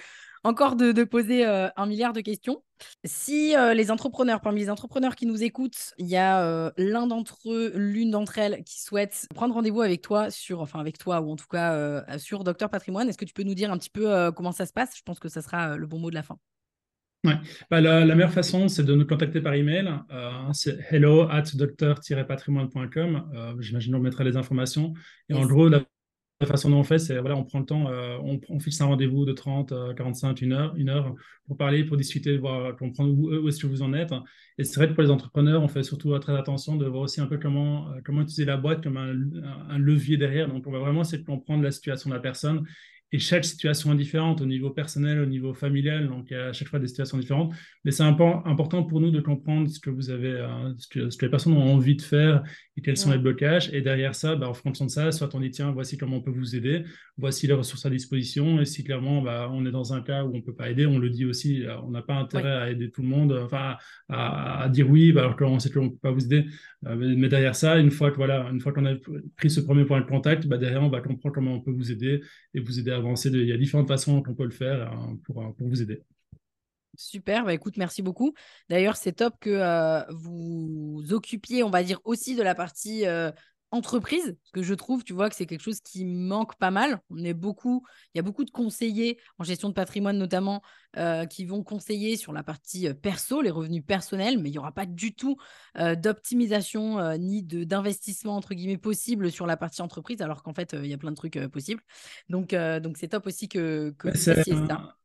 encore 0.44 0.74
de, 0.74 1.04
poser 1.04 1.46
euh, 1.46 1.68
un 1.76 1.86
milliard 1.86 2.12
de 2.12 2.20
questions. 2.20 2.64
Si 3.04 3.54
euh, 3.54 3.74
les 3.74 3.92
entrepreneurs, 3.92 4.40
parmi 4.40 4.60
les 4.60 4.70
entrepreneurs 4.70 5.14
qui 5.14 5.26
nous 5.26 5.44
écoutent, 5.44 5.92
il 5.98 6.06
y 6.08 6.16
a 6.16 6.72
l'un 6.76 7.06
d'entre 7.06 7.38
eux, 7.52 7.72
l'une 7.76 8.10
d'entre 8.10 8.38
elles 8.38 8.64
qui 8.64 8.80
souhaite 8.80 9.28
prendre 9.34 9.54
rendez-vous 9.54 9.82
avec 9.82 10.02
toi 10.02 10.30
sur, 10.30 10.60
enfin 10.60 10.80
avec 10.80 10.98
toi 10.98 11.20
ou 11.20 11.30
en 11.30 11.36
tout 11.36 11.46
cas 11.46 12.04
sur 12.18 12.42
Docteur 12.42 12.70
Patrimoine, 12.70 13.08
est-ce 13.08 13.18
que 13.18 13.24
tu 13.24 13.34
peux 13.34 13.44
nous 13.44 13.54
dire 13.54 13.70
un 13.70 13.78
petit 13.78 13.90
peu 13.90 14.32
comment 14.32 14.52
ça 14.52 14.66
se 14.66 14.72
passe? 14.72 14.96
Je 14.96 15.02
pense 15.02 15.20
que 15.20 15.28
ça 15.28 15.42
sera 15.42 15.76
le 15.76 15.86
bon 15.86 16.00
mot 16.00 16.10
de 16.10 16.16
la 16.16 16.24
fin. 16.24 16.38
Ouais. 17.24 17.34
Bah, 17.70 17.80
la, 17.80 18.04
meilleure 18.14 18.32
façon, 18.32 18.68
c'est 18.68 18.82
de 18.82 18.94
nous 18.94 19.06
contacter 19.06 19.40
par 19.40 19.54
email. 19.54 19.88
c'est 20.52 20.78
hello 20.90 21.28
at 21.30 21.44
docteur-patrimoine.com. 21.54 23.56
J'imagine 23.60 23.94
qu'on 23.94 24.00
mettra 24.00 24.24
les 24.24 24.36
informations. 24.36 24.92
Et 25.28 25.34
en 25.34 25.46
gros, 25.46 25.68
la 25.68 25.84
la 26.42 26.48
façon 26.48 26.70
dont 26.70 26.78
on 26.78 26.84
fait, 26.84 26.98
c'est 26.98 27.18
voilà, 27.18 27.36
on 27.36 27.44
prend 27.44 27.60
le 27.60 27.64
temps, 27.64 27.88
euh, 27.88 28.18
on, 28.48 28.58
fixe 28.58 28.80
un 28.80 28.86
rendez-vous 28.86 29.24
de 29.24 29.32
30, 29.32 29.72
45, 29.96 30.42
une 30.42 30.52
heure, 30.52 30.74
une 30.76 30.88
heure 30.88 31.14
pour 31.46 31.56
parler, 31.56 31.84
pour 31.84 31.96
discuter, 31.96 32.36
voir, 32.36 32.76
comprendre 32.76 33.14
où, 33.16 33.48
est-ce 33.48 33.60
que 33.60 33.66
vous 33.66 33.82
en 33.82 33.94
êtes. 33.94 34.12
Et 34.58 34.64
c'est 34.64 34.76
vrai 34.76 34.88
que 34.88 34.94
pour 34.94 35.02
les 35.02 35.10
entrepreneurs, 35.10 35.62
on 35.62 35.68
fait 35.68 35.82
surtout 35.82 36.16
très 36.18 36.36
attention 36.36 36.76
de 36.76 36.86
voir 36.86 37.02
aussi 37.02 37.20
un 37.20 37.26
peu 37.26 37.38
comment, 37.38 37.90
euh, 37.90 38.00
comment 38.04 38.22
utiliser 38.22 38.44
la 38.44 38.56
boîte 38.56 38.82
comme 38.82 38.96
un, 38.96 39.14
un, 39.70 39.78
levier 39.78 40.16
derrière. 40.16 40.48
Donc, 40.48 40.66
on 40.66 40.72
va 40.72 40.80
vraiment 40.80 41.02
essayer 41.02 41.18
de 41.18 41.26
comprendre 41.26 41.62
la 41.62 41.70
situation 41.70 42.10
de 42.10 42.14
la 42.14 42.20
personne 42.20 42.66
et 43.12 43.18
chaque 43.18 43.44
situation 43.44 43.92
est 43.92 43.96
différente 43.96 44.40
au 44.40 44.46
niveau 44.46 44.70
personnel, 44.70 45.20
au 45.20 45.26
niveau 45.26 45.52
familial, 45.52 46.08
donc 46.08 46.32
à 46.32 46.54
chaque 46.54 46.68
fois 46.68 46.78
des 46.78 46.86
situations 46.86 47.18
différentes. 47.18 47.54
Mais 47.84 47.90
c'est 47.90 48.02
important 48.02 48.84
pour 48.84 49.00
nous 49.00 49.10
de 49.10 49.20
comprendre 49.20 49.68
ce 49.68 49.78
que 49.80 49.90
vous 49.90 50.08
avez, 50.08 50.30
euh, 50.30 50.72
ce, 50.78 50.88
que, 50.88 51.10
ce, 51.10 51.18
que, 51.18 51.26
les 51.26 51.30
personnes 51.30 51.52
ont 51.52 51.74
envie 51.74 51.94
de 51.94 52.00
faire 52.00 52.42
et 52.76 52.80
quels 52.80 52.96
sont 52.96 53.10
les 53.10 53.18
blocages. 53.18 53.68
Et 53.74 53.82
derrière 53.82 54.14
ça, 54.14 54.34
bah, 54.34 54.48
en 54.48 54.54
fonction 54.54 54.86
de 54.86 54.90
ça, 54.90 55.12
soit 55.12 55.34
on 55.34 55.40
dit 55.40 55.50
tiens, 55.50 55.72
voici 55.72 55.98
comment 55.98 56.16
on 56.16 56.20
peut 56.22 56.30
vous 56.30 56.56
aider, 56.56 56.84
voici 57.18 57.46
les 57.46 57.52
ressources 57.52 57.84
à 57.84 57.90
disposition. 57.90 58.60
Et 58.62 58.64
si 58.64 58.82
clairement 58.82 59.20
bah, 59.20 59.50
on 59.52 59.66
est 59.66 59.70
dans 59.70 59.92
un 59.92 60.00
cas 60.00 60.24
où 60.24 60.32
on 60.32 60.38
ne 60.38 60.42
peut 60.42 60.54
pas 60.54 60.70
aider, 60.70 60.86
on 60.86 60.98
le 60.98 61.10
dit 61.10 61.26
aussi, 61.26 61.66
euh, 61.66 61.76
on 61.82 61.90
n'a 61.90 62.02
pas 62.02 62.14
intérêt 62.14 62.52
à 62.52 62.70
aider 62.70 62.90
tout 62.90 63.02
le 63.02 63.08
monde, 63.08 63.38
enfin 63.44 63.76
à, 64.08 64.68
dire 64.70 64.88
oui, 64.88 65.12
bah, 65.12 65.20
alors 65.20 65.36
qu'on 65.36 65.58
sait 65.58 65.70
qu'on 65.70 65.84
ne 65.84 65.88
peut 65.90 65.98
pas 66.00 66.12
vous 66.12 66.24
aider. 66.24 66.46
Euh, 66.86 66.96
mais 66.96 67.28
derrière 67.28 67.54
ça, 67.54 67.78
une 67.78 67.90
fois 67.90 68.10
que 68.10 68.16
voilà, 68.16 68.48
une 68.50 68.60
fois 68.60 68.72
qu'on 68.72 68.86
a 68.86 68.94
pris 69.36 69.50
ce 69.50 69.60
premier 69.60 69.84
point 69.84 70.00
de 70.00 70.06
contact, 70.06 70.46
bah, 70.46 70.56
derrière 70.56 70.82
on 70.82 70.88
va 70.88 71.02
comprendre 71.02 71.34
comment 71.34 71.54
on 71.54 71.60
peut 71.60 71.72
vous 71.72 71.92
aider 71.92 72.22
et 72.54 72.60
vous 72.60 72.78
aider 72.78 72.90
à 72.90 73.01
il 73.24 73.46
y 73.46 73.52
a 73.52 73.56
différentes 73.56 73.88
façons 73.88 74.22
qu'on 74.22 74.34
peut 74.34 74.44
le 74.44 74.50
faire 74.50 74.90
pour, 75.24 75.54
pour 75.56 75.68
vous 75.68 75.82
aider. 75.82 76.02
Super, 76.94 77.44
bah 77.44 77.54
écoute, 77.54 77.78
merci 77.78 78.02
beaucoup. 78.02 78.34
D'ailleurs, 78.68 78.96
c'est 78.96 79.12
top 79.12 79.34
que 79.40 80.04
vous 80.12 81.02
occupiez, 81.10 81.62
on 81.62 81.70
va 81.70 81.82
dire, 81.82 82.00
aussi 82.04 82.34
de 82.34 82.42
la 82.42 82.54
partie 82.54 83.04
entreprise, 83.72 84.36
parce 84.40 84.52
que 84.52 84.62
je 84.62 84.74
trouve, 84.74 85.02
tu 85.02 85.12
vois, 85.12 85.28
que 85.28 85.34
c'est 85.34 85.46
quelque 85.46 85.62
chose 85.62 85.80
qui 85.80 86.04
manque 86.04 86.56
pas 86.56 86.70
mal. 86.70 87.00
On 87.10 87.24
est 87.24 87.34
beaucoup, 87.34 87.84
il 88.14 88.18
y 88.18 88.20
a 88.20 88.22
beaucoup 88.22 88.44
de 88.44 88.50
conseillers 88.50 89.18
en 89.38 89.44
gestion 89.44 89.68
de 89.68 89.74
patrimoine 89.74 90.18
notamment 90.18 90.62
qui 91.30 91.46
vont 91.46 91.62
conseiller 91.62 92.18
sur 92.18 92.34
la 92.34 92.42
partie 92.42 92.92
perso, 92.92 93.40
les 93.40 93.50
revenus 93.50 93.82
personnels, 93.82 94.38
mais 94.38 94.50
il 94.50 94.52
n'y 94.52 94.58
aura 94.58 94.72
pas 94.72 94.84
du 94.84 95.14
tout 95.14 95.38
d'optimisation 95.74 97.16
ni 97.16 97.42
de 97.42 97.64
d'investissement 97.64 98.36
entre 98.36 98.52
guillemets 98.52 98.76
possible 98.76 99.30
sur 99.30 99.46
la 99.46 99.56
partie 99.56 99.80
entreprise, 99.80 100.20
alors 100.20 100.42
qu'en 100.42 100.52
fait, 100.52 100.76
il 100.78 100.86
y 100.86 100.92
a 100.92 100.98
plein 100.98 101.10
de 101.10 101.16
trucs 101.16 101.38
possibles. 101.46 101.80
Donc, 102.28 102.54
donc 102.54 102.98
c'est 102.98 103.08
top 103.08 103.26
aussi 103.26 103.48
que, 103.48 103.94
que 103.96 104.14
c'est 104.14 104.44
ça 104.44 104.98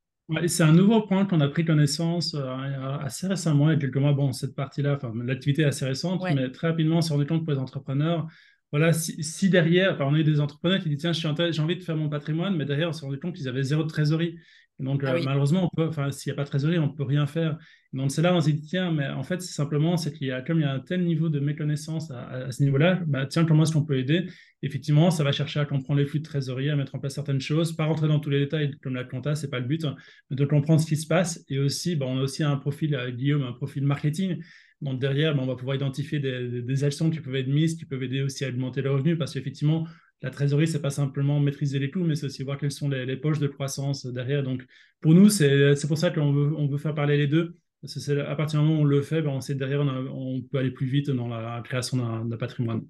c'est 0.47 0.63
un 0.63 0.73
nouveau 0.73 1.01
point 1.01 1.25
qu'on 1.25 1.39
a 1.39 1.47
pris 1.47 1.63
connaissance 1.63 2.33
euh, 2.35 2.97
assez 2.99 3.27
récemment, 3.27 3.69
il 3.69 3.73
y 3.73 3.77
a 3.77 3.79
quelques 3.79 3.97
mois. 3.97 4.13
Bon, 4.13 4.33
cette 4.33 4.55
partie-là, 4.55 4.95
enfin, 4.95 5.13
l'activité 5.23 5.61
est 5.61 5.65
assez 5.65 5.85
récente, 5.85 6.21
mais 6.35 6.51
très 6.51 6.67
rapidement, 6.67 6.97
on 6.97 7.01
s'est 7.01 7.13
rendu 7.13 7.25
compte 7.25 7.45
pour 7.45 7.53
les 7.53 7.59
entrepreneurs, 7.59 8.27
voilà, 8.71 8.91
si, 8.93 9.49
derrière, 9.49 9.97
on 10.01 10.13
a 10.13 10.19
eu 10.19 10.23
des 10.23 10.39
entrepreneurs 10.41 10.81
qui 10.81 10.89
disent, 10.89 10.99
tiens, 10.99 11.13
j'ai 11.13 11.61
envie 11.61 11.77
de 11.77 11.83
faire 11.83 11.95
mon 11.95 12.09
patrimoine, 12.09 12.55
mais 12.55 12.65
derrière, 12.65 12.89
on 12.89 12.93
s'est 12.93 13.05
rendu 13.05 13.19
compte 13.19 13.35
qu'ils 13.35 13.47
avaient 13.47 13.63
zéro 13.63 13.83
trésorerie. 13.83 14.37
Donc, 14.79 15.03
ah 15.03 15.13
euh, 15.13 15.21
malheureusement, 15.23 15.71
s'il 16.11 16.29
n'y 16.29 16.33
a 16.33 16.35
pas 16.35 16.43
de 16.43 16.49
trésorerie, 16.49 16.77
on 16.77 16.87
ne 16.87 16.91
peut 16.91 17.03
rien 17.03 17.25
faire. 17.25 17.57
Donc, 17.93 18.11
c'est 18.11 18.21
là 18.21 18.35
on 18.35 18.41
s'est 18.41 18.53
dit, 18.53 18.61
tiens, 18.61 18.91
mais 18.91 19.07
en 19.07 19.23
fait, 19.23 19.41
c'est 19.41 19.53
simplement, 19.53 19.97
c'est 19.97 20.13
qu'il 20.13 20.27
y 20.27 20.31
a, 20.31 20.41
comme 20.41 20.59
il 20.59 20.63
y 20.63 20.65
a 20.65 20.71
un 20.71 20.79
tel 20.79 21.03
niveau 21.03 21.29
de 21.29 21.39
méconnaissance 21.39 22.11
à, 22.11 22.51
ce 22.51 22.61
niveau-là, 22.61 23.01
bah, 23.07 23.25
tiens, 23.25 23.45
comment 23.45 23.63
est-ce 23.63 23.71
qu'on 23.71 23.85
peut 23.85 23.97
aider? 23.97 24.27
Effectivement, 24.61 25.09
ça 25.09 25.23
va 25.23 25.31
chercher 25.31 25.59
à 25.59 25.65
comprendre 25.65 25.99
les 25.99 26.05
flux 26.05 26.19
de 26.19 26.25
trésorerie, 26.25 26.69
à 26.69 26.75
mettre 26.75 26.93
en 26.93 26.99
place 26.99 27.15
certaines 27.15 27.41
choses, 27.41 27.75
pas 27.75 27.85
rentrer 27.85 28.07
dans 28.07 28.19
tous 28.19 28.29
les 28.29 28.39
détails 28.39 28.71
comme 28.83 28.93
la 28.93 29.03
compta, 29.03 29.33
c'est 29.33 29.49
pas 29.49 29.59
le 29.59 29.65
but, 29.65 29.83
mais 30.29 30.35
de 30.35 30.45
comprendre 30.45 30.79
ce 30.79 30.85
qui 30.85 30.97
se 30.97 31.07
passe. 31.07 31.43
Et 31.49 31.57
aussi, 31.57 31.95
bah, 31.95 32.05
on 32.07 32.19
a 32.19 32.21
aussi 32.21 32.43
un 32.43 32.57
profil, 32.57 32.93
euh, 32.93 33.09
Guillaume, 33.09 33.43
un 33.43 33.53
profil 33.53 33.83
marketing. 33.83 34.43
Donc 34.81 34.99
derrière, 34.99 35.35
bah, 35.35 35.41
on 35.41 35.47
va 35.47 35.55
pouvoir 35.55 35.75
identifier 35.75 36.19
des, 36.19 36.83
actions 36.83 37.09
qui 37.09 37.19
peuvent 37.19 37.35
être 37.35 37.47
mises, 37.47 37.75
qui 37.75 37.85
peuvent 37.85 38.03
aider 38.03 38.21
aussi 38.21 38.45
à 38.45 38.49
augmenter 38.49 38.83
le 38.83 38.91
revenu, 38.91 39.17
parce 39.17 39.33
qu'effectivement, 39.33 39.87
la 40.21 40.29
trésorerie, 40.31 40.67
c'est 40.67 40.81
pas 40.81 40.89
simplement 40.89 41.39
maîtriser 41.39 41.79
les 41.79 41.91
coûts, 41.91 42.03
mais 42.03 42.15
c'est 42.15 42.25
aussi 42.25 42.43
voir 42.43 42.57
quelles 42.57 42.71
sont 42.71 42.89
les, 42.89 43.17
poches 43.17 43.39
de 43.39 43.47
croissance 43.47 44.05
derrière. 44.05 44.43
Donc 44.43 44.65
pour 45.01 45.13
nous, 45.13 45.29
c'est 45.29 45.75
pour 45.87 45.97
ça 45.97 46.09
qu'on 46.11 46.31
veut, 46.33 46.53
on 46.55 46.75
faire 46.77 46.95
parler 46.95 47.17
les 47.17 47.27
deux. 47.27 47.57
À 48.27 48.35
partir 48.35 48.59
du 48.59 48.65
moment 48.65 48.79
où 48.79 48.81
on 48.81 48.85
le 48.85 49.01
fait, 49.01 49.21
ben 49.21 49.29
on 49.29 49.41
sait 49.41 49.55
derrière, 49.55 49.81
on, 49.81 50.41
peut 50.41 50.57
aller 50.57 50.71
plus 50.71 50.87
vite 50.87 51.11
dans 51.11 51.27
la 51.27 51.61
création 51.63 51.97
d'un 52.25 52.37
patrimoine. 52.37 52.81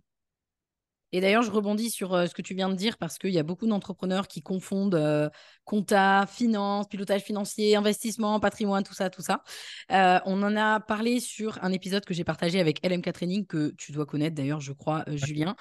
Et 1.12 1.22
d'ailleurs, 1.22 1.43
je 1.43 1.51
rebondis 1.51 1.89
sur 1.89 2.28
ce 2.28 2.34
que 2.34 2.41
tu 2.41 2.53
viens 2.53 2.70
de 2.70 2.76
dire 2.76 2.97
parce 2.97 3.18
qu'il 3.18 3.32
y 3.32 3.39
a 3.39 3.43
beaucoup 3.43 3.66
d'entrepreneurs 3.66 4.28
qui 4.28 4.41
confondent 4.41 5.32
compta, 5.64 6.26
finance, 6.28 6.88
pilotage 6.88 7.22
financier, 7.22 7.76
investissement, 7.76 8.39
patrimoine, 8.39 8.84
tout 8.84 8.93
ça, 8.93 9.10
tout 9.10 9.22
ça. 9.22 9.43
on 9.89 10.43
en 10.43 10.55
a 10.55 10.80
parlé 10.80 11.20
sur 11.20 11.64
un 11.64 11.72
épisode 11.72 12.05
que 12.05 12.14
j'ai 12.14 12.24
partagé 12.24 12.60
avec 12.60 12.86
LMK 12.86 13.14
Training, 13.14 13.45
que 13.45 13.74
tu 13.78 13.91
dois 13.91 14.05
connaître 14.05 14.36
d'ailleurs, 14.36 14.60
je 14.60 14.74
crois, 14.74 15.05
Julien, 15.08 15.55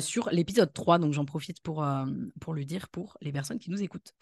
sur 0.00 0.28
l'épisode 0.30 0.72
3. 0.72 0.98
Donc, 0.98 1.12
j'en 1.12 1.24
profite 1.24 1.60
pour, 1.60 1.84
pour 2.40 2.54
le 2.54 2.64
dire 2.64 2.88
pour 2.88 3.16
les 3.20 3.32
personnes 3.32 3.58
qui 3.58 3.70
nous 3.70 3.82
écoutent. 3.82 4.14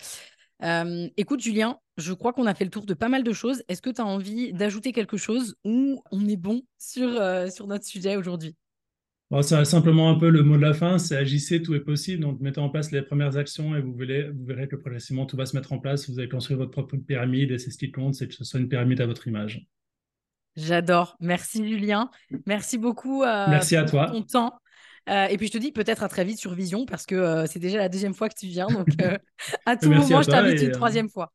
écoute, 1.17 1.41
Julien, 1.41 1.79
je 1.99 2.13
crois 2.13 2.33
qu'on 2.33 2.47
a 2.47 2.55
fait 2.55 2.65
le 2.65 2.71
tour 2.71 2.87
de 2.87 2.95
pas 2.95 3.09
mal 3.09 3.25
de 3.25 3.33
choses. 3.33 3.63
Est-ce 3.69 3.83
que 3.83 3.91
tu 3.91 4.01
as 4.01 4.07
envie 4.07 4.53
d'ajouter 4.53 4.93
quelque 4.93 5.17
chose 5.17 5.57
ou 5.65 6.03
on 6.11 6.27
est 6.29 6.37
bon 6.37 6.63
sur, 6.79 7.11
sur 7.53 7.67
notre 7.67 7.85
sujet 7.85 8.17
aujourd'hui? 8.17 8.57
Bon, 9.31 9.43
c'est 9.43 9.65
simplement 9.65 10.09
un 10.09 10.15
peu 10.19 10.31
le 10.31 10.45
mot 10.45 10.57
de 10.57 10.63
la 10.63 10.73
fin, 10.73 10.99
c'est 10.99 11.17
agissez, 11.17 11.61
tout 11.61 11.75
est 11.75 11.81
possible. 11.81 12.23
Donc, 12.23 12.41
mettez 12.41 12.61
en 12.61 12.69
place 12.69 12.93
les 12.93 13.03
premières 13.03 13.37
actions 13.37 13.75
et 13.75 13.81
vous 13.81 13.93
verrez, 13.93 14.31
vous 14.31 14.45
verrez 14.45 14.69
que 14.69 14.77
progressivement, 14.77 15.27
tout 15.27 15.37
va 15.37 15.47
se 15.47 15.57
mettre 15.57 15.73
en 15.73 15.81
place. 15.81 16.09
Vous 16.09 16.19
allez 16.21 16.29
construire 16.29 16.59
votre 16.59 16.71
propre 16.71 16.97
pyramide 16.97 17.51
et 17.51 17.59
c'est 17.59 17.73
ce 17.73 17.79
qui 17.79 17.91
compte, 17.91 18.15
c'est 18.15 18.29
que 18.29 18.35
ce 18.35 18.45
soit 18.45 18.61
une 18.61 18.69
pyramide 18.69 19.01
à 19.01 19.07
votre 19.07 19.27
image. 19.27 19.67
J'adore. 20.55 21.17
Merci, 21.21 21.69
Julien. 21.69 22.09
Merci 22.47 22.79
beaucoup 22.79 23.25
euh, 23.25 23.47
Merci 23.49 23.75
à 23.75 23.85
toi. 23.85 24.07
ton 24.11 24.23
temps. 24.23 24.55
Euh, 25.09 25.27
et 25.27 25.37
puis, 25.37 25.49
je 25.49 25.53
te 25.53 25.59
dis 25.59 25.73
peut-être 25.73 26.05
à 26.05 26.09
très 26.09 26.25
vite 26.25 26.39
sur 26.39 26.55
Vision 26.55 26.87
parce 26.87 27.05
que 27.05 27.15
euh, 27.17 27.47
c'est 27.47 27.59
déjà 27.59 27.79
la 27.79 27.89
deuxième 27.89 28.15
fois 28.15 28.29
que 28.29 28.39
tu 28.39 28.47
viens. 28.47 28.69
Donc, 28.69 28.87
à 29.67 29.77
tout 29.77 29.91
moment, 29.91 30.23
je 30.23 30.31
t'invite 30.31 30.63
une 30.63 30.71
troisième 30.71 31.09
fois. 31.09 31.33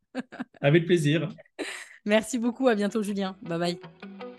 avec 0.62 0.86
plaisir. 0.86 1.28
Merci 2.06 2.40
beaucoup. 2.40 2.70
À 2.70 2.76
bientôt, 2.76 3.04
Julien. 3.04 3.36
Bye 3.42 3.60
bye. 3.60 4.31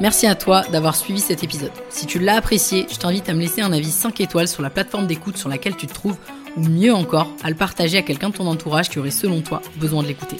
Merci 0.00 0.28
à 0.28 0.36
toi 0.36 0.62
d'avoir 0.70 0.94
suivi 0.94 1.20
cet 1.20 1.42
épisode. 1.42 1.72
Si 1.90 2.06
tu 2.06 2.20
l'as 2.20 2.36
apprécié, 2.36 2.86
je 2.88 2.98
t'invite 2.98 3.28
à 3.28 3.34
me 3.34 3.40
laisser 3.40 3.62
un 3.62 3.72
avis 3.72 3.90
5 3.90 4.20
étoiles 4.20 4.46
sur 4.46 4.62
la 4.62 4.70
plateforme 4.70 5.08
d'écoute 5.08 5.36
sur 5.36 5.48
laquelle 5.48 5.74
tu 5.74 5.88
te 5.88 5.94
trouves, 5.94 6.16
ou 6.56 6.60
mieux 6.60 6.94
encore, 6.94 7.32
à 7.42 7.50
le 7.50 7.56
partager 7.56 7.98
à 7.98 8.02
quelqu'un 8.02 8.28
de 8.28 8.34
ton 8.34 8.46
entourage 8.46 8.90
qui 8.90 9.00
aurait 9.00 9.10
selon 9.10 9.40
toi 9.40 9.60
besoin 9.76 10.04
de 10.04 10.08
l'écouter. 10.08 10.36